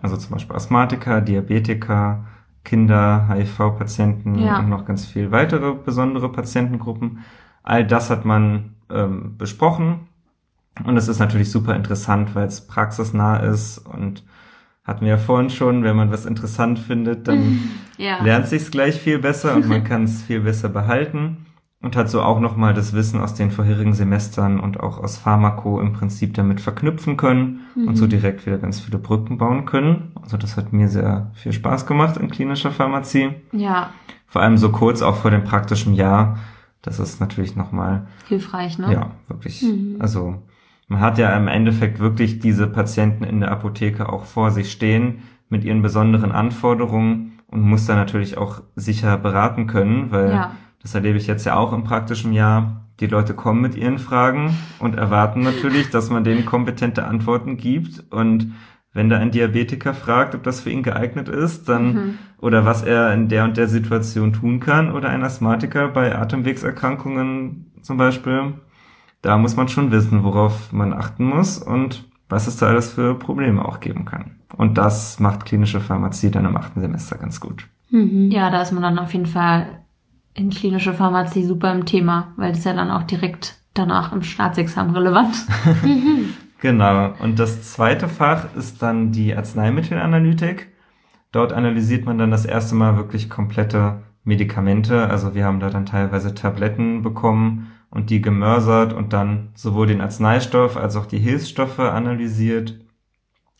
also 0.00 0.16
zum 0.16 0.32
Beispiel 0.32 0.56
Asthmatiker, 0.56 1.20
Diabetiker, 1.20 2.26
Kinder, 2.64 3.28
HIV-Patienten 3.28 4.38
Ja. 4.38 4.58
und 4.58 4.68
noch 4.68 4.84
ganz 4.84 5.04
viel 5.04 5.30
weitere 5.30 5.74
besondere 5.74 6.30
Patientengruppen. 6.30 7.18
All 7.62 7.86
das 7.86 8.10
hat 8.10 8.24
man 8.24 8.74
ähm, 8.90 9.36
besprochen 9.38 10.00
und 10.84 10.96
es 10.96 11.08
ist 11.08 11.18
natürlich 11.18 11.50
super 11.50 11.74
interessant, 11.74 12.34
weil 12.34 12.46
es 12.46 12.66
praxisnah 12.66 13.36
ist 13.38 13.78
und 13.78 14.24
hatten 14.84 15.02
wir 15.02 15.12
ja 15.12 15.18
vorhin 15.18 15.50
schon, 15.50 15.84
wenn 15.84 15.96
man 15.96 16.10
was 16.10 16.26
interessant 16.26 16.78
findet, 16.78 17.28
dann 17.28 17.60
Ja. 17.98 18.22
lernt 18.22 18.48
sich's 18.48 18.70
gleich 18.70 18.98
viel 19.00 19.18
besser 19.18 19.54
und 19.54 19.68
man 19.68 19.84
kann 19.90 20.04
es 20.04 20.22
viel 20.22 20.40
besser 20.40 20.68
behalten 20.68 21.46
und 21.82 21.96
hat 21.96 22.08
so 22.08 22.22
auch 22.22 22.38
nochmal 22.40 22.74
das 22.74 22.92
Wissen 22.92 23.20
aus 23.20 23.34
den 23.34 23.50
vorherigen 23.50 23.92
Semestern 23.92 24.60
und 24.60 24.80
auch 24.80 24.98
aus 25.02 25.16
Pharmako 25.18 25.80
im 25.80 25.92
Prinzip 25.92 26.34
damit 26.34 26.60
verknüpfen 26.60 27.16
können 27.16 27.60
und 27.74 27.96
so 27.96 28.06
direkt 28.06 28.46
wieder 28.46 28.58
ganz 28.58 28.80
viele 28.80 28.98
Brücken 28.98 29.36
bauen 29.38 29.66
können. 29.66 30.12
Also 30.22 30.36
das 30.36 30.56
hat 30.56 30.72
mir 30.72 30.88
sehr 30.88 31.30
viel 31.34 31.52
Spaß 31.52 31.86
gemacht 31.86 32.16
in 32.16 32.30
klinischer 32.30 32.70
Pharmazie. 32.70 33.34
Ja, 33.52 33.90
Vor 34.26 34.42
allem 34.42 34.56
so 34.56 34.70
kurz 34.70 35.02
auch 35.02 35.16
vor 35.16 35.30
dem 35.30 35.44
praktischen 35.44 35.92
Jahr. 35.94 36.38
Das 36.82 36.98
ist 36.98 37.20
natürlich 37.20 37.54
nochmal 37.56 38.06
hilfreich, 38.28 38.78
ne? 38.78 38.92
ja, 38.92 39.10
wirklich. 39.28 39.64
Also 39.98 40.42
man 40.88 41.00
hat 41.00 41.18
ja 41.18 41.36
im 41.36 41.48
Endeffekt 41.48 41.98
wirklich 41.98 42.38
diese 42.38 42.66
Patienten 42.66 43.24
in 43.24 43.40
der 43.40 43.50
Apotheke 43.50 44.08
auch 44.08 44.24
vor 44.24 44.50
sich 44.50 44.70
stehen 44.72 45.22
mit 45.48 45.64
ihren 45.64 45.82
besonderen 45.82 46.32
Anforderungen 46.32 47.38
und 47.48 47.60
muss 47.60 47.86
da 47.86 47.94
natürlich 47.94 48.36
auch 48.38 48.62
sicher 48.74 49.16
beraten 49.18 49.66
können, 49.66 50.10
weil 50.10 50.30
Ja. 50.32 50.52
Das 50.82 50.94
erlebe 50.94 51.18
ich 51.18 51.26
jetzt 51.26 51.46
ja 51.46 51.56
auch 51.56 51.72
im 51.72 51.84
praktischen 51.84 52.32
Jahr. 52.32 52.88
Die 53.00 53.06
Leute 53.06 53.34
kommen 53.34 53.60
mit 53.60 53.74
ihren 53.74 53.98
Fragen 53.98 54.56
und 54.78 54.96
erwarten 54.96 55.40
natürlich, 55.40 55.90
dass 55.90 56.10
man 56.10 56.24
denen 56.24 56.44
kompetente 56.44 57.04
Antworten 57.04 57.56
gibt 57.56 58.04
und 58.12 58.52
wenn 58.94 59.08
da 59.08 59.18
ein 59.18 59.30
Diabetiker 59.30 59.94
fragt, 59.94 60.34
ob 60.34 60.42
das 60.42 60.60
für 60.60 60.70
ihn 60.70 60.82
geeignet 60.82 61.28
ist, 61.28 61.68
dann 61.68 62.18
oder 62.38 62.66
was 62.66 62.82
er 62.82 63.14
in 63.14 63.28
der 63.28 63.44
und 63.44 63.56
der 63.56 63.68
Situation 63.68 64.32
tun 64.32 64.60
kann 64.60 64.92
oder 64.92 65.08
ein 65.08 65.24
Asthmatiker 65.24 65.88
bei 65.88 66.14
Atemwegserkrankungen 66.14 67.72
zum 67.80 67.96
Beispiel, 67.96 68.52
da 69.22 69.38
muss 69.38 69.56
man 69.56 69.68
schon 69.68 69.90
wissen, 69.92 70.24
worauf 70.24 70.72
man 70.72 70.92
achten 70.92 71.24
muss 71.24 71.58
und 71.58 72.04
was 72.28 72.46
es 72.46 72.56
da 72.56 72.66
alles 72.66 72.92
für 72.92 73.14
Probleme 73.14 73.64
auch 73.64 73.80
geben 73.80 74.04
kann. 74.04 74.36
Und 74.56 74.76
das 74.78 75.20
macht 75.20 75.44
klinische 75.44 75.80
Pharmazie 75.80 76.30
dann 76.30 76.44
im 76.44 76.56
achten 76.56 76.80
Semester 76.80 77.16
ganz 77.16 77.40
gut. 77.40 77.68
Mhm. 77.90 78.30
Ja, 78.30 78.50
da 78.50 78.62
ist 78.62 78.72
man 78.72 78.82
dann 78.82 78.98
auf 78.98 79.12
jeden 79.12 79.26
Fall 79.26 79.81
in 80.34 80.50
klinische 80.50 80.94
Pharmazie 80.94 81.44
super 81.44 81.72
im 81.72 81.86
Thema, 81.86 82.32
weil 82.36 82.52
das 82.52 82.64
ja 82.64 82.72
dann 82.72 82.90
auch 82.90 83.02
direkt 83.02 83.56
danach 83.74 84.12
im 84.12 84.22
Staatsexamen 84.22 84.94
relevant. 84.94 85.34
Genau. 86.62 87.12
Und 87.18 87.40
das 87.40 87.72
zweite 87.72 88.08
Fach 88.08 88.54
ist 88.54 88.82
dann 88.82 89.10
die 89.10 89.34
Arzneimittelanalytik. 89.34 90.68
Dort 91.32 91.52
analysiert 91.52 92.06
man 92.06 92.18
dann 92.18 92.30
das 92.30 92.44
erste 92.44 92.76
Mal 92.76 92.96
wirklich 92.96 93.28
komplette 93.28 94.04
Medikamente. 94.22 95.08
Also 95.08 95.34
wir 95.34 95.44
haben 95.44 95.58
da 95.58 95.70
dann 95.70 95.86
teilweise 95.86 96.36
Tabletten 96.36 97.02
bekommen 97.02 97.72
und 97.90 98.10
die 98.10 98.22
gemörsert 98.22 98.92
und 98.92 99.12
dann 99.12 99.48
sowohl 99.56 99.88
den 99.88 100.00
Arzneistoff 100.00 100.76
als 100.76 100.94
auch 100.94 101.06
die 101.06 101.18
Hilfsstoffe 101.18 101.80
analysiert. 101.80 102.78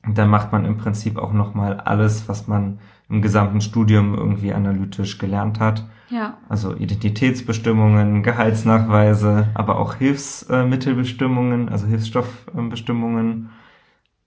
Und 0.07 0.17
dann 0.17 0.31
macht 0.31 0.53
man 0.53 0.65
im 0.65 0.77
Prinzip 0.77 1.19
auch 1.19 1.33
nochmal 1.33 1.81
alles, 1.81 2.29
was 2.29 2.47
man 2.47 2.79
im 3.13 3.21
gesamten 3.21 3.61
Studium 3.61 4.15
irgendwie 4.15 4.55
analytisch 4.55 5.19
gelernt 5.19 5.61
hat. 5.61 5.85
Ja. 6.09 6.39
Also 6.49 6.75
Identitätsbestimmungen, 6.75 8.23
Gehaltsnachweise, 8.23 9.49
aber 9.55 9.79
auch 9.79 9.95
Hilfsmittelbestimmungen, 9.95 11.69
also 11.69 11.87
Hilfsstoffbestimmungen, 11.87 13.51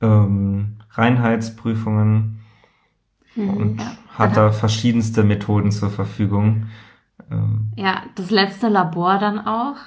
ähm, 0.01 0.77
Reinheitsprüfungen 0.91 2.39
und 3.35 3.81
Ja. 3.81 3.91
hat 4.17 4.37
da 4.37 4.51
verschiedenste 4.51 5.23
Methoden 5.23 5.71
zur 5.71 5.89
Verfügung. 5.89 6.67
Ähm, 7.31 7.71
Ja, 7.75 8.03
das 8.15 8.29
letzte 8.29 8.69
Labor 8.69 9.17
dann 9.17 9.39
auch. 9.39 9.77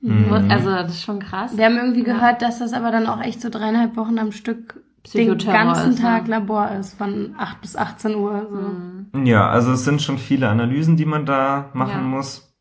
Mhm. 0.00 0.32
Also, 0.48 0.70
das 0.70 0.92
ist 0.92 1.02
schon 1.02 1.20
krass. 1.20 1.56
Wir 1.56 1.64
haben 1.64 1.76
irgendwie 1.76 2.04
Ja. 2.04 2.14
gehört, 2.14 2.42
dass 2.42 2.58
das 2.58 2.72
aber 2.72 2.90
dann 2.90 3.06
auch 3.06 3.20
echt 3.20 3.40
so 3.40 3.50
dreieinhalb 3.50 3.96
Wochen 3.96 4.18
am 4.18 4.32
Stück 4.32 4.80
den 5.14 5.38
ganzen 5.38 5.92
ist, 5.92 6.00
Tag 6.00 6.28
ja. 6.28 6.38
Labor 6.38 6.70
ist, 6.72 6.94
von 6.94 7.34
8 7.38 7.60
bis 7.60 7.76
18 7.76 8.14
Uhr. 8.14 8.46
So. 8.50 9.18
Mhm. 9.18 9.26
ja, 9.26 9.48
also 9.48 9.72
es 9.72 9.84
sind 9.84 10.02
schon 10.02 10.18
viele 10.18 10.48
Analysen, 10.48 10.96
die 10.96 11.06
man 11.06 11.26
da 11.26 11.70
machen 11.72 12.02
Ja. 12.02 12.08
muss. 12.08 12.54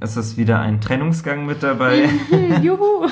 Es 0.00 0.16
ist 0.16 0.36
wieder 0.36 0.60
ein 0.60 0.80
Trennungsgang 0.80 1.44
mit 1.46 1.62
dabei. 1.62 2.08
Juhu! 2.62 3.06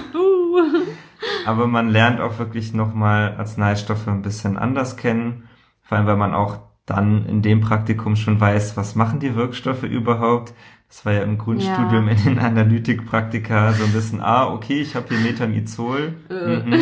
Aber 1.44 1.66
man 1.66 1.88
lernt 1.88 2.20
auch 2.20 2.38
wirklich 2.38 2.72
nochmal 2.72 3.36
Arzneistoffe 3.36 4.10
ein 4.10 4.22
bisschen 4.22 4.56
anders 4.56 4.96
kennen. 4.96 5.48
Vor 5.82 5.98
allem, 5.98 6.06
weil 6.06 6.16
man 6.16 6.34
auch 6.34 6.58
dann 6.86 7.26
in 7.26 7.42
dem 7.42 7.60
Praktikum 7.60 8.16
schon 8.16 8.40
weiß, 8.40 8.76
was 8.76 8.94
machen 8.94 9.20
die 9.20 9.34
Wirkstoffe 9.36 9.82
überhaupt. 9.84 10.54
Das 10.92 11.07
war 11.07 11.14
ja 11.14 11.22
im 11.22 11.38
Grundstudium 11.38 12.07
in 12.09 12.22
den 12.22 12.38
Analytikpraktika 12.38 13.72
so 13.72 13.83
ein 13.85 13.92
bisschen, 13.92 14.20
ah, 14.20 14.46
okay, 14.52 14.83
ich 14.83 14.94
habe 14.94 15.09
hier 15.09 15.20
Metanizol. 15.20 16.12
Mhm. 16.28 16.74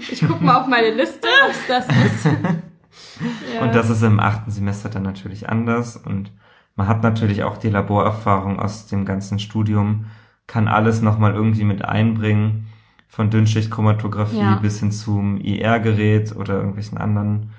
Ich 0.10 0.26
guck 0.26 0.40
mal 0.40 0.62
auf 0.62 0.66
meine 0.66 0.90
Liste, 0.94 1.28
was 1.46 1.66
das 1.68 1.86
ist. 2.06 2.24
ja. 2.24 3.60
Und 3.62 3.74
das 3.74 3.90
ist 3.90 4.02
im 4.02 4.18
achten 4.18 4.50
Semester 4.50 4.88
dann 4.88 5.02
natürlich 5.02 5.50
anders. 5.50 5.98
Und 5.98 6.32
man 6.74 6.88
hat 6.88 7.02
natürlich 7.02 7.42
auch 7.44 7.58
die 7.58 7.68
Laborerfahrung 7.68 8.58
aus 8.58 8.86
dem 8.86 9.04
ganzen 9.04 9.38
Studium, 9.38 10.06
kann 10.46 10.66
alles 10.66 11.02
nochmal 11.02 11.34
irgendwie 11.34 11.64
mit 11.64 11.84
einbringen. 11.84 12.66
von 13.08 13.28
Dünnschichtchromatographie 13.28 14.38
Ja. 14.38 14.54
bis 14.56 14.80
hin 14.80 14.90
zum 14.90 15.36
IR-Gerät 15.36 16.34
oder 16.34 16.54
irgendwelchen 16.54 16.96
anderen 16.96 17.50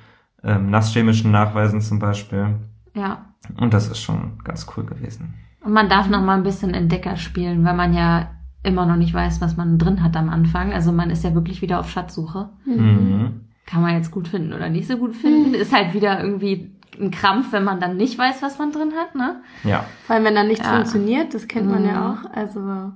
ähm, 0.43 0.71
nasschemischen 0.71 1.29
Nachweisen 1.29 1.79
zum 1.81 1.99
Beispiel. 1.99 2.55
Ja. 2.95 3.25
Und 3.59 3.73
das 3.75 3.87
ist 3.87 3.99
schon 3.99 4.39
ganz 4.43 4.65
cool 4.75 4.85
gewesen. 4.85 5.35
Und 5.63 5.73
man 5.73 5.89
darf 5.89 6.09
noch 6.09 6.21
mal 6.21 6.35
ein 6.37 6.43
bisschen 6.43 6.73
Entdecker 6.73 7.15
spielen, 7.17 7.63
weil 7.65 7.75
man 7.75 7.93
ja 7.93 8.29
immer 8.63 8.85
noch 8.85 8.95
nicht 8.95 9.13
weiß, 9.13 9.41
was 9.41 9.57
man 9.57 9.77
drin 9.77 10.03
hat 10.03 10.15
am 10.15 10.29
Anfang. 10.29 10.73
Also 10.73 10.91
man 10.91 11.09
ist 11.09 11.23
ja 11.23 11.33
wirklich 11.33 11.61
wieder 11.61 11.79
auf 11.79 11.89
Schatzsuche. 11.89 12.49
Mhm. 12.65 13.41
Kann 13.65 13.81
man 13.81 13.95
jetzt 13.95 14.11
gut 14.11 14.27
finden 14.27 14.53
oder 14.53 14.69
nicht 14.69 14.87
so 14.87 14.97
gut 14.97 15.15
finden. 15.15 15.53
Ist 15.53 15.73
halt 15.73 15.93
wieder 15.93 16.19
irgendwie 16.21 16.71
ein 16.99 17.09
Krampf, 17.11 17.51
wenn 17.53 17.63
man 17.63 17.79
dann 17.79 17.95
nicht 17.97 18.17
weiß, 18.17 18.41
was 18.41 18.59
man 18.59 18.71
drin 18.71 18.91
hat, 18.99 19.15
ne? 19.15 19.41
Ja. 19.63 19.85
Vor 20.05 20.15
allem, 20.15 20.25
wenn 20.25 20.35
dann 20.35 20.47
nichts 20.47 20.65
Ja. 20.65 20.73
funktioniert, 20.75 21.33
das 21.33 21.47
kennt 21.47 21.69
man 21.69 21.85
ja 21.85 21.93
Mhm. 21.93 22.05
auch. 22.25 22.31
Also, 22.35 22.91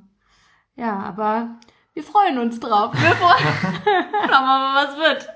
ja, 0.75 0.99
aber 0.99 1.47
wir 1.93 2.03
freuen 2.03 2.37
uns 2.39 2.59
drauf. 2.59 2.93
Wir 2.93 3.15
freuen 3.15 3.53
Schauen 4.27 4.29
wir 4.29 4.41
mal, 4.41 4.85
was 4.85 4.97
wird. 4.97 5.29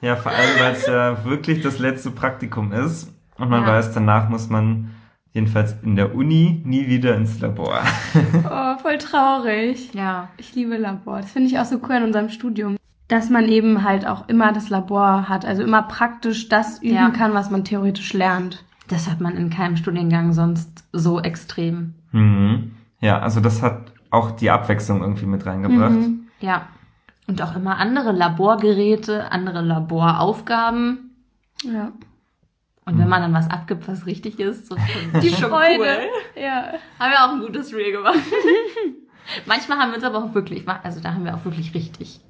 Ja, 0.00 0.16
vor 0.16 0.32
allem, 0.32 0.58
weil 0.60 0.72
es 0.72 0.86
ja 0.86 1.24
wirklich 1.24 1.62
das 1.62 1.78
letzte 1.78 2.10
Praktikum 2.10 2.72
ist 2.72 3.12
und 3.38 3.48
man 3.50 3.62
Ja. 3.62 3.68
weiß, 3.68 3.92
danach 3.94 4.28
muss 4.28 4.48
man 4.50 4.90
jedenfalls 5.36 5.76
in 5.82 5.94
der 5.96 6.14
Uni 6.14 6.62
nie 6.64 6.88
wieder 6.88 7.14
ins 7.14 7.38
Labor. 7.40 7.80
oh, 8.50 8.78
voll 8.78 8.98
traurig. 8.98 9.92
Ja. 9.94 10.30
Ich 10.38 10.54
liebe 10.54 10.76
Labor. 10.78 11.20
Das 11.20 11.30
finde 11.30 11.48
ich 11.48 11.58
auch 11.58 11.66
so 11.66 11.78
cool 11.86 11.96
in 11.96 12.02
unserem 12.04 12.30
Studium. 12.30 12.76
Dass 13.08 13.30
man 13.30 13.46
eben 13.48 13.84
halt 13.84 14.06
auch 14.06 14.28
immer 14.28 14.52
das 14.52 14.70
Labor 14.70 15.28
hat, 15.28 15.44
also 15.44 15.62
immer 15.62 15.82
praktisch 15.82 16.48
das 16.48 16.82
üben 16.82 16.94
Ja. 16.94 17.10
kann, 17.10 17.34
was 17.34 17.50
man 17.50 17.62
theoretisch 17.62 18.12
lernt. 18.14 18.64
Das 18.88 19.08
hat 19.08 19.20
man 19.20 19.36
in 19.36 19.50
keinem 19.50 19.76
Studiengang 19.76 20.32
sonst 20.32 20.84
so 20.92 21.20
extrem. 21.20 21.94
Mhm. 22.12 22.72
Ja, 23.00 23.18
also 23.20 23.40
das 23.40 23.62
hat 23.62 23.92
auch 24.10 24.30
die 24.32 24.50
Abwechslung 24.50 25.02
irgendwie 25.02 25.26
mit 25.26 25.44
reingebracht. 25.44 25.90
Mhm. 25.92 26.28
Ja. 26.40 26.62
Und 27.28 27.42
auch 27.42 27.54
immer 27.54 27.76
andere 27.76 28.12
Laborgeräte, 28.12 29.30
andere 29.30 29.60
Laboraufgaben. 29.60 31.10
Ja. 31.62 31.92
Und 32.88 32.98
wenn 32.98 33.08
man 33.08 33.20
dann 33.20 33.34
was 33.34 33.50
abgibt, 33.50 33.88
was 33.88 34.06
richtig 34.06 34.38
ist, 34.38 34.68
so 34.68 34.76
Die 35.22 35.28
schon 35.30 35.50
Freude. 35.50 35.78
cool. 35.80 36.42
Ja. 36.42 36.74
Haben 37.00 37.10
wir 37.10 37.24
auch 37.24 37.32
ein 37.32 37.40
gutes 37.40 37.74
Reel 37.74 37.92
gemacht. 37.92 38.18
Manchmal 39.46 39.78
haben 39.78 39.90
wir 39.90 39.96
uns 39.96 40.04
aber 40.04 40.18
auch 40.18 40.34
wirklich, 40.34 40.64
also 40.84 41.00
da 41.00 41.12
haben 41.12 41.24
wir 41.24 41.34
auch 41.34 41.44
wirklich 41.44 41.74
richtig, 41.74 42.20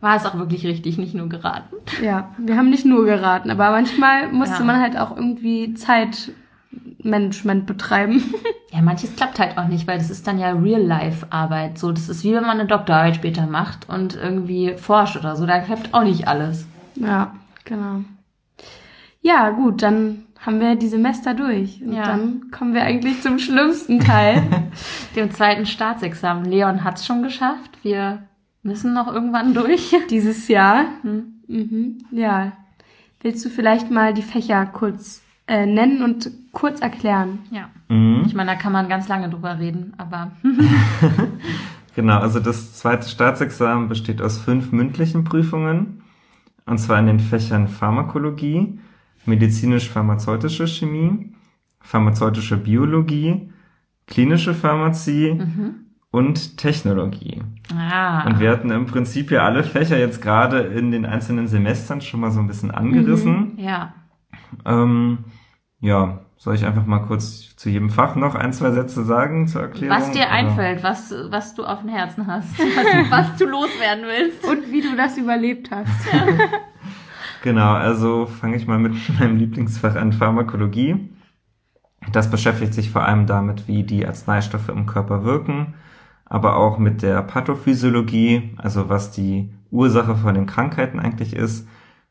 war 0.00 0.16
es 0.16 0.24
auch 0.24 0.34
wirklich 0.38 0.64
richtig, 0.66 0.96
nicht 0.96 1.12
nur 1.14 1.28
geraten. 1.28 1.76
Ja, 2.02 2.34
wir 2.38 2.56
haben 2.56 2.70
nicht 2.70 2.86
nur 2.86 3.04
geraten, 3.04 3.50
aber 3.50 3.70
manchmal 3.70 4.28
musste 4.32 4.60
Ja. 4.60 4.64
man 4.64 4.80
halt 4.80 4.96
auch 4.96 5.14
irgendwie 5.14 5.74
Zeitmanagement 5.74 7.66
betreiben. 7.66 8.22
Ja, 8.70 8.82
manches 8.82 9.16
klappt 9.16 9.38
halt 9.38 9.56
auch 9.56 9.66
nicht, 9.66 9.86
weil 9.88 9.96
das 9.96 10.10
ist 10.10 10.26
dann 10.26 10.38
ja 10.38 10.50
Real-Life-Arbeit. 10.52 11.78
So, 11.78 11.90
das 11.90 12.10
ist 12.10 12.22
wie 12.22 12.34
wenn 12.34 12.42
man 12.42 12.60
eine 12.60 12.66
Doktorarbeit 12.66 13.16
später 13.16 13.46
macht 13.46 13.88
und 13.88 14.14
irgendwie 14.14 14.74
forscht 14.76 15.16
oder 15.16 15.36
so. 15.36 15.46
Da 15.46 15.60
klappt 15.60 15.94
auch 15.94 16.02
nicht 16.04 16.28
alles. 16.28 16.66
Ja, 16.96 17.34
genau. 17.64 18.00
Ja, 19.20 19.50
gut, 19.50 19.82
dann 19.82 20.24
haben 20.40 20.60
wir 20.60 20.76
die 20.76 20.88
Semester 20.88 21.34
durch. 21.34 21.82
Und 21.82 21.92
Ja. 21.92 22.04
dann 22.04 22.50
kommen 22.50 22.74
wir 22.74 22.82
eigentlich 22.82 23.20
zum 23.22 23.38
schlimmsten 23.38 24.00
Teil. 24.00 24.42
Dem 25.16 25.30
zweiten 25.32 25.66
Staatsexamen. 25.66 26.44
Leon 26.44 26.84
hat's 26.84 27.04
schon 27.04 27.22
geschafft. 27.22 27.78
Wir 27.82 28.22
müssen 28.62 28.94
noch 28.94 29.12
irgendwann 29.12 29.54
durch. 29.54 29.94
dieses 30.10 30.48
Jahr. 30.48 30.84
Hm. 31.02 31.34
Mhm. 31.48 31.98
Ja. 32.12 32.52
Willst 33.20 33.44
du 33.44 33.48
vielleicht 33.50 33.90
mal 33.90 34.14
die 34.14 34.22
Fächer 34.22 34.64
kurz 34.66 35.22
äh, 35.48 35.66
nennen 35.66 36.02
und 36.02 36.30
kurz 36.52 36.80
erklären? 36.80 37.40
Ja. 37.50 37.68
Mhm. 37.88 38.22
Ich 38.26 38.34
meine, 38.34 38.52
da 38.52 38.56
kann 38.56 38.72
man 38.72 38.88
ganz 38.88 39.08
lange 39.08 39.28
drüber 39.28 39.58
reden, 39.58 39.94
aber 39.98 40.30
Genau, 41.96 42.18
also 42.20 42.38
das 42.38 42.74
zweite 42.74 43.08
Staatsexamen 43.08 43.88
besteht 43.88 44.22
aus 44.22 44.38
fünf 44.38 44.70
mündlichen 44.70 45.24
Prüfungen. 45.24 46.02
Und 46.64 46.78
zwar 46.78 47.00
in 47.00 47.06
den 47.06 47.18
Fächern 47.18 47.66
Pharmakologie, 47.66 48.78
medizinisch-pharmazeutische 49.28 50.66
Chemie, 50.66 51.34
pharmazeutische 51.80 52.56
Biologie, 52.56 53.52
klinische 54.06 54.54
Pharmazie 54.54 55.34
mhm. 55.34 55.74
und 56.10 56.56
Technologie. 56.56 57.42
ah. 57.72 58.26
Und 58.26 58.40
wir 58.40 58.50
hatten 58.50 58.70
im 58.70 58.86
Prinzip 58.86 59.30
ja 59.30 59.44
alle 59.44 59.62
Fächer 59.62 59.98
jetzt 59.98 60.20
gerade 60.22 60.58
in 60.60 60.90
den 60.90 61.06
einzelnen 61.06 61.46
Semestern 61.46 62.00
schon 62.00 62.20
mal 62.20 62.30
so 62.30 62.40
ein 62.40 62.46
bisschen 62.46 62.70
angerissen. 62.70 63.54
ja. 63.58 63.94
Ähm, 64.64 65.24
ja, 65.80 66.20
soll 66.36 66.54
ich 66.54 66.64
einfach 66.64 66.86
mal 66.86 67.00
kurz 67.00 67.56
zu 67.56 67.68
jedem 67.68 67.90
Fach 67.90 68.14
noch 68.14 68.34
ein, 68.34 68.52
zwei 68.52 68.70
Sätze 68.70 69.04
sagen 69.04 69.48
zur 69.48 69.62
Erklärung? 69.62 69.96
Was 69.96 70.10
dir 70.10 70.22
Oder- 70.22 70.30
einfällt, 70.30 70.82
was, 70.82 71.12
was 71.30 71.54
du 71.54 71.64
auf 71.64 71.80
dem 71.80 71.88
Herzen 71.88 72.26
hast, 72.26 72.58
was, 72.58 73.10
was 73.10 73.36
du 73.36 73.46
loswerden 73.46 74.04
willst. 74.04 74.44
Und 74.44 74.72
wie 74.72 74.80
du 74.80 74.96
das 74.96 75.18
überlebt 75.18 75.70
hast. 75.70 75.88
Genau, 77.48 77.72
also 77.72 78.26
fange 78.26 78.56
ich 78.56 78.66
mal 78.66 78.78
mit 78.78 78.92
meinem 79.18 79.38
Lieblingsfach 79.38 79.96
an, 79.96 80.12
Pharmakologie. 80.12 81.08
Das 82.12 82.30
beschäftigt 82.30 82.74
sich 82.74 82.90
vor 82.90 83.06
allem 83.06 83.24
damit, 83.24 83.66
wie 83.66 83.84
die 83.84 84.06
Arzneistoffe 84.06 84.70
im 84.70 84.84
Körper 84.84 85.24
wirken, 85.24 85.72
aber 86.26 86.56
auch 86.56 86.78
mit 86.78 87.00
der 87.00 87.22
Pathophysiologie, 87.22 88.50
also 88.58 88.90
was 88.90 89.12
die 89.12 89.48
Ursache 89.70 90.14
von 90.16 90.34
den 90.34 90.44
Krankheiten 90.44 91.00
eigentlich 91.00 91.34
ist, 91.34 91.66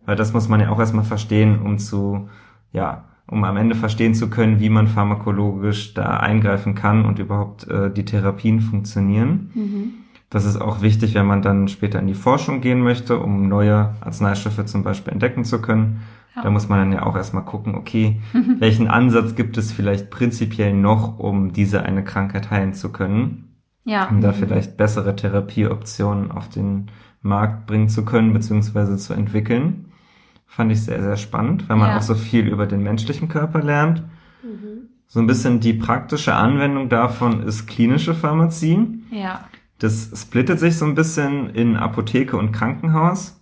weil 0.08 0.16
das 0.16 0.34
muss 0.34 0.50
man 0.50 0.60
ja 0.60 0.70
auch 0.70 0.80
erstmal 0.80 1.06
verstehen, 1.06 1.62
um 1.62 1.78
zu, 1.78 2.30
ja, 2.72 3.04
um 3.28 3.44
am 3.44 3.58
Ende 3.58 3.76
verstehen 3.76 4.16
zu 4.16 4.32
können, 4.32 4.60
wie 4.60 4.70
man 4.70 4.88
pharmakologisch 4.88 5.94
da 5.94 6.18
eingreifen 6.18 6.74
kann 6.74 7.06
und 7.06 7.20
überhaupt 7.20 7.68
äh, 7.68 7.92
die 7.94 8.06
Therapien 8.06 8.60
funktionieren. 8.60 9.52
Mhm. 9.54 9.94
Das 10.30 10.44
ist 10.46 10.58
auch 10.58 10.82
wichtig, 10.82 11.14
wenn 11.16 11.26
man 11.26 11.42
dann 11.42 11.68
später 11.70 12.00
in 12.00 12.08
die 12.08 12.14
Forschung 12.14 12.60
gehen 12.60 12.82
möchte, 12.82 13.20
um 13.20 13.48
neue 13.48 13.96
Arzneistoffe 14.02 14.66
zum 14.66 14.84
Beispiel 14.84 15.14
entdecken 15.14 15.46
zu 15.46 15.62
können. 15.62 16.02
Ja. 16.36 16.42
Da 16.44 16.50
muss 16.52 16.68
man 16.68 16.80
dann 16.80 16.92
ja 16.92 17.04
auch 17.06 17.16
erstmal 17.16 17.46
gucken, 17.46 17.76
okay, 17.76 18.20
welchen 18.60 18.88
Ansatz 18.88 19.36
gibt 19.36 19.58
es 19.58 19.72
vielleicht 19.72 20.10
prinzipiell 20.10 20.74
noch, 20.74 21.18
um 21.20 21.54
diese 21.54 21.84
eine 21.84 22.04
Krankheit 22.04 22.52
heilen 22.52 22.74
zu 22.74 22.92
können, 22.92 23.56
Ja. 23.86 24.10
um 24.10 24.20
da 24.20 24.34
vielleicht 24.34 24.76
bessere 24.76 25.16
Therapieoptionen 25.16 26.32
auf 26.32 26.50
den 26.50 26.88
Markt 27.22 27.66
bringen 27.66 27.88
zu 27.90 28.04
können, 28.04 28.34
beziehungsweise 28.34 28.98
zu 28.98 29.14
entwickeln. 29.14 29.86
Fand 30.46 30.72
ich 30.72 30.82
sehr, 30.84 31.02
sehr 31.02 31.18
spannend, 31.18 31.70
weil 31.70 31.78
man 31.78 31.92
Ja. 31.92 31.98
auch 31.98 32.02
so 32.02 32.16
viel 32.16 32.48
über 32.48 32.66
den 32.68 32.84
menschlichen 32.84 33.30
Körper 33.30 33.62
lernt. 33.64 34.04
Mhm. 34.44 34.90
So 35.08 35.22
ein 35.22 35.28
bisschen 35.28 35.62
die 35.62 35.74
praktische 35.74 36.36
Anwendung 36.36 36.90
davon 36.90 37.44
ist 37.44 37.66
klinische 37.66 38.14
Pharmazie. 38.14 39.02
Ja. 39.10 39.46
Das 39.80 40.12
splittet 40.16 40.60
sich 40.60 40.78
so 40.78 40.86
ein 40.86 40.96
bisschen 40.96 41.50
in 41.52 41.76
Apotheke 41.76 42.38
und 42.38 42.52
Krankenhaus. 42.52 43.40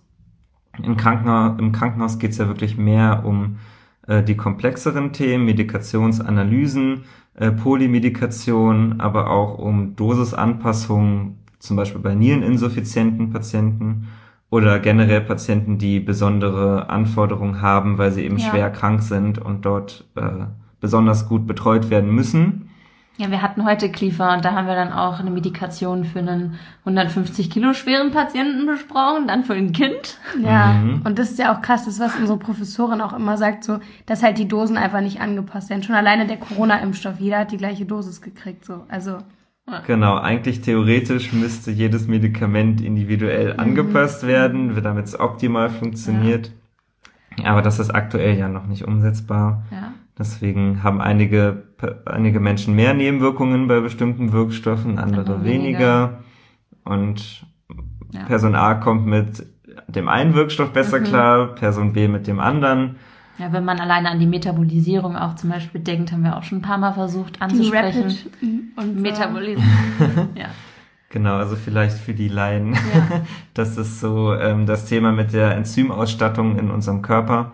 Im 0.82 0.96
Krankenhaus, 0.96 1.58
im 1.58 1.72
Krankenhaus 1.72 2.18
geht 2.18 2.32
es 2.32 2.38
ja 2.38 2.48
wirklich 2.48 2.76
mehr 2.76 3.22
um 3.24 3.56
äh, 4.06 4.22
die 4.22 4.36
komplexeren 4.36 5.12
Themen, 5.12 5.46
Medikationsanalysen, 5.46 7.04
äh, 7.34 7.50
Polymedikation, 7.52 9.00
aber 9.00 9.30
auch 9.30 9.58
um 9.58 9.96
Dosisanpassungen, 9.96 11.38
zum 11.58 11.76
Beispiel 11.76 12.00
bei 12.02 12.14
niereninsuffizienten 12.14 13.30
Patienten 13.30 14.08
oder 14.50 14.78
generell 14.78 15.22
Patienten, 15.22 15.78
die 15.78 15.98
besondere 16.00 16.88
Anforderungen 16.90 17.62
haben, 17.62 17.98
weil 17.98 18.12
sie 18.12 18.24
eben 18.24 18.36
Ja. 18.38 18.50
schwer 18.50 18.70
krank 18.70 19.02
sind 19.02 19.38
und 19.38 19.64
dort 19.64 20.06
äh, 20.14 20.44
besonders 20.80 21.28
gut 21.28 21.46
betreut 21.46 21.90
werden 21.90 22.14
müssen. 22.14 22.65
Ja, 23.18 23.30
wir 23.30 23.40
hatten 23.40 23.64
heute 23.64 23.90
Kliefer 23.90 24.34
und 24.34 24.44
da 24.44 24.52
haben 24.52 24.66
wir 24.66 24.74
dann 24.74 24.92
auch 24.92 25.20
eine 25.20 25.30
Medikation 25.30 26.04
für 26.04 26.18
einen 26.18 26.58
150 26.84 27.48
Kilo 27.48 27.72
schweren 27.72 28.10
Patienten 28.10 28.66
besprochen, 28.66 29.26
dann 29.26 29.44
für 29.44 29.54
ein 29.54 29.72
Kind. 29.72 30.18
Ja, 30.42 30.74
Mhm. 30.74 31.00
und 31.04 31.18
das 31.18 31.30
ist 31.30 31.38
ja 31.38 31.54
auch 31.56 31.62
krass, 31.62 31.86
das 31.86 31.94
ist, 31.94 32.00
was 32.00 32.14
unsere 32.16 32.38
Professorin 32.38 33.00
auch 33.00 33.14
immer 33.14 33.38
sagt, 33.38 33.64
so, 33.64 33.78
dass 34.04 34.22
halt 34.22 34.36
die 34.36 34.48
Dosen 34.48 34.76
einfach 34.76 35.00
nicht 35.00 35.20
angepasst 35.20 35.70
werden. 35.70 35.82
Schon 35.82 35.94
alleine 35.94 36.26
der 36.26 36.36
Corona-Impfstoff, 36.36 37.18
jeder 37.18 37.38
hat 37.38 37.52
die 37.52 37.56
gleiche 37.56 37.86
Dosis 37.86 38.20
gekriegt, 38.20 38.64
so. 38.64 38.84
Also, 38.88 39.18
Genau, 39.88 40.16
eigentlich 40.16 40.60
theoretisch 40.60 41.32
müsste 41.32 41.72
jedes 41.72 42.06
Medikament 42.06 42.80
individuell 42.80 43.54
angepasst 43.58 44.24
werden, 44.24 44.80
damit 44.80 45.06
es 45.06 45.18
optimal 45.18 45.70
funktioniert. 45.70 46.52
Aber 47.44 47.62
das 47.62 47.80
ist 47.80 47.90
aktuell 47.90 48.38
ja 48.38 48.48
noch 48.48 48.66
nicht 48.66 48.84
umsetzbar. 48.86 49.64
Ja. 49.72 49.92
Deswegen 50.18 50.82
haben 50.82 51.00
einige, 51.00 51.64
einige 52.06 52.40
Menschen 52.40 52.74
mehr 52.74 52.94
Nebenwirkungen 52.94 53.68
bei 53.68 53.80
bestimmten 53.80 54.32
Wirkstoffen, 54.32 54.98
andere 54.98 55.20
Andere 55.20 55.44
weniger. 55.44 56.20
Und 56.84 57.44
Ja. 58.12 58.22
Person 58.24 58.54
A 58.54 58.74
kommt 58.74 59.06
mit 59.06 59.44
dem 59.88 60.08
einen 60.08 60.34
Wirkstoff 60.34 60.72
besser 60.72 61.00
Mhm. 61.00 61.04
klar, 61.04 61.46
Person 61.54 61.92
B 61.92 62.08
mit 62.08 62.26
dem 62.26 62.40
anderen. 62.40 62.96
Ja, 63.38 63.52
wenn 63.52 63.64
man 63.66 63.78
alleine 63.80 64.08
an 64.10 64.18
die 64.18 64.26
Metabolisierung 64.26 65.16
auch 65.16 65.34
zum 65.34 65.50
Beispiel 65.50 65.82
denkt, 65.82 66.12
haben 66.12 66.22
wir 66.22 66.36
auch 66.38 66.42
schon 66.42 66.58
ein 66.58 66.62
paar 66.62 66.78
Mal 66.78 66.94
versucht 66.94 67.36
die 67.36 67.40
anzusprechen. 67.42 68.04
Rapid 68.04 68.26
und 68.76 68.94
so. 68.94 69.00
Metabolisierung. 69.02 69.64
ja. 70.34 70.46
Genau, 71.10 71.34
also 71.34 71.56
vielleicht 71.56 71.98
für 71.98 72.14
die 72.14 72.28
Laien. 72.28 72.72
Ja. 72.72 72.78
Das 73.54 73.76
ist 73.76 74.00
so 74.00 74.32
ähm, 74.34 74.64
das 74.66 74.86
Thema 74.86 75.12
mit 75.12 75.32
der 75.32 75.54
Enzymausstattung 75.56 76.58
in 76.58 76.70
unserem 76.70 77.02
Körper, 77.02 77.52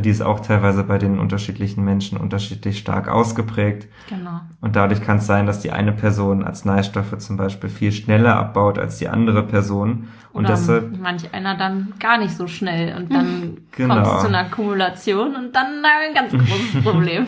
die 0.00 0.08
ist 0.08 0.22
auch 0.22 0.40
teilweise 0.40 0.84
bei 0.84 0.96
den 0.96 1.18
unterschiedlichen 1.18 1.84
Menschen 1.84 2.16
unterschiedlich 2.16 2.78
stark 2.78 3.08
ausgeprägt. 3.08 3.88
Genau. 4.08 4.40
Und 4.62 4.74
dadurch 4.74 5.02
kann 5.02 5.18
es 5.18 5.26
sein, 5.26 5.46
dass 5.46 5.60
die 5.60 5.70
eine 5.70 5.92
Person 5.92 6.44
Arzneistoffe 6.44 7.18
zum 7.18 7.36
Beispiel 7.36 7.68
viel 7.68 7.92
schneller 7.92 8.36
abbaut 8.36 8.78
als 8.78 8.96
die 8.98 9.08
andere 9.08 9.42
Person. 9.46 10.08
Und 10.32 10.46
Oder 10.46 10.54
deshalb, 10.54 10.98
manch 10.98 11.34
einer 11.34 11.58
dann 11.58 11.92
gar 11.98 12.16
nicht 12.16 12.34
so 12.34 12.46
schnell 12.46 12.96
und 12.96 13.12
dann 13.12 13.58
Genau. 13.76 13.94
kommt 13.96 14.06
es 14.06 14.20
zu 14.22 14.28
einer 14.28 14.38
Akkumulation 14.38 15.36
und 15.36 15.54
dann 15.54 15.84
ein 15.84 16.14
ganz 16.14 16.32
großes 16.32 16.82
Problem. 16.82 17.26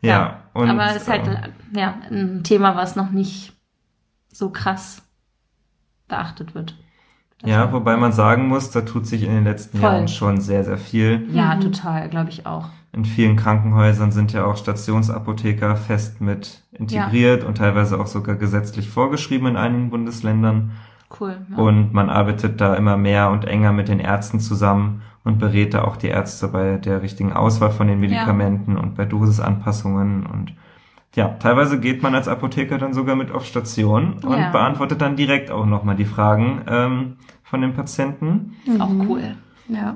ja, 0.00 0.40
und, 0.54 0.68
Aber 0.70 0.86
es 0.86 1.02
ist 1.02 1.08
halt 1.08 1.26
äh, 1.28 1.78
ja, 1.78 1.94
ein 2.10 2.42
Thema, 2.42 2.74
was 2.74 2.96
noch 2.96 3.10
nicht 3.10 3.52
so 4.28 4.50
krass 4.50 5.02
beachtet 6.08 6.54
wird. 6.56 6.74
Ja, 7.44 7.72
wobei 7.72 7.96
man 7.96 8.12
sagen 8.12 8.48
muss, 8.48 8.70
da 8.70 8.82
tut 8.82 9.06
sich 9.06 9.22
in 9.22 9.30
den 9.30 9.44
letzten 9.44 9.78
Voll. 9.78 9.90
Jahren 9.90 10.08
schon 10.08 10.40
sehr, 10.40 10.64
sehr 10.64 10.78
viel. 10.78 11.26
Ja, 11.30 11.56
total, 11.56 12.08
glaube 12.08 12.30
ich 12.30 12.46
auch. 12.46 12.66
In 12.92 13.04
vielen 13.04 13.36
Krankenhäusern 13.36 14.12
sind 14.12 14.32
ja 14.32 14.44
auch 14.44 14.56
Stationsapotheker 14.56 15.74
fest 15.76 16.20
mit 16.20 16.62
integriert 16.72 17.42
und 17.44 17.58
teilweise 17.58 17.98
auch 17.98 18.06
sogar 18.06 18.36
gesetzlich 18.36 18.88
vorgeschrieben 18.88 19.48
in 19.48 19.56
einigen 19.56 19.90
Bundesländern. 19.90 20.70
Cool. 21.20 21.36
Ja. 21.50 21.56
Und 21.56 21.92
man 21.92 22.08
arbeitet 22.10 22.60
da 22.60 22.74
immer 22.74 22.96
mehr 22.96 23.30
und 23.30 23.44
enger 23.46 23.72
mit 23.72 23.88
den 23.88 24.00
Ärzten 24.00 24.40
zusammen 24.40 25.02
und 25.24 25.38
berät 25.38 25.74
da 25.74 25.84
auch 25.84 25.96
die 25.96 26.08
Ärzte 26.08 26.48
bei 26.48 26.76
der 26.76 27.02
richtigen 27.02 27.32
Auswahl 27.32 27.70
von 27.70 27.88
den 27.88 27.98
Medikamenten 28.00 28.76
und 28.76 28.94
bei 28.94 29.04
Dosisanpassungen. 29.06 30.26
Und 30.26 30.54
ja, 31.14 31.28
teilweise 31.40 31.78
geht 31.80 32.02
man 32.02 32.14
als 32.14 32.28
Apotheker 32.28 32.78
dann 32.78 32.92
sogar 32.94 33.16
mit 33.16 33.30
auf 33.32 33.44
Station 33.44 34.14
und 34.24 34.38
Ja. 34.38 34.50
beantwortet 34.50 35.00
dann 35.00 35.16
direkt 35.16 35.50
auch 35.50 35.66
nochmal 35.66 35.96
die 35.96 36.04
Fragen 36.04 36.62
ähm, 36.68 37.16
von 37.54 37.60
den 37.60 37.74
Patienten 37.74 38.56
ist 38.66 38.80
auch 38.80 38.90
cool. 39.08 39.36
Ja. 39.68 39.94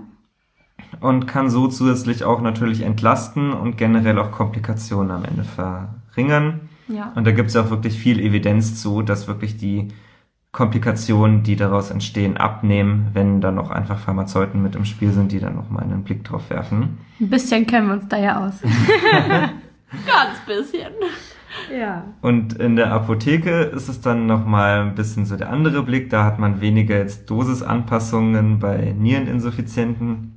und 1.00 1.26
kann 1.26 1.50
so 1.50 1.66
zusätzlich 1.66 2.22
auch 2.22 2.40
natürlich 2.40 2.82
entlasten 2.82 3.52
und 3.52 3.76
generell 3.76 4.16
auch 4.20 4.30
Komplikationen 4.30 5.10
am 5.10 5.24
Ende 5.24 5.42
verringern. 5.42 6.68
Ja. 6.86 7.12
Und 7.16 7.26
da 7.26 7.32
gibt 7.32 7.48
es 7.50 7.56
auch 7.56 7.68
wirklich 7.70 7.98
viel 7.98 8.20
Evidenz 8.20 8.80
zu, 8.80 9.02
dass 9.02 9.26
wirklich 9.26 9.56
die 9.56 9.88
Komplikationen, 10.52 11.42
die 11.42 11.56
daraus 11.56 11.90
entstehen, 11.90 12.36
abnehmen, 12.36 13.08
wenn 13.12 13.40
dann 13.40 13.56
noch 13.56 13.72
einfach 13.72 13.98
Pharmazeuten 13.98 14.62
mit 14.62 14.76
im 14.76 14.84
Spiel 14.84 15.10
sind, 15.10 15.32
die 15.32 15.40
dann 15.40 15.56
noch 15.56 15.68
mal 15.68 15.82
einen 15.82 16.04
Blick 16.04 16.22
drauf 16.22 16.50
werfen. 16.50 16.98
Ein 17.18 17.28
bisschen 17.28 17.66
kennen 17.66 17.88
wir 17.88 17.94
uns 17.94 18.06
da 18.06 18.18
ja 18.18 18.46
aus. 18.46 18.60
Ganz 20.06 20.38
bisschen. 20.46 20.92
Ja. 21.76 22.04
Und 22.20 22.54
in 22.54 22.76
der 22.76 22.92
Apotheke 22.92 23.50
ist 23.62 23.88
es 23.88 24.00
dann 24.00 24.26
noch 24.26 24.46
mal 24.46 24.80
ein 24.80 24.94
bisschen 24.94 25.26
so 25.26 25.36
der 25.36 25.50
andere 25.50 25.82
Blick. 25.82 26.10
Da 26.10 26.24
hat 26.24 26.38
man 26.38 26.60
weniger 26.60 26.96
jetzt 26.96 27.28
Dosisanpassungen 27.30 28.58
bei 28.58 28.94
Niereninsuffizienten, 28.98 30.34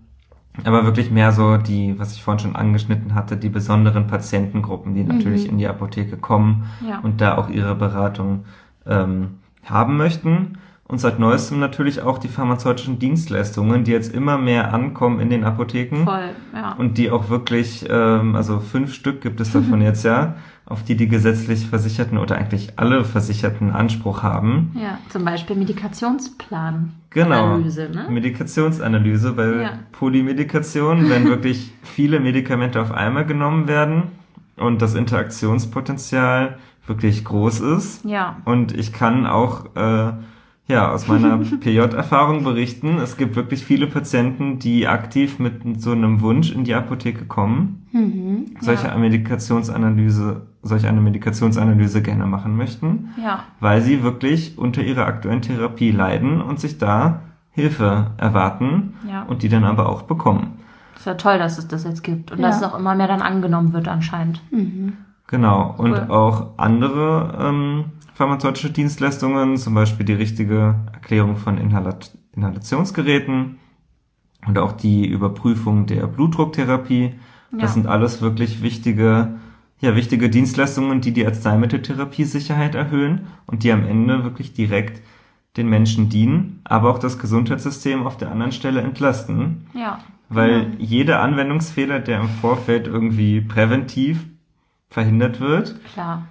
aber 0.66 0.86
wirklich 0.86 1.12
mehr 1.12 1.32
so 1.32 1.58
die, 1.58 1.98
was 1.98 2.14
ich 2.14 2.24
vorhin 2.24 2.40
schon 2.40 2.56
angeschnitten 2.56 3.16
hatte, 3.16 3.38
die 3.38 3.50
besonderen 3.50 4.08
Patientengruppen, 4.08 4.94
die 4.96 5.04
natürlich 5.04 5.48
in 5.48 5.58
die 5.58 5.68
Apotheke 5.68 6.18
kommen 6.18 6.66
Ja. 6.88 7.00
und 7.00 7.22
da 7.22 7.38
auch 7.38 7.50
ihre 7.50 7.76
Beratung 7.76 8.46
ähm, 8.86 9.40
haben 9.66 9.98
möchten. 9.98 10.58
Und 10.88 11.00
seit 11.00 11.20
neuestem 11.20 11.60
natürlich 11.60 12.02
auch 12.02 12.18
die 12.18 12.28
pharmazeutischen 12.28 13.00
Dienstleistungen, 13.00 13.86
die 13.86 13.92
jetzt 13.92 14.14
immer 14.14 14.38
mehr 14.38 14.74
ankommen 14.74 15.22
in 15.22 15.30
den 15.30 15.46
Apotheken. 15.46 16.04
Voll, 16.04 16.32
ja. 16.54 16.74
Und 16.74 16.98
die 16.98 17.10
auch 17.12 17.30
wirklich, 17.30 17.86
ähm, 17.90 18.36
also 18.36 18.60
fünf 18.60 18.94
Stück 18.94 19.22
gibt 19.22 19.40
es 19.40 19.54
davon 19.54 19.82
jetzt 19.82 20.04
ja, 20.04 20.36
auf 20.72 20.84
die 20.84 20.96
die 20.96 21.08
gesetzlich 21.08 21.68
Versicherten 21.68 22.18
oder 22.18 22.36
eigentlich 22.38 22.74
alle 22.78 23.04
Versicherten 23.06 23.72
Anspruch 23.72 24.24
haben. 24.24 24.72
ja, 24.76 24.98
zum 25.10 25.26
Beispiel 25.26 25.56
Medikationsplan. 25.58 26.94
Genau. 27.12 27.56
Analyse, 27.56 27.90
ne? 27.94 28.08
Medikationsanalyse 28.10 29.34
bei 29.34 29.48
Ja. 29.62 29.70
Polymedikation, 29.92 31.10
wenn 31.10 31.26
wirklich 31.30 31.72
viele 31.84 32.20
Medikamente 32.20 32.82
auf 32.82 32.92
einmal 32.92 33.26
genommen 33.26 33.68
werden 33.68 34.04
und 34.58 34.82
das 34.82 34.96
Interaktionspotenzial 34.96 36.58
wirklich 36.88 37.24
groß 37.26 37.60
ist. 37.62 38.04
Ja. 38.06 38.38
Und 38.46 38.76
ich 38.78 38.92
kann 38.94 39.26
auch 39.26 39.76
äh, 39.76 40.14
ja 40.68 40.92
aus 40.92 41.08
meiner 41.08 41.38
PJ-Erfahrung 41.60 42.44
berichten, 42.44 42.98
es 42.98 43.18
gibt 43.18 43.36
wirklich 43.36 43.64
viele 43.66 43.88
Patienten, 43.88 44.60
die 44.60 44.88
aktiv 44.88 45.38
mit 45.40 45.82
so 45.82 45.92
einem 45.92 46.22
Wunsch 46.22 46.52
in 46.52 46.64
die 46.64 46.74
Apotheke 46.74 47.26
kommen, 47.26 47.78
Mhm. 47.94 48.56
solche 48.62 48.88
Medikationsanalyse, 48.98 50.48
solch 50.64 50.86
eine 50.88 51.02
Medikationsanalyse 51.02 52.02
gerne 52.02 52.26
machen 52.28 52.56
möchten, 52.56 53.10
Ja. 53.22 53.44
weil 53.60 53.82
sie 53.82 54.04
wirklich 54.04 54.58
unter 54.58 54.84
ihrer 54.84 55.06
aktuellen 55.08 55.42
Therapie 55.42 55.92
leiden 55.92 56.42
und 56.42 56.60
sich 56.60 56.78
da 56.78 57.22
Hilfe 57.52 58.12
erwarten 58.18 58.94
Ja. 59.10 59.24
und 59.24 59.44
die 59.44 59.50
dann 59.50 59.64
aber 59.64 59.90
auch 59.90 60.04
bekommen. 60.04 60.54
ist 60.96 61.08
ja 61.08 61.16
toll, 61.16 61.40
dass 61.40 61.58
es 61.58 61.68
das 61.68 61.84
jetzt 61.84 62.04
gibt 62.04 62.32
und 62.32 62.40
Ja. 62.40 62.48
dass 62.48 62.58
es 62.58 62.64
auch 62.64 62.78
immer 62.78 62.94
mehr 62.94 63.08
dann 63.08 63.24
angenommen 63.24 63.74
wird 63.74 63.88
anscheinend. 63.88 64.40
Mhm. 64.52 64.94
Genau. 65.28 65.74
Und 65.78 65.94
Cool. 65.94 66.06
auch 66.10 66.58
andere 66.60 67.38
ähm, 67.42 67.86
pharmazeutische 68.14 68.70
Dienstleistungen, 68.70 69.58
zum 69.58 69.74
Beispiel 69.74 70.06
die 70.06 70.14
richtige 70.14 70.76
Erklärung 70.94 71.38
von 71.38 71.58
Inhalat 71.58 72.12
Inhalationsgeräten 72.34 73.58
und 74.48 74.60
auch 74.60 74.74
die 74.74 75.06
Überprüfung 75.08 75.86
der 75.88 76.06
Blutdrucktherapie. 76.08 77.16
Ja. 77.52 77.58
Das 77.58 77.74
sind 77.74 77.88
alles 77.88 78.22
wirklich 78.22 78.62
wichtige, 78.62 79.40
ja, 79.82 79.96
wichtige 79.96 80.30
Dienstleistungen, 80.30 81.02
die 81.02 81.12
die 81.12 81.26
Arzneimitteltherapie-Sicherheit 81.26 82.76
erhöhen 82.76 83.28
und 83.48 83.64
die 83.64 83.72
am 83.72 83.84
Ende 83.86 84.24
wirklich 84.24 84.54
direkt 84.54 85.02
den 85.58 85.68
Menschen 85.68 86.08
dienen, 86.08 86.62
aber 86.64 86.90
auch 86.92 87.00
das 87.00 87.20
Gesundheitssystem 87.20 88.06
auf 88.08 88.16
der 88.16 88.32
anderen 88.32 88.52
Stelle 88.54 88.82
entlasten. 88.82 89.68
Ja. 89.74 90.00
Weil 90.30 90.62
Genau. 90.66 90.76
jeder 90.80 91.22
Anwendungsfehler, 91.22 92.00
der 92.00 92.22
im 92.22 92.30
Vorfeld 92.30 92.88
irgendwie 92.88 93.42
präventiv 93.42 94.26
verhindert 94.90 95.42
wird, 95.42 95.76
Klar. 95.94 96.26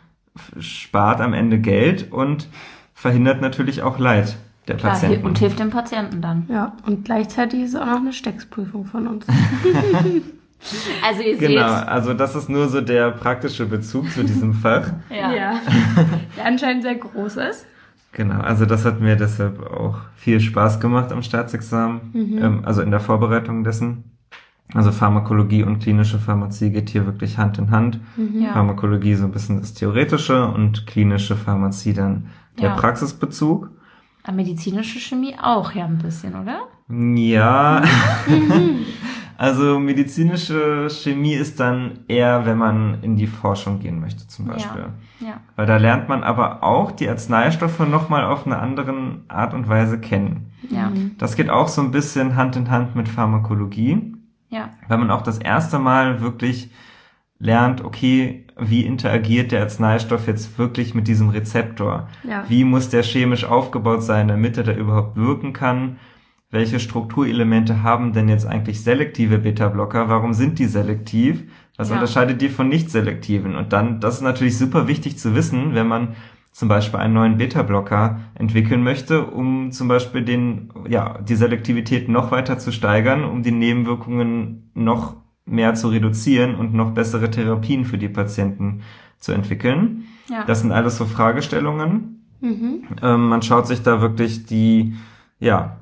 spart 0.59 1.20
am 1.20 1.34
Ende 1.34 1.59
Geld 1.59 2.11
und 2.12 2.48
verhindert 2.94 3.42
natürlich 3.42 3.82
auch 3.82 3.98
Leid 3.98 4.36
der 4.68 4.76
Klar, 4.76 4.92
Patienten. 4.92 5.26
und 5.26 5.38
hilft 5.38 5.59
dem 5.59 5.70
Patienten 5.70 6.22
dann. 6.22 6.46
Ja, 6.48 6.76
und 6.86 7.05
gleichzeitig 7.05 7.61
ist 7.62 7.74
auch 7.76 7.84
noch 7.86 7.96
eine 7.96 8.12
Stecksprüfung 8.12 8.86
von 8.86 9.07
uns. 9.07 9.26
Also 11.02 11.22
ihr 11.22 11.38
Genau, 11.38 11.68
seht, 11.78 11.88
also 11.88 12.14
das 12.14 12.34
ist 12.34 12.48
nur 12.48 12.68
so 12.68 12.80
der 12.80 13.11
praktische 13.12 13.66
Bezug 13.66 14.11
zu 14.11 14.22
diesem 14.24 14.52
Fach. 14.54 14.92
ja. 15.11 15.61
Der 16.36 16.44
anscheinend 16.44 16.82
sehr 16.82 16.96
groß 16.96 17.36
ist. 17.36 17.66
Genau, 18.12 18.40
also 18.40 18.66
das 18.66 18.84
hat 18.84 19.00
mir 19.00 19.16
deshalb 19.16 19.61
auch 19.70 19.98
viel 20.16 20.40
Spaß 20.40 20.80
gemacht 20.80 21.12
am 21.12 21.22
Staatsexamen, 21.22 22.00
ähm, 22.14 22.62
also 22.64 22.82
in 22.82 22.90
der 22.90 23.00
Vorbereitung 23.00 23.62
dessen. 23.64 24.04
Also 24.74 24.92
Pharmakologie 24.92 25.62
und 25.64 25.80
klinische 25.80 26.18
Pharmazie 26.18 26.70
geht 26.70 26.90
hier 26.90 27.06
wirklich 27.06 27.38
Hand 27.38 27.58
in 27.58 27.70
Hand. 27.70 27.98
Ja. 28.34 28.52
Pharmakologie 28.52 29.14
so 29.14 29.24
ein 29.24 29.32
bisschen 29.32 29.61
das 29.61 29.74
Theoretische 29.74 30.46
und 30.46 30.86
klinische 30.86 31.36
Pharmazie 31.36 31.92
dann 31.92 32.26
der 32.61 32.70
Ja. 32.70 32.76
Praxisbezug. 32.76 33.68
Aber 34.22 34.36
medizinische 34.36 34.98
Chemie 35.00 35.34
auch 35.40 35.72
ja 35.72 35.86
ein 35.86 35.98
bisschen, 35.98 36.34
oder? 36.34 36.61
Ja, 36.88 37.82
also 39.41 39.78
medizinische 39.78 40.91
Chemie 40.91 41.32
ist 41.32 41.61
dann 41.61 42.01
eher, 42.09 42.45
wenn 42.45 42.59
man 42.59 42.99
in 43.01 43.16
die 43.16 43.26
Forschung 43.26 43.78
gehen 43.78 43.99
möchte 43.99 44.26
zum 44.26 44.45
Beispiel. 44.45 44.91
Ja. 45.18 45.41
Weil 45.57 45.64
da 45.64 45.78
lernt 45.78 46.11
man 46.11 46.22
aber 46.22 46.62
auch 46.62 46.91
die 46.91 47.09
Arzneistoffe 47.09 47.84
nochmal 47.84 48.26
auf 48.26 48.45
eine 48.45 48.59
andere 48.59 48.93
Art 49.28 49.55
und 49.55 49.66
Weise 49.66 49.99
kennen. 49.99 50.51
Ja. 50.68 50.93
Das 51.16 51.36
geht 51.36 51.49
auch 51.49 51.68
so 51.68 51.80
ein 51.80 51.91
bisschen 51.91 52.36
Hand 52.36 52.55
in 52.57 52.70
Hand 52.70 52.95
mit 52.97 53.09
Pharmakologie, 53.09 54.14
Ja. 54.51 54.68
weil 54.88 54.99
man 54.99 55.11
auch 55.11 55.22
das 55.22 55.38
erste 55.38 55.78
Mal 55.78 56.20
wirklich 56.20 56.70
lernt, 57.38 57.82
okay, 57.82 58.45
wie 58.59 58.84
interagiert 58.84 59.53
der 59.53 59.62
Arzneistoff 59.62 60.26
jetzt 60.26 60.59
wirklich 60.59 60.95
mit 60.95 61.09
diesem 61.09 61.30
Rezeptor? 61.30 62.09
Ja. 62.24 62.45
Wie 62.49 62.64
muss 62.64 62.91
der 62.91 63.03
chemisch 63.03 63.47
aufgebaut 63.47 64.03
sein, 64.03 64.28
damit 64.28 64.59
er 64.59 64.64
da 64.64 64.72
überhaupt 64.72 65.16
wirken 65.16 65.55
kann? 65.55 65.97
Welche 66.51 66.80
Strukturelemente 66.80 67.82
haben 67.84 68.12
denn 68.12 68.28
jetzt 68.28 68.46
eigentlich 68.46 68.82
selektive 68.82 69.38
Beta-Blocker? 69.38 70.09
Warum 70.09 70.34
sind 70.34 70.59
die 70.59 70.66
selektiv? 70.66 71.44
Was 71.76 71.90
Ja. 71.90 71.94
unterscheidet 71.94 72.40
die 72.40 72.48
von 72.48 72.68
nicht 72.68 72.90
selektiven? 72.90 73.55
Und 73.55 73.72
dann, 73.72 74.01
das 74.01 74.16
ist 74.16 74.22
natürlich 74.22 74.59
super 74.59 74.88
wichtig 74.88 75.16
zu 75.16 75.34
wissen, 75.34 75.74
wenn 75.74 75.86
man 75.86 76.16
zum 76.51 76.68
Beispiel 76.68 76.98
einen 76.98 77.14
neuen 77.14 77.38
Beta-Blocker 77.38 78.18
entwickeln 78.34 78.82
möchte, 78.82 79.24
um 79.24 79.70
zum 79.70 79.86
Beispiel 79.86 80.22
den, 80.22 80.72
ja, 80.88 81.18
die 81.20 81.36
Selektivität 81.36 82.09
noch 82.09 82.32
weiter 82.32 82.59
zu 82.59 82.72
steigern, 82.72 83.24
um 83.24 83.44
die 83.44 83.53
Nebenwirkungen 83.53 84.70
noch 84.74 85.14
mehr 85.46 85.74
zu 85.74 85.88
reduzieren 85.88 86.57
und 86.57 86.74
noch 86.74 86.90
bessere 86.90 87.30
Therapien 87.30 87.84
für 87.84 87.98
die 87.98 88.09
Patienten 88.09 88.82
zu 89.18 89.30
entwickeln. 89.30 90.05
Ja. 90.28 90.44
Das 90.44 90.61
sind 90.61 90.72
alles 90.72 90.96
so 90.96 91.05
Fragestellungen. 91.05 92.24
Mhm. 92.40 92.82
Ähm, 93.03 93.28
man 93.28 93.42
schaut 93.42 93.68
sich 93.68 93.82
da 93.82 94.01
wirklich 94.01 94.46
die, 94.46 94.94
ja, 95.38 95.79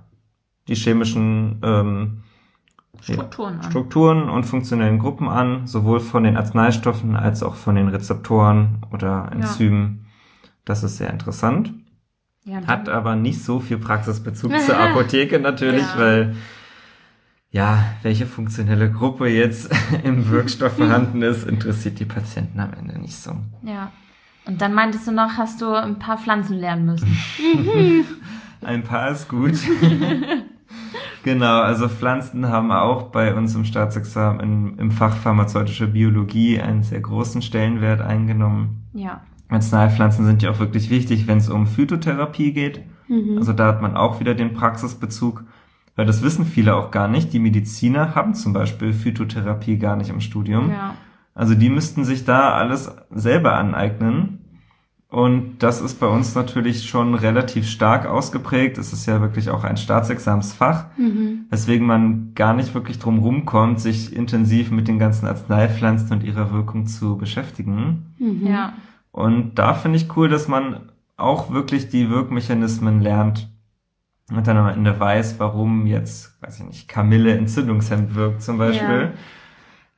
die 0.69 0.75
chemischen 0.75 1.61
ähm, 1.64 2.23
Strukturen 3.01 3.61
an. 3.61 3.71
Strukturen 3.71 4.29
und 4.29 4.45
funktionellen 4.45 4.99
Gruppen 4.99 5.29
an, 5.29 5.66
sowohl 5.66 6.01
von 6.01 6.25
den 6.25 6.37
Arzneistoffen 6.37 7.16
als 7.16 7.43
auch 7.43 7.55
von 7.55 7.75
den 7.77 7.89
Rezeptoren 7.89 8.79
oder 8.93 9.31
Enzymen. 9.33 10.07
Das 10.64 10.83
ist 10.83 10.99
sehr 10.99 11.11
interessant. 11.11 11.73
ja, 12.45 12.66
Hat 12.66 12.89
aber 12.89 13.16
nicht 13.16 13.43
so 13.43 13.61
viel 13.61 13.79
Praxisbezug 13.79 14.53
zur 14.66 14.79
Apotheke 14.79 15.39
natürlich, 15.39 15.83
Ja. 15.95 15.99
weil 15.99 16.37
ja, 17.51 17.83
welche 18.03 18.27
funktionelle 18.27 18.91
Gruppe 18.93 19.27
jetzt 19.29 19.71
im 20.05 20.29
Wirkstoff 20.29 20.73
vorhanden 20.77 21.23
ist, 21.23 21.47
interessiert 21.47 21.99
die 21.99 22.05
Patienten 22.05 22.61
am 22.61 22.75
Ende 22.75 22.99
nicht 22.99 23.16
so. 23.16 23.33
Ja. 23.62 23.91
Und 24.45 24.61
dann 24.61 24.75
meintest 24.75 25.07
du 25.07 25.12
noch, 25.12 25.37
hast 25.37 25.61
du 25.61 25.73
ein 25.75 25.99
paar 25.99 26.19
Pflanzen 26.19 26.57
lernen 26.59 26.87
müssen. 26.87 27.19
Ein 28.62 28.83
paar 28.83 29.11
ist 29.11 29.29
gut. 29.29 29.53
Genau, 31.23 31.61
also 31.61 31.89
Pflanzen 31.89 32.49
haben 32.49 32.73
auch 32.73 33.11
bei 33.11 33.35
uns 33.35 33.55
im 33.55 33.64
Staatsexamen 33.64 34.41
im, 34.41 34.79
im 34.79 34.91
Fach 34.91 35.16
pharmazeutische 35.16 35.89
Biologie 35.89 36.61
einen 36.61 36.83
sehr 36.83 37.01
großen 37.01 37.43
Stellenwert 37.43 38.01
eingenommen. 38.01 38.87
Ja. 38.95 39.21
Arzneipflanzen 39.49 40.27
sind 40.27 40.43
ja 40.43 40.51
auch 40.51 40.59
wirklich 40.59 40.91
wichtig, 40.91 41.27
wenn 41.27 41.39
es 41.39 41.49
um 41.49 41.66
Phytotherapie 41.66 42.53
geht. 42.53 42.83
Mhm. 43.09 43.39
Also 43.39 43.53
da 43.53 43.66
hat 43.66 43.83
man 43.83 43.97
auch 43.97 44.21
wieder 44.21 44.35
den 44.35 44.53
Praxisbezug, 44.53 45.45
weil 45.97 46.07
das 46.07 46.23
wissen 46.23 46.45
viele 46.45 46.77
auch 46.77 46.91
gar 46.91 47.09
nicht. 47.09 47.33
Die 47.33 47.39
Mediziner 47.39 48.14
haben 48.14 48.35
zum 48.35 48.53
Beispiel 48.53 48.93
Phytotherapie 48.93 49.79
gar 49.79 49.97
nicht 49.97 50.11
im 50.11 50.21
Studium. 50.21 50.71
Ja. 50.71 50.95
Also 51.35 51.55
die 51.55 51.71
müssten 51.71 52.05
sich 52.05 52.25
da 52.25 52.53
alles 52.53 52.95
selber 53.11 53.57
aneignen. 53.57 54.38
Und 55.11 55.61
das 55.61 55.81
ist 55.81 56.01
bei 56.01 56.07
uns 56.07 56.35
natürlich 56.35 56.87
schon 56.87 57.15
relativ 57.15 57.67
stark 57.67 58.05
ausgeprägt. 58.07 58.77
Es 58.77 58.93
ist 58.93 59.07
ja 59.07 59.23
wirklich 59.23 59.49
auch 59.49 59.65
ein 59.65 59.79
Staatsexamensfach, 59.79 60.85
Mhm. 60.99 61.47
weswegen 61.49 61.87
man 61.87 62.35
gar 62.35 62.53
nicht 62.53 62.75
wirklich 62.75 62.99
drum 62.99 63.19
rumkommt, 63.21 63.81
sich 63.81 64.15
intensiv 64.15 64.71
mit 64.71 64.87
den 64.87 64.99
ganzen 64.99 65.27
Arzneipflanzen 65.27 66.13
und 66.13 66.25
ihrer 66.25 66.53
Wirkung 66.53 66.87
zu 66.87 67.17
beschäftigen. 67.17 68.15
Mhm. 68.19 68.47
Ja. 68.47 68.75
Und 69.11 69.55
da 69.55 69.73
finde 69.73 69.97
ich 69.97 70.15
cool, 70.17 70.29
dass 70.29 70.47
man 70.47 70.91
auch 71.17 71.51
wirklich 71.51 71.89
die 71.89 72.11
Wirkmechanismen 72.11 73.01
lernt 73.01 73.49
und 74.31 74.47
dann 74.47 74.59
am 74.59 74.69
Ende 74.69 75.01
weiß, 75.01 75.41
warum 75.41 75.87
jetzt, 75.87 76.37
weiß 76.43 76.61
ich 76.61 76.67
nicht, 76.67 76.89
Kamille 76.89 77.35
entzündungshemmend 77.37 78.15
wirkt 78.15 78.43
zum 78.43 78.59
Beispiel. 78.59 79.13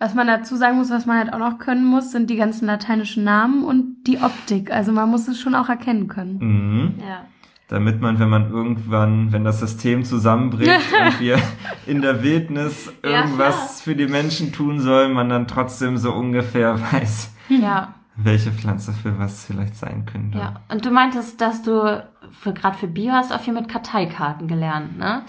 Was 0.00 0.14
man 0.14 0.26
dazu 0.26 0.56
sagen 0.56 0.78
muss, 0.78 0.90
was 0.90 1.04
man 1.04 1.18
halt 1.18 1.32
auch 1.34 1.38
noch 1.38 1.58
können 1.58 1.84
muss, 1.84 2.10
sind 2.10 2.30
die 2.30 2.36
ganzen 2.36 2.64
lateinischen 2.66 3.22
Namen 3.22 3.64
und 3.64 4.04
die 4.06 4.18
Optik. 4.18 4.72
Also 4.72 4.92
man 4.92 5.10
muss 5.10 5.28
es 5.28 5.38
schon 5.38 5.54
auch 5.54 5.68
erkennen 5.68 6.08
können. 6.08 6.38
Mhm. 6.40 6.94
Ja. 7.06 7.26
Damit 7.68 8.00
man, 8.00 8.18
wenn 8.18 8.30
man 8.30 8.50
irgendwann, 8.50 9.30
wenn 9.30 9.44
das 9.44 9.60
System 9.60 10.02
zusammenbricht 10.04 10.70
und 11.06 11.20
wir 11.20 11.38
in 11.86 12.00
der 12.00 12.22
Wildnis 12.22 12.90
Ja, 13.04 13.10
irgendwas 13.20 13.82
für 13.82 13.94
die 13.94 14.08
Menschen 14.08 14.52
tun 14.52 14.80
soll, 14.80 15.10
man 15.10 15.28
dann 15.28 15.46
trotzdem 15.46 15.98
so 15.98 16.12
ungefähr 16.12 16.80
weiß, 16.92 17.32
Ja. 17.50 17.94
welche 18.16 18.50
Pflanze 18.52 18.92
für 18.92 19.18
was 19.18 19.44
vielleicht 19.44 19.76
sein 19.76 20.06
könnte. 20.06 20.38
Ja. 20.38 20.54
Und 20.72 20.84
du 20.86 20.90
meintest, 20.90 21.40
dass 21.42 21.62
du 21.62 22.02
für, 22.32 22.54
gerade 22.54 22.78
für 22.78 22.88
Bio 22.88 23.12
hast 23.12 23.32
auch 23.34 23.40
viel 23.40 23.52
mit 23.54 23.68
Karteikarten 23.68 24.48
gelernt, 24.48 24.98
ne? 24.98 25.22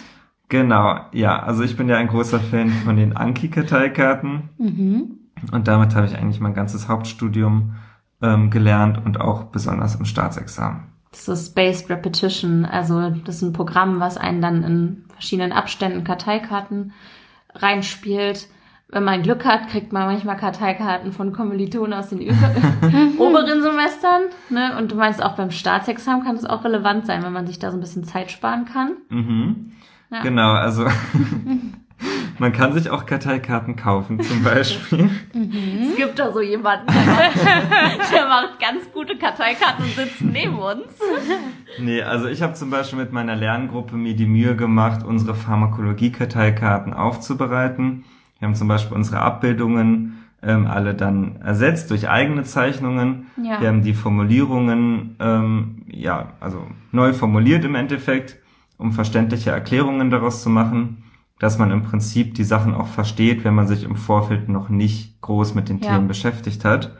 Genau, 0.51 0.99
ja. 1.13 1.41
Also 1.41 1.63
ich 1.63 1.77
bin 1.77 1.87
ja 1.87 1.95
ein 1.95 2.09
großer 2.09 2.41
Fan 2.41 2.69
von 2.83 2.97
den 2.97 3.15
Anki-Karteikarten. 3.15 4.49
Mhm. 4.57 5.19
Und 5.49 5.67
damit 5.69 5.95
habe 5.95 6.05
ich 6.05 6.17
eigentlich 6.17 6.41
mein 6.41 6.53
ganzes 6.53 6.89
Hauptstudium 6.89 7.75
ähm, 8.21 8.51
gelernt 8.51 8.99
und 9.03 9.21
auch 9.21 9.45
besonders 9.45 9.95
im 9.95 10.03
Staatsexamen. 10.03 10.83
Das 11.11 11.29
ist 11.29 11.51
Spaced 11.51 11.89
Repetition. 11.89 12.65
Also 12.65 13.11
das 13.11 13.37
ist 13.37 13.43
ein 13.43 13.53
Programm, 13.53 14.01
was 14.01 14.17
einen 14.17 14.41
dann 14.41 14.63
in 14.63 15.05
verschiedenen 15.13 15.53
Abständen 15.53 16.03
Karteikarten 16.03 16.91
reinspielt. 17.55 18.49
Wenn 18.89 19.05
man 19.05 19.23
Glück 19.23 19.45
hat, 19.45 19.69
kriegt 19.69 19.93
man 19.93 20.07
manchmal 20.07 20.35
Karteikarten 20.35 21.13
von 21.13 21.31
Kommilitonen 21.31 21.93
aus 21.93 22.09
den 22.09 22.19
oberen 23.17 23.61
Semestern. 23.61 24.23
Ne? 24.49 24.77
Und 24.77 24.91
du 24.91 24.97
meinst 24.97 25.23
auch 25.23 25.37
beim 25.37 25.51
Staatsexamen 25.51 26.25
kann 26.25 26.35
es 26.35 26.43
auch 26.43 26.65
relevant 26.65 27.05
sein, 27.05 27.23
wenn 27.23 27.31
man 27.31 27.47
sich 27.47 27.57
da 27.57 27.71
so 27.71 27.77
ein 27.77 27.81
bisschen 27.81 28.03
Zeit 28.03 28.31
sparen 28.31 28.65
kann. 28.65 28.97
Mhm. 29.07 29.71
Ja. 30.11 30.21
Genau, 30.23 30.51
also 30.51 30.85
man 32.39 32.51
kann 32.51 32.73
sich 32.73 32.89
auch 32.89 33.05
Karteikarten 33.05 33.77
kaufen 33.77 34.19
zum 34.19 34.43
Beispiel. 34.43 35.09
Es 35.89 35.95
gibt 35.95 36.19
da 36.19 36.33
so 36.33 36.41
jemanden, 36.41 36.87
der 36.87 37.05
macht, 37.05 38.11
der 38.13 38.27
macht 38.27 38.59
ganz 38.59 38.91
gute 38.93 39.17
Karteikarten 39.17 39.85
und 39.85 39.91
sitzt 39.91 40.21
neben 40.21 40.57
uns. 40.59 40.83
nee, 41.79 42.01
also 42.01 42.27
ich 42.27 42.41
habe 42.41 42.53
zum 42.55 42.69
Beispiel 42.69 42.99
mit 42.99 43.13
meiner 43.13 43.37
Lerngruppe 43.37 43.95
mir 43.95 44.13
die 44.13 44.25
Mühe 44.25 44.57
gemacht, 44.57 45.05
unsere 45.05 45.33
Pharmakologie-Karteikarten 45.33 46.93
aufzubereiten. 46.93 48.03
Wir 48.39 48.47
haben 48.47 48.55
zum 48.55 48.67
Beispiel 48.67 48.97
unsere 48.97 49.19
Abbildungen 49.19 50.25
ähm, 50.43 50.67
alle 50.67 50.93
dann 50.93 51.37
ersetzt 51.41 51.89
durch 51.91 52.09
eigene 52.09 52.43
Zeichnungen. 52.43 53.27
Ja. 53.41 53.61
Wir 53.61 53.69
haben 53.69 53.83
die 53.83 53.93
Formulierungen 53.93 55.15
ähm, 55.19 55.83
ja 55.87 56.33
also 56.41 56.65
neu 56.91 57.13
formuliert 57.13 57.63
im 57.63 57.75
Endeffekt, 57.75 58.37
um 58.81 58.91
verständliche 58.91 59.51
Erklärungen 59.51 60.09
daraus 60.09 60.41
zu 60.43 60.49
machen, 60.49 61.03
dass 61.39 61.57
man 61.57 61.71
im 61.71 61.83
Prinzip 61.83 62.35
die 62.35 62.43
Sachen 62.43 62.73
auch 62.73 62.87
versteht, 62.87 63.43
wenn 63.43 63.55
man 63.55 63.67
sich 63.67 63.83
im 63.83 63.95
Vorfeld 63.95 64.49
noch 64.49 64.69
nicht 64.69 65.21
groß 65.21 65.55
mit 65.55 65.69
den 65.69 65.79
Ja. 65.79 65.93
Themen 65.93 66.07
beschäftigt 66.07 66.65
hat. 66.65 66.97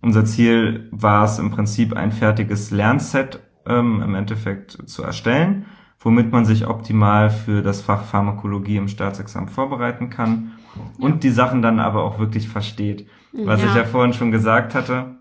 Unser 0.00 0.24
Ziel 0.24 0.88
war 0.90 1.24
es 1.24 1.38
im 1.38 1.50
Prinzip 1.50 1.94
ein 1.94 2.12
fertiges 2.12 2.70
Lernset 2.70 3.40
ähm, 3.66 4.02
im 4.02 4.14
Endeffekt 4.14 4.78
zu 4.88 5.02
erstellen, 5.02 5.66
womit 6.00 6.32
man 6.32 6.44
sich 6.44 6.66
optimal 6.66 7.30
für 7.30 7.62
das 7.62 7.80
Fach 7.82 8.04
Pharmakologie 8.04 8.76
im 8.76 8.88
Staatsexamen 8.88 9.48
vorbereiten 9.48 10.10
kann 10.10 10.52
und 10.98 11.24
die 11.24 11.30
Sachen 11.30 11.62
dann 11.62 11.80
aber 11.80 12.04
auch 12.04 12.18
wirklich 12.18 12.48
versteht. 12.48 13.06
Was 13.32 13.62
ich 13.62 13.68
Ja. 13.70 13.78
ja 13.78 13.84
vorhin 13.84 14.12
schon 14.12 14.30
gesagt 14.30 14.74
hatte, 14.74 15.16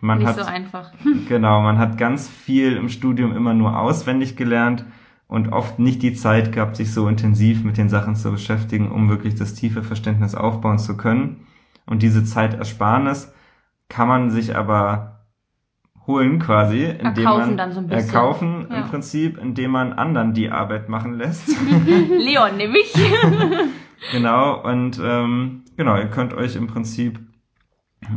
man 0.00 0.18
Nicht 0.18 0.28
hat 0.28 0.36
so 0.36 0.44
einfach. 0.44 0.92
Genau, 1.28 1.62
man 1.62 1.78
hat 1.78 1.98
ganz 1.98 2.28
viel 2.28 2.76
im 2.76 2.88
Studium 2.88 3.34
immer 3.36 3.54
nur 3.54 3.78
auswendig 3.78 4.36
gelernt 4.36 4.84
und 5.28 5.52
oft 5.52 5.78
nicht 5.78 6.02
die 6.02 6.14
Zeit 6.14 6.52
gehabt, 6.52 6.76
sich 6.76 6.92
so 6.92 7.06
intensiv 7.06 7.62
mit 7.62 7.76
den 7.76 7.88
Sachen 7.88 8.16
zu 8.16 8.32
beschäftigen, 8.32 8.90
um 8.90 9.08
wirklich 9.08 9.34
das 9.34 9.54
tiefe 9.54 9.82
Verständnis 9.82 10.34
aufbauen 10.34 10.78
zu 10.78 10.96
können. 10.96 11.46
Und 11.86 12.02
diese 12.02 12.24
Zeitersparnis 12.24 13.32
kann 13.88 14.08
man 14.08 14.30
sich 14.30 14.56
aber 14.56 15.20
holen 16.06 16.38
quasi, 16.38 16.84
indem 16.84 17.26
Erkaufen 17.26 17.46
man 17.48 17.56
dann 17.58 17.72
so 17.72 17.80
ein 17.80 17.86
bisschen. 17.88 18.08
erkaufen 18.08 18.66
Ja. 18.70 18.78
im 18.78 18.84
Prinzip, 18.86 19.38
indem 19.38 19.70
man 19.70 19.92
anderen 19.92 20.32
die 20.32 20.50
Arbeit 20.50 20.88
machen 20.88 21.14
lässt. 21.14 21.48
Leon 22.10 22.56
nämlich. 22.56 22.92
Genau, 24.12 24.62
und 24.62 25.00
ähm, 25.02 25.64
genau, 25.76 25.96
ihr 25.96 26.06
könnt 26.06 26.32
euch 26.32 26.54
im 26.54 26.68
Prinzip 26.68 27.18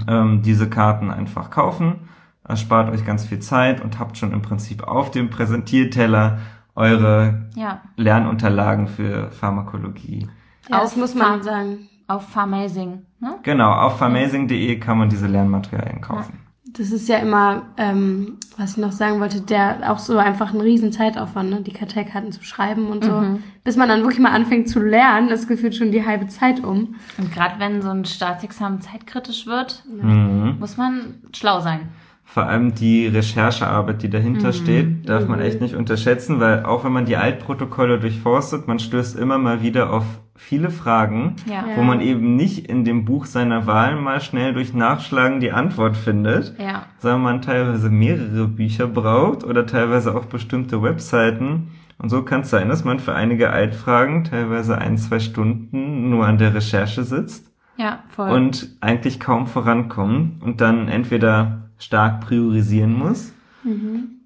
ähm, 0.08 0.44
diese 0.44 0.70
Karten 0.70 1.10
einfach 1.10 1.50
kaufen, 1.50 2.08
erspart 2.48 2.94
euch 2.94 3.04
ganz 3.04 3.26
viel 3.26 3.40
Zeit 3.40 3.82
und 3.82 3.98
habt 3.98 4.16
schon 4.16 4.32
im 4.32 4.44
Prinzip 4.44 4.84
auf 4.84 5.10
dem 5.10 5.32
Präsentierteller 5.32 6.38
eure 6.76 7.46
Ja, 7.56 7.82
Lernunterlagen 7.98 8.88
für 8.88 9.30
Pharmakologie. 9.32 10.28
Ja, 10.70 10.80
das 10.82 10.92
Auf 10.94 10.98
muss 10.98 11.16
man 11.16 11.44
sagen. 11.44 11.90
auf 12.08 12.30
Pharmazing, 12.30 13.04
ne? 13.20 13.36
Genau, 13.44 13.72
auf 13.72 13.98
pharmazing.de 13.98 14.80
kann 14.80 14.98
man 14.98 15.10
diese 15.10 15.28
Lernmaterialien 15.28 16.02
kaufen. 16.02 16.40
Das 16.74 16.92
ist 16.92 17.10
ja 17.10 17.18
immer, 17.18 17.64
ähm, 17.76 18.38
was 18.58 18.72
ich 18.72 18.78
noch 18.78 18.94
sagen 18.94 19.20
wollte, 19.20 19.42
der 19.42 19.92
auch 19.92 19.98
so 20.00 20.18
einfach 20.18 20.54
ein 20.54 20.62
riesen 20.62 20.94
Zeitaufwand, 20.94 21.50
ne? 21.50 21.62
die 21.62 21.74
Karteikarten 21.74 22.32
zu 22.32 22.44
schreiben 22.46 22.88
und 22.88 23.04
so. 23.04 23.12
Mhm. 23.12 23.44
Bis 23.66 23.76
man 23.76 23.90
dann 23.90 24.02
wirklich 24.02 24.20
mal 24.22 24.32
anfängt 24.32 24.70
zu 24.70 24.80
lernen, 24.80 25.28
ist 25.30 25.50
gefühlt 25.50 25.76
schon 25.76 25.92
die 25.92 26.06
halbe 26.06 26.28
Zeit 26.28 26.64
um. 26.64 26.96
Und 27.18 27.34
gerade 27.34 27.60
wenn 27.60 27.82
so 27.82 27.90
ein 27.90 28.06
Staatsexamen 28.06 28.80
zeitkritisch 28.80 29.48
wird, 29.48 29.84
Mhm. 29.92 30.58
muss 30.60 30.78
man 30.78 31.16
schlau 31.36 31.60
sein. 31.60 31.90
Vor 32.34 32.44
allem 32.48 32.74
die 32.74 33.08
Recherchearbeit, 33.08 34.04
die 34.04 34.10
dahinter 34.10 34.48
Mhm. 34.50 34.54
steht, 34.54 35.10
darf 35.10 35.28
man 35.28 35.42
echt 35.42 35.60
nicht 35.60 35.76
unterschätzen, 35.76 36.40
weil 36.40 36.64
auch 36.64 36.86
wenn 36.86 36.94
man 36.94 37.04
die 37.04 37.18
Altprotokolle 37.18 38.00
durchforstet, 38.00 38.70
man 38.70 38.80
stößt 38.80 39.20
immer 39.20 39.38
mal 39.38 39.62
wieder 39.62 39.92
auf 39.92 40.06
viele 40.38 40.70
Fragen, 40.70 41.36
Ja. 41.46 41.56
Ja. 41.68 41.76
wo 41.76 41.82
man 41.82 42.00
eben 42.00 42.38
nicht 42.38 42.68
in 42.70 42.86
dem 42.86 43.04
Buch 43.04 43.26
seiner 43.26 43.68
Wahl 43.68 43.98
mal 43.98 44.22
schnell 44.22 44.54
durch 44.54 44.74
Nachschlagen 44.74 45.42
die 45.42 45.52
Antwort 45.52 45.98
findet, 45.98 46.56
Ja. 46.58 46.84
sondern 47.00 47.22
man 47.22 47.42
teilweise 47.42 47.90
mehrere 47.90 48.48
Bücher 48.48 48.88
braucht 48.88 49.44
oder 49.44 49.66
teilweise 49.66 50.16
auch 50.16 50.26
bestimmte 50.26 50.82
Webseiten. 50.82 51.72
Und 51.98 52.10
so 52.10 52.24
kann 52.24 52.42
es 52.42 52.50
sein, 52.50 52.70
dass 52.70 52.86
man 52.86 53.00
für 53.00 53.14
einige 53.14 53.50
Altfragen 53.52 54.24
teilweise 54.24 54.78
ein, 54.78 54.98
zwei 54.98 55.20
Stunden 55.20 56.10
nur 56.10 56.26
an 56.26 56.38
der 56.38 56.56
Recherche 56.56 57.04
sitzt 57.04 57.52
Ja, 57.76 58.00
voll. 58.08 58.32
und 58.32 58.70
eigentlich 58.80 59.20
kaum 59.20 59.48
vorankommt 59.48 60.42
und 60.42 60.62
dann 60.62 60.88
entweder 60.88 61.58
stark 61.84 62.22
priorisieren 62.22 62.94
muss 62.94 63.34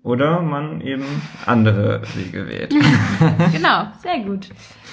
oder 0.03 0.41
man 0.41 0.81
eben 0.81 1.03
andere 1.45 2.01
Wege 2.15 2.47
wählt. 2.47 2.73
genau, 3.51 3.87
sehr 4.01 4.19
gut. 4.19 4.49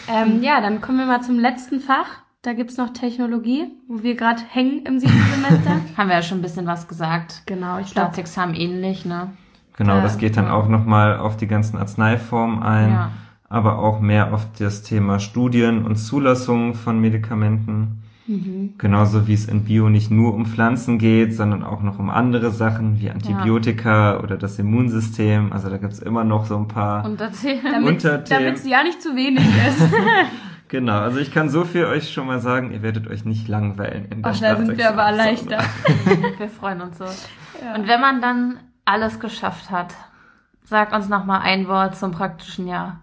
Ähm, 0.09 0.43
ja, 0.43 0.61
dann 0.61 0.81
kommen 0.81 0.99
wir 0.99 1.07
mal 1.07 1.21
zum 1.23 1.39
letzten 1.39 1.81
Fach. 1.81 2.07
Da 2.43 2.55
gibt's 2.55 2.77
noch 2.77 2.93
Technologie, 2.93 3.67
wo 3.87 4.03
wir 4.03 4.17
gerade 4.17 4.43
hängen 4.49 4.85
im 4.85 4.99
siebten 4.99 5.17
Semester. 5.35 5.81
Haben 5.97 6.09
wir 6.09 6.17
ja 6.17 6.23
schon 6.23 6.39
ein 6.39 6.43
bisschen 6.43 6.67
was 6.67 6.89
gesagt. 6.89 7.43
genau, 7.47 7.79
ich 7.79 7.93
glaube, 7.95 8.09
Staatsexamen 8.13 8.57
ähnlich, 8.57 9.05
ne? 9.05 9.31
Genau, 9.77 10.01
das 10.01 10.19
geht 10.19 10.37
dann 10.37 10.49
auch 10.49 10.69
nochmal 10.69 11.19
auf 11.19 11.37
die 11.37 11.47
ganzen 11.47 11.79
Arzneiformen 11.79 12.63
ein, 12.63 12.91
Ja. 12.91 13.11
aber 13.49 13.79
auch 13.79 14.01
mehr 14.01 14.35
auf 14.35 14.47
das 14.59 14.83
Thema 14.83 15.19
Studien 15.21 15.85
und 15.87 15.97
Zulassungen 15.97 16.75
von 16.75 17.01
Medikamenten. 17.01 18.02
Genauso 18.27 19.27
wie 19.27 19.35
es 19.35 19.47
in 19.47 19.65
Bio 19.65 19.89
nicht 19.89 20.11
nur 20.11 20.33
um 20.35 20.47
Pflanzen 20.47 20.99
geht, 20.99 21.35
sondern 21.35 21.65
auch 21.65 21.83
noch 21.83 21.99
um 21.99 22.09
andere 22.09 22.53
Sachen 22.53 23.01
wie 23.01 23.11
Antibiotika 23.11 24.21
oder 24.21 24.37
das 24.37 24.59
Immunsystem. 24.61 25.53
Also 25.53 25.69
da 25.69 25.79
gibt's 25.79 25.99
immer 25.99 26.23
noch 26.23 26.47
so 26.47 26.57
ein 26.57 26.69
paar 26.69 27.05
Und 27.05 27.21
erzähl. 27.21 27.61
damit 27.63 27.89
Unterthemen. 27.95 28.55
es 28.55 28.65
ja 28.65 28.85
nicht 28.85 29.03
zu 29.03 29.17
wenig 29.17 29.45
ist. 29.45 29.93
Genau, 30.69 31.01
also 31.01 31.19
ich 31.19 31.31
kann 31.31 31.51
so 31.51 31.65
viel 31.65 31.85
euch 31.85 32.15
schon 32.15 32.27
mal 32.27 32.41
sagen, 32.41 32.73
ihr 32.73 32.81
werdet 32.81 33.07
euch 33.07 33.27
nicht 33.27 33.47
langweilen 33.47 34.07
in 34.07 34.23
der 34.23 34.33
Ach, 34.33 34.41
da 34.41 34.57
sind 34.57 34.79
wir 34.79 34.89
aber 34.89 35.03
erleichtert. 35.03 35.67
Wir 36.39 36.49
freuen 36.49 36.81
uns 36.81 36.97
so. 36.97 37.05
Ja. 37.05 37.75
Und 37.75 37.87
wenn 37.89 38.01
man 38.01 38.23
dann 38.23 38.59
alles 38.87 39.21
geschafft 39.21 39.71
hat, 39.71 39.95
sag 40.65 40.95
uns 40.95 41.11
noch 41.11 41.27
mal 41.27 41.41
ein 41.41 41.69
Wort 41.69 41.97
zum 41.97 42.13
praktischen 42.13 42.69
Jahr. 42.69 43.01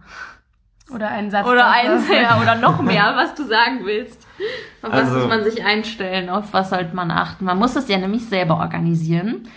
Oder 0.91 1.09
einen 1.09 1.29
Satz. 1.29 1.45
Oder 1.45 1.69
eins, 1.69 2.09
ja, 2.09 2.41
oder 2.41 2.55
noch 2.55 2.81
mehr, 2.81 3.13
was 3.15 3.35
du 3.35 3.43
sagen 3.43 3.81
willst. 3.83 4.25
Auf 4.81 4.91
was 4.91 5.07
Also- 5.07 5.19
muss 5.19 5.27
man 5.27 5.43
sich 5.43 5.63
einstellen? 5.63 6.29
Auf 6.29 6.53
was 6.53 6.69
sollte 6.69 6.95
man 6.95 7.11
achten? 7.11 7.45
Man 7.45 7.57
muss 7.59 7.75
es 7.75 7.87
ja 7.87 7.97
nämlich 7.97 8.25
selber 8.25 8.57
organisieren. 8.57 9.47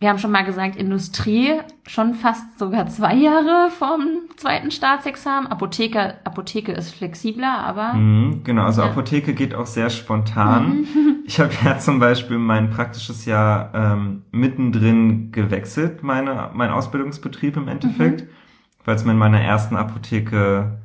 Wir 0.00 0.10
haben 0.10 0.18
schon 0.18 0.30
mal 0.30 0.44
gesagt, 0.44 0.76
Industrie 0.76 1.54
schon 1.88 2.14
fast 2.14 2.56
sogar 2.56 2.86
zwei 2.86 3.14
Jahre 3.16 3.68
vom 3.76 4.00
zweiten 4.36 4.70
Staatsexamen. 4.70 5.50
Apotheker, 5.50 6.14
Apotheke 6.22 6.70
ist 6.70 6.94
flexibler, 6.94 7.58
aber 7.66 7.94
Mhm, 7.94 8.42
genau, 8.44 8.62
also 8.62 8.82
Ja. 8.82 8.88
Apotheke 8.90 9.34
geht 9.34 9.56
auch 9.56 9.66
sehr 9.66 9.90
spontan. 9.90 10.86
Ich 11.28 11.38
habe 11.40 11.50
ja 11.62 11.78
zum 11.78 11.98
Beispiel 11.98 12.38
mein 12.38 12.70
praktisches 12.70 13.26
Jahr 13.26 13.70
ähm, 13.74 14.22
mittendrin 14.30 15.30
gewechselt, 15.30 16.02
meine, 16.02 16.48
mein 16.54 16.70
Ausbildungsbetrieb 16.70 17.54
im 17.58 17.68
Endeffekt, 17.68 18.24
weil 18.86 18.94
es 18.96 19.04
mir 19.04 19.12
in 19.12 19.18
meiner 19.18 19.40
ersten 19.42 19.76
Apotheke 19.76 20.78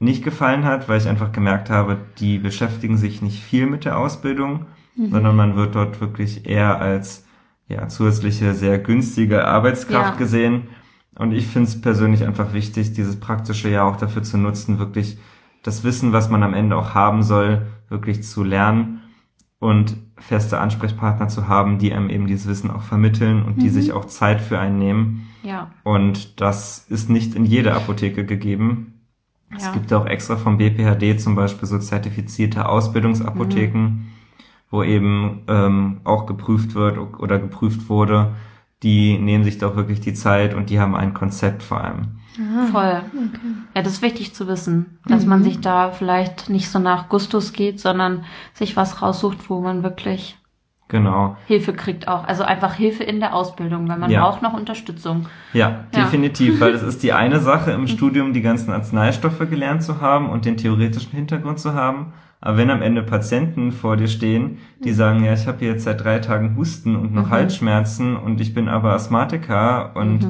nicht 0.00 0.22
gefallen 0.24 0.64
hat, 0.64 0.88
weil 0.88 1.00
ich 1.00 1.08
einfach 1.08 1.32
gemerkt 1.32 1.70
habe, 1.70 1.98
die 2.18 2.38
beschäftigen 2.38 2.96
sich 2.96 3.20
nicht 3.22 3.42
viel 3.42 3.66
mit 3.66 3.84
der 3.84 3.98
Ausbildung, 3.98 4.66
sondern 5.10 5.36
man 5.36 5.56
wird 5.56 5.74
dort 5.74 6.00
wirklich 6.00 6.46
eher 6.46 6.80
als 6.80 7.24
ja, 7.68 7.86
zusätzliche, 7.88 8.54
sehr 8.54 8.78
günstige 8.78 9.44
Arbeitskraft 9.46 10.14
Ja. 10.14 10.18
gesehen. 10.18 10.68
Und 11.16 11.32
ich 11.32 11.46
finde 11.46 11.68
es 11.68 11.80
persönlich 11.80 12.24
einfach 12.24 12.52
wichtig, 12.52 12.92
dieses 12.94 13.18
praktische 13.18 13.68
Jahr 13.68 13.86
auch 13.86 13.96
dafür 13.96 14.22
zu 14.22 14.38
nutzen, 14.38 14.78
wirklich 14.78 15.18
das 15.62 15.84
Wissen, 15.84 16.12
was 16.12 16.30
man 16.30 16.42
am 16.42 16.54
Ende 16.54 16.76
auch 16.76 16.94
haben 16.94 17.22
soll, 17.22 17.66
wirklich 17.88 18.22
zu 18.22 18.44
lernen 18.44 19.02
und 19.58 19.96
feste 20.18 20.58
Ansprechpartner 20.60 21.28
zu 21.28 21.48
haben, 21.48 21.78
die 21.78 21.92
einem 21.92 22.10
eben 22.10 22.26
dieses 22.26 22.46
Wissen 22.48 22.70
auch 22.70 22.82
vermitteln 22.82 23.42
und 23.44 23.62
die 23.62 23.68
sich 23.70 23.92
auch 23.92 24.04
Zeit 24.06 24.40
für 24.40 24.58
einen 24.58 24.78
nehmen. 24.78 25.26
ja. 25.42 25.70
Und 25.84 26.40
das 26.40 26.86
ist 26.88 27.10
nicht 27.10 27.34
in 27.34 27.44
jeder 27.44 27.74
Apotheke 27.76 28.24
gegeben. 28.24 28.97
Es 29.56 29.64
Ja. 29.64 29.72
gibt 29.72 29.92
auch 29.92 30.06
extra 30.06 30.36
vom 30.36 30.58
BPHD 30.58 31.18
zum 31.20 31.34
Beispiel 31.34 31.66
so 31.68 31.78
zertifizierte 31.78 32.68
Ausbildungsapotheken, 32.68 34.06
wo 34.70 34.82
eben 34.82 35.42
ähm, 35.48 36.00
auch 36.04 36.26
geprüft 36.26 36.74
wird 36.74 36.98
oder 36.98 37.38
geprüft 37.38 37.88
wurde. 37.88 38.34
Die 38.82 39.18
nehmen 39.18 39.42
sich 39.44 39.58
doch 39.58 39.74
wirklich 39.74 40.00
die 40.00 40.14
Zeit 40.14 40.54
und 40.54 40.70
die 40.70 40.78
haben 40.78 40.94
ein 40.94 41.14
Konzept 41.14 41.62
vor 41.62 41.82
allem. 41.82 42.18
Voll. 42.70 43.02
Ja, 43.74 43.82
das 43.82 43.94
ist 43.94 44.02
wichtig 44.02 44.32
zu 44.34 44.46
wissen, 44.46 44.98
dass 45.08 45.26
man 45.26 45.42
sich 45.42 45.60
da 45.60 45.90
vielleicht 45.90 46.48
nicht 46.48 46.68
so 46.70 46.78
nach 46.78 47.08
Gustus 47.08 47.52
geht, 47.52 47.80
sondern 47.80 48.24
sich 48.54 48.76
was 48.76 49.02
raussucht, 49.02 49.50
wo 49.50 49.60
man 49.60 49.82
wirklich 49.82 50.37
Genau. 50.88 51.36
Hilfe 51.46 51.74
kriegt 51.74 52.08
auch. 52.08 52.24
Also 52.26 52.42
einfach 52.44 52.74
Hilfe 52.74 53.04
in 53.04 53.20
der 53.20 53.34
Ausbildung, 53.34 53.88
weil 53.88 53.98
man 53.98 54.10
Ja. 54.10 54.22
braucht 54.24 54.42
noch 54.42 54.54
Unterstützung. 54.54 55.26
Ja, 55.52 55.84
Ja. 55.94 56.00
definitiv, 56.04 56.60
weil 56.60 56.72
es 56.72 56.82
ist 56.82 57.02
die 57.02 57.12
eine 57.12 57.40
Sache 57.40 57.72
im 57.72 57.86
Studium, 57.88 58.32
die 58.32 58.40
ganzen 58.42 58.72
Arzneistoffe 58.72 59.46
gelernt 59.46 59.82
zu 59.82 60.00
haben 60.00 60.30
und 60.30 60.44
den 60.46 60.56
theoretischen 60.56 61.12
Hintergrund 61.12 61.58
zu 61.58 61.74
haben. 61.74 62.14
Aber 62.40 62.56
wenn 62.56 62.70
am 62.70 62.82
Ende 62.82 63.02
Patienten 63.02 63.72
vor 63.72 63.96
dir 63.96 64.06
stehen, 64.08 64.58
die 64.84 64.92
sagen, 64.92 65.24
ja, 65.24 65.32
ich 65.32 65.46
habe 65.46 65.58
hier 65.58 65.72
jetzt 65.72 65.84
seit 65.84 66.02
drei 66.04 66.20
Tagen 66.20 66.56
Husten 66.56 66.94
und 66.96 67.12
noch 67.12 67.30
Halsschmerzen 67.30 68.16
und 68.16 68.40
ich 68.40 68.54
bin 68.54 68.68
aber 68.68 68.92
Asthmatiker 68.92 69.90
und 69.96 70.26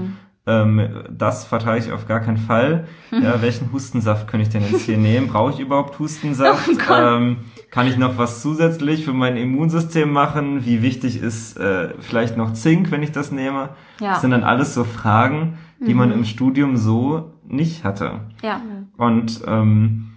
ähm, 0.49 1.05
das 1.11 1.45
vertrage 1.45 1.79
ich 1.79 1.93
auf 1.93 2.09
gar 2.09 2.21
keinen 2.21 2.39
Fall. 2.39 2.87
Ja, 3.11 3.41
welchen 3.41 3.73
Hustensaft 3.73 4.29
kann 4.29 4.41
ich 4.41 4.51
denn 4.51 4.63
jetzt 4.63 4.83
hier 4.83 4.99
nehmen? 4.99 5.29
Brauche 5.29 5.53
ich 5.53 5.61
überhaupt 5.61 5.99
Hustensaft? 5.99 6.69
ähm, 6.93 7.39
kann 7.71 7.87
ich 7.87 7.97
noch 7.97 8.19
was 8.19 8.43
zusätzlich 8.43 9.05
für 9.05 9.15
mein 9.15 9.37
Immunsystem 9.39 10.13
machen? 10.13 10.67
Wie 10.67 10.83
wichtig 10.83 11.23
ist 11.23 11.57
äh, 11.57 11.95
vielleicht 12.01 12.37
noch 12.37 12.53
Zink, 12.53 12.91
wenn 12.91 13.03
ich 13.03 13.13
das 13.13 13.33
nehme? 13.33 13.71
Ja. 14.01 14.11
Das 14.13 14.21
sind 14.21 14.31
dann 14.33 14.45
alles 14.45 14.75
so 14.75 14.85
Fragen, 14.85 15.57
die 15.81 15.95
man 15.95 16.13
im 16.13 16.25
Studium 16.25 16.77
so 16.77 17.33
nicht 17.47 17.83
hatte. 17.85 18.21
Ja. 18.43 18.61
Und 18.99 19.41
ähm, 19.47 20.11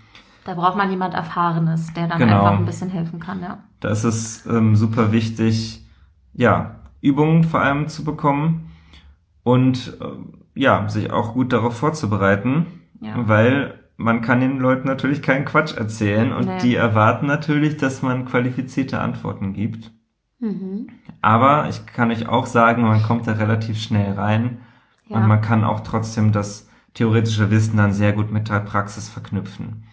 Da 0.43 0.53
braucht 0.55 0.75
man 0.75 0.89
jemand 0.89 1.13
Erfahrenes, 1.13 1.93
der 1.93 2.07
dann 2.07 2.19
Genau. 2.19 2.39
einfach 2.43 2.59
ein 2.59 2.65
bisschen 2.65 2.89
helfen 2.89 3.19
kann, 3.21 3.41
ja. 3.41 3.59
da 3.79 3.89
ist 3.89 4.03
es 4.03 4.45
ähm, 4.47 4.75
super 4.75 5.11
wichtig, 5.13 5.85
ja, 6.33 6.75
Übungen 6.99 7.43
vor 7.45 7.61
allem 7.61 7.87
zu 7.87 8.03
bekommen 8.03 8.70
und 9.43 9.97
ähm, 10.01 10.33
ja, 10.55 10.87
sich 10.89 11.11
auch 11.11 11.33
gut 11.33 11.53
darauf 11.53 11.77
vorzubereiten, 11.77 12.65
Ja. 12.99 13.27
weil 13.27 13.79
man 13.97 14.21
kann 14.21 14.39
den 14.41 14.57
Leuten 14.59 14.87
natürlich 14.87 15.21
keinen 15.21 15.45
Quatsch 15.45 15.75
erzählen 15.77 16.33
und 16.33 16.45
Nee. 16.47 16.57
die 16.61 16.75
erwarten 16.75 17.27
natürlich, 17.27 17.77
dass 17.77 18.01
man 18.01 18.25
qualifizierte 18.25 18.99
Antworten 18.99 19.53
gibt. 19.53 19.91
Mhm. 20.39 20.87
Aber 21.21 21.69
ich 21.69 21.85
kann 21.85 22.09
euch 22.11 22.27
auch 22.27 22.47
sagen, 22.47 22.81
man 22.81 23.03
kommt 23.03 23.27
da 23.27 23.33
relativ 23.33 23.77
schnell 23.79 24.13
rein 24.13 24.57
Ja. 25.07 25.17
und 25.17 25.27
man 25.27 25.41
kann 25.41 25.63
auch 25.63 25.81
trotzdem 25.81 26.31
das 26.31 26.67
theoretische 26.95 27.51
Wissen 27.51 27.77
dann 27.77 27.93
sehr 27.93 28.11
gut 28.13 28.31
mit 28.31 28.49
der 28.49 28.59
Praxis 28.61 29.07
verknüpfen. 29.07 29.83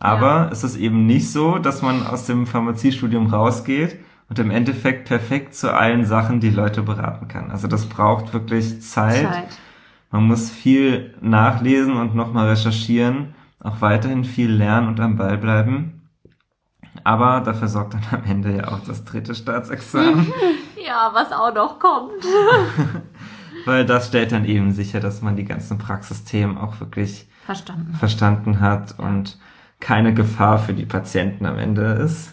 Aber 0.00 0.48
es 0.52 0.64
ist 0.64 0.76
eben 0.76 1.06
nicht 1.06 1.30
so, 1.30 1.58
dass 1.58 1.82
man 1.82 2.06
aus 2.06 2.24
dem 2.26 2.46
Pharmaziestudium 2.46 3.26
rausgeht 3.26 3.98
und 4.28 4.38
im 4.38 4.50
Endeffekt 4.50 5.08
perfekt 5.08 5.54
zu 5.54 5.72
allen 5.72 6.04
Sachen 6.04 6.40
die 6.40 6.50
Leute 6.50 6.82
beraten 6.82 7.28
kann. 7.28 7.50
Also 7.50 7.66
das 7.66 7.86
braucht 7.86 8.32
wirklich 8.32 8.82
Zeit. 8.82 9.32
Zeit. 9.32 9.58
Man 10.10 10.24
muss 10.24 10.50
viel 10.50 11.14
nachlesen 11.20 11.94
und 11.94 12.14
nochmal 12.14 12.48
recherchieren, 12.48 13.34
auch 13.60 13.80
weiterhin 13.80 14.24
viel 14.24 14.50
lernen 14.50 14.88
und 14.88 15.00
am 15.00 15.16
Ball 15.16 15.38
bleiben. 15.38 16.02
Aber 17.04 17.40
dafür 17.40 17.68
sorgt 17.68 17.94
dann 17.94 18.02
am 18.10 18.24
Ende 18.24 18.56
ja 18.56 18.68
auch 18.68 18.80
das 18.80 19.04
dritte 19.04 19.34
Staatsexamen. 19.34 20.32
Ja, 20.86 21.10
was 21.12 21.32
auch 21.32 21.54
noch 21.54 21.78
kommt. 21.78 22.24
Weil 23.66 23.84
das 23.84 24.06
stellt 24.06 24.32
dann 24.32 24.46
eben 24.46 24.72
sicher, 24.72 25.00
dass 25.00 25.20
man 25.20 25.36
die 25.36 25.44
ganzen 25.44 25.76
Praxisthemen 25.76 26.56
auch 26.56 26.80
wirklich 26.80 27.28
Verstanden. 27.44 27.92
verstanden 27.92 28.60
hat 28.60 28.98
und 28.98 29.36
keine 29.80 30.14
Gefahr 30.14 30.58
für 30.58 30.72
die 30.72 30.86
Patienten 30.86 31.44
am 31.44 31.58
Ende 31.58 31.82
ist. 31.82 32.32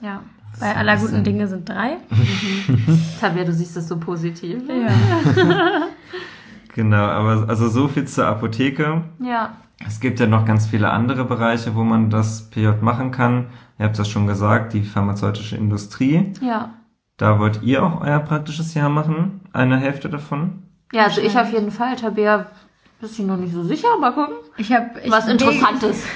Ja. 0.00 0.22
Bei 0.60 0.76
aller 0.76 0.96
guten 0.96 1.24
Dinge 1.24 1.46
sind 1.46 1.68
drei. 1.68 1.96
Tabea, 3.20 3.44
du 3.44 3.52
siehst 3.52 3.76
es 3.76 3.88
so 3.88 3.98
positiv. 3.98 4.62
Ja. 4.68 5.86
Genau, 6.74 7.04
aber 7.04 7.48
also 7.48 7.68
so 7.68 7.86
viel 7.86 8.04
zur 8.06 8.26
Apotheke. 8.26 9.04
Ja. 9.20 9.52
Es 9.86 10.00
gibt 10.00 10.18
ja 10.18 10.26
noch 10.26 10.44
ganz 10.44 10.66
viele 10.66 10.90
andere 10.90 11.24
Bereiche, 11.24 11.76
wo 11.76 11.84
man 11.84 12.10
das 12.10 12.50
PJ 12.50 12.68
machen 12.80 13.12
kann. 13.12 13.46
Ihr 13.78 13.86
habt 13.86 13.96
das 13.96 14.08
schon 14.08 14.26
gesagt, 14.26 14.72
die 14.72 14.82
pharmazeutische 14.82 15.56
Industrie. 15.56 16.32
Ja. 16.40 16.70
Da 17.16 17.38
wollt 17.38 17.62
ihr 17.62 17.84
auch 17.84 18.00
euer 18.00 18.18
praktisches 18.18 18.74
Jahr 18.74 18.88
machen? 18.88 19.40
Eine 19.52 19.76
Hälfte 19.76 20.08
davon? 20.08 20.64
Ja, 20.92 21.04
also 21.04 21.20
ich 21.20 21.38
auf 21.38 21.52
jeden 21.52 21.70
Fall. 21.70 21.94
Tabea, 21.94 22.46
bist 23.00 23.20
du 23.20 23.22
noch 23.22 23.36
nicht 23.36 23.52
so 23.52 23.62
sicher? 23.62 23.96
Mal 24.00 24.12
gucken. 24.12 24.34
Ich 24.56 24.72
habe 24.72 24.90
Was 25.08 25.28
Interessantes. 25.28 26.04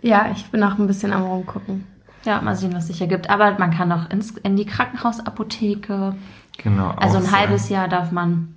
Ja, 0.00 0.30
ich 0.32 0.44
bin 0.50 0.62
auch 0.62 0.78
ein 0.78 0.86
bisschen 0.86 1.12
am 1.12 1.24
rumgucken. 1.24 1.84
Ja, 2.24 2.40
mal 2.42 2.56
sehen, 2.56 2.74
was 2.74 2.88
sich 2.88 3.00
ergibt. 3.00 3.30
Aber 3.30 3.58
man 3.58 3.70
kann 3.70 3.90
auch 3.92 4.10
ins, 4.10 4.30
in 4.38 4.56
die 4.56 4.66
Krankenhausapotheke. 4.66 6.14
Genau. 6.62 6.90
Also 6.96 7.18
ein 7.18 7.22
sehr. 7.24 7.32
halbes 7.38 7.68
Jahr 7.68 7.88
darf 7.88 8.10
man 8.12 8.54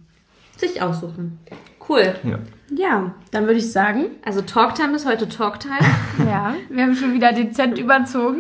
sich 0.58 0.82
aussuchen. 0.82 1.40
Cool. 1.88 2.16
Ja. 2.24 2.40
Ja, 2.74 3.12
dann 3.32 3.46
würde 3.46 3.60
ich 3.60 3.72
sagen, 3.72 4.06
Also 4.26 4.42
Talktime 4.42 4.96
ist 4.96 5.06
heute 5.06 5.28
Talktime. 5.28 5.76
ja, 6.30 6.56
wir 6.70 6.84
haben 6.84 6.96
schon 6.96 7.14
wieder 7.14 7.34
dezent 7.34 7.78
überzogen. 7.78 8.40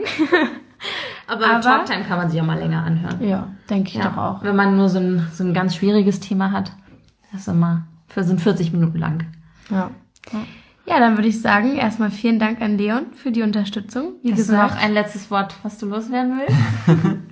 Aber, 1.27 1.45
Aber- 1.45 1.61
Talktime 1.61 2.03
kann 2.03 2.17
man 2.17 2.29
sich 2.29 2.41
auch 2.41 2.45
mal 2.45 2.57
länger 2.57 2.83
anhören. 2.83 3.21
Ja, 3.23 3.49
denke 3.69 3.89
ich 3.89 3.95
Ja, 3.95 4.09
doch 4.09 4.17
auch. 4.17 4.43
Wenn 4.43 4.55
man 4.55 4.77
nur 4.77 4.89
so 4.89 4.99
ein, 4.99 5.27
so 5.33 5.43
ein 5.43 5.53
ganz 5.53 5.75
schwieriges 5.75 6.19
Thema 6.19 6.51
hat. 6.51 6.71
Das 7.31 7.41
ist 7.41 7.47
immer 7.47 7.83
für 8.07 8.23
sind 8.23 8.41
40 8.41 8.73
Minuten 8.73 8.97
lang. 8.97 9.25
Ja. 9.69 9.89
Ja, 10.31 10.39
dann 10.99 11.17
würde 11.17 11.27
ich 11.27 11.41
sagen, 11.41 11.75
erstmal 11.75 12.11
vielen 12.11 12.39
Dank 12.39 12.61
an 12.61 12.77
Leon 12.77 13.07
für 13.13 13.31
die 13.31 13.41
Unterstützung. 13.41 14.13
Wie 14.23 14.31
Hast 14.31 14.39
du 14.39 14.43
gesagt, 14.43 14.73
noch 14.73 14.81
ein 14.81 14.93
letztes 14.93 15.29
Wort, 15.31 15.55
was 15.63 15.77
du 15.77 15.85
loswerden 15.87 16.39
willst? 16.39 17.19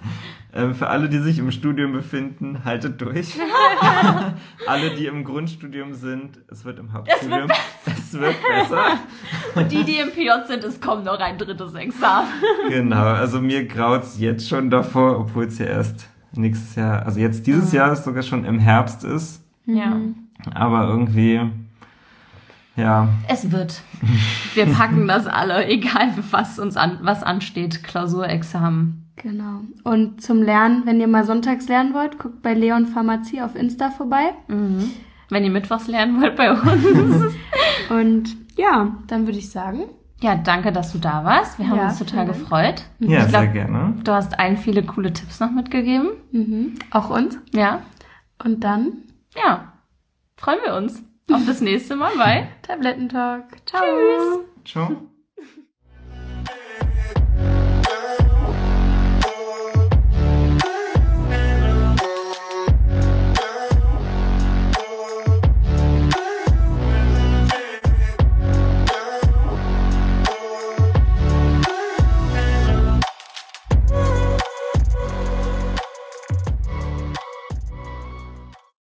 Ähm, 0.51 0.73
für 0.73 0.87
alle, 0.87 1.09
die 1.09 1.19
sich 1.19 1.37
im 1.37 1.51
Studium 1.51 1.91
befinden, 1.91 2.65
haltet 2.65 2.99
durch. 3.01 3.37
alle, 4.67 4.89
die 4.95 5.05
im 5.05 5.23
Grundstudium 5.23 5.93
sind, 5.93 6.39
es 6.47 6.65
wird 6.65 6.79
im 6.79 6.91
Hauptstudium. 6.91 7.49
Es 7.85 8.13
wird 8.13 8.35
besser. 8.41 8.97
Und 9.53 9.71
die, 9.71 9.83
die 9.83 9.97
im 9.97 10.09
PJ 10.09 10.47
sind, 10.47 10.63
es 10.63 10.81
kommt 10.81 11.05
noch 11.05 11.19
ein 11.19 11.37
drittes 11.37 11.75
Examen. 11.75 12.29
Genau, 12.67 13.03
also 13.03 13.39
mir 13.39 13.67
graut's 13.67 14.19
jetzt 14.19 14.49
schon 14.49 14.71
davor, 14.71 15.19
obwohl 15.19 15.45
es 15.45 15.59
ja 15.59 15.67
erst 15.67 16.07
nächstes 16.33 16.75
Jahr, 16.75 17.05
also 17.05 17.19
jetzt 17.19 17.45
dieses 17.45 17.71
Jahr 17.71 17.91
es 17.91 18.03
sogar 18.03 18.23
schon 18.23 18.43
im 18.43 18.57
Herbst 18.57 19.03
ist. 19.03 19.43
Ja. 19.67 19.97
Aber 20.55 20.87
irgendwie, 20.87 21.41
ja, 22.75 23.09
Es 23.27 23.51
wird. 23.51 23.81
Wir 24.53 24.65
packen 24.73 25.07
das 25.07 25.27
alle, 25.27 25.67
egal 25.67 26.13
was 26.31 26.59
uns 26.59 26.77
an, 26.77 26.99
was 27.01 27.23
ansteht. 27.23 27.83
Klausurexamen. 27.83 29.05
genau. 29.17 29.61
Und 29.83 30.21
zum 30.21 30.41
Lernen, 30.41 30.85
wenn 30.85 30.99
ihr 30.99 31.07
mal 31.07 31.25
sonntags 31.25 31.67
lernen 31.67 31.93
wollt, 31.93 32.19
guckt 32.19 32.41
bei 32.41 32.53
Leon 32.53 32.87
Pharmazie 32.87 33.41
auf 33.41 33.55
Insta 33.55 33.89
vorbei. 33.89 34.33
Wenn 34.47 35.43
ihr 35.43 35.51
mittwochs 35.51 35.87
lernen 35.87 36.21
wollt 36.21 36.35
bei 36.35 36.51
uns. 36.51 37.33
Und 37.89 38.35
ja, 38.57 38.95
dann 39.07 39.25
würde 39.25 39.37
ich 39.39 39.49
sagen, 39.49 39.83
Ja, 40.21 40.35
danke, 40.35 40.71
dass 40.71 40.91
du 40.91 40.97
da 40.99 41.23
warst. 41.23 41.59
Wir 41.59 41.69
haben 41.69 41.77
Ja, 41.77 41.89
uns 41.89 41.99
total 41.99 42.25
gefreut. 42.27 42.83
Ja, 42.99 43.23
Ich 43.23 43.27
glaub- 43.29 43.41
sehr 43.43 43.47
gerne. 43.51 43.93
Du 44.03 44.11
hast 44.11 44.37
allen 44.39 44.57
viele 44.57 44.83
coole 44.83 45.11
Tipps 45.13 45.39
noch 45.39 45.51
mitgegeben. 45.51 46.09
Mhm. 46.31 46.75
Auch 46.91 47.09
uns. 47.09 47.37
Ja. 47.53 47.81
Und 48.43 48.63
dann 48.63 48.93
Ja. 49.35 49.73
Freuen 50.37 50.59
wir 50.65 50.75
uns 50.75 51.03
auf 51.31 51.45
das 51.45 51.61
nächste 51.61 51.95
Mal 51.95 52.15
bei 52.17 52.47
Tablettentalk. 52.63 53.65
Ciao. 53.65 53.83
Tschüss. 53.83 54.39
Ciao. 54.65 55.18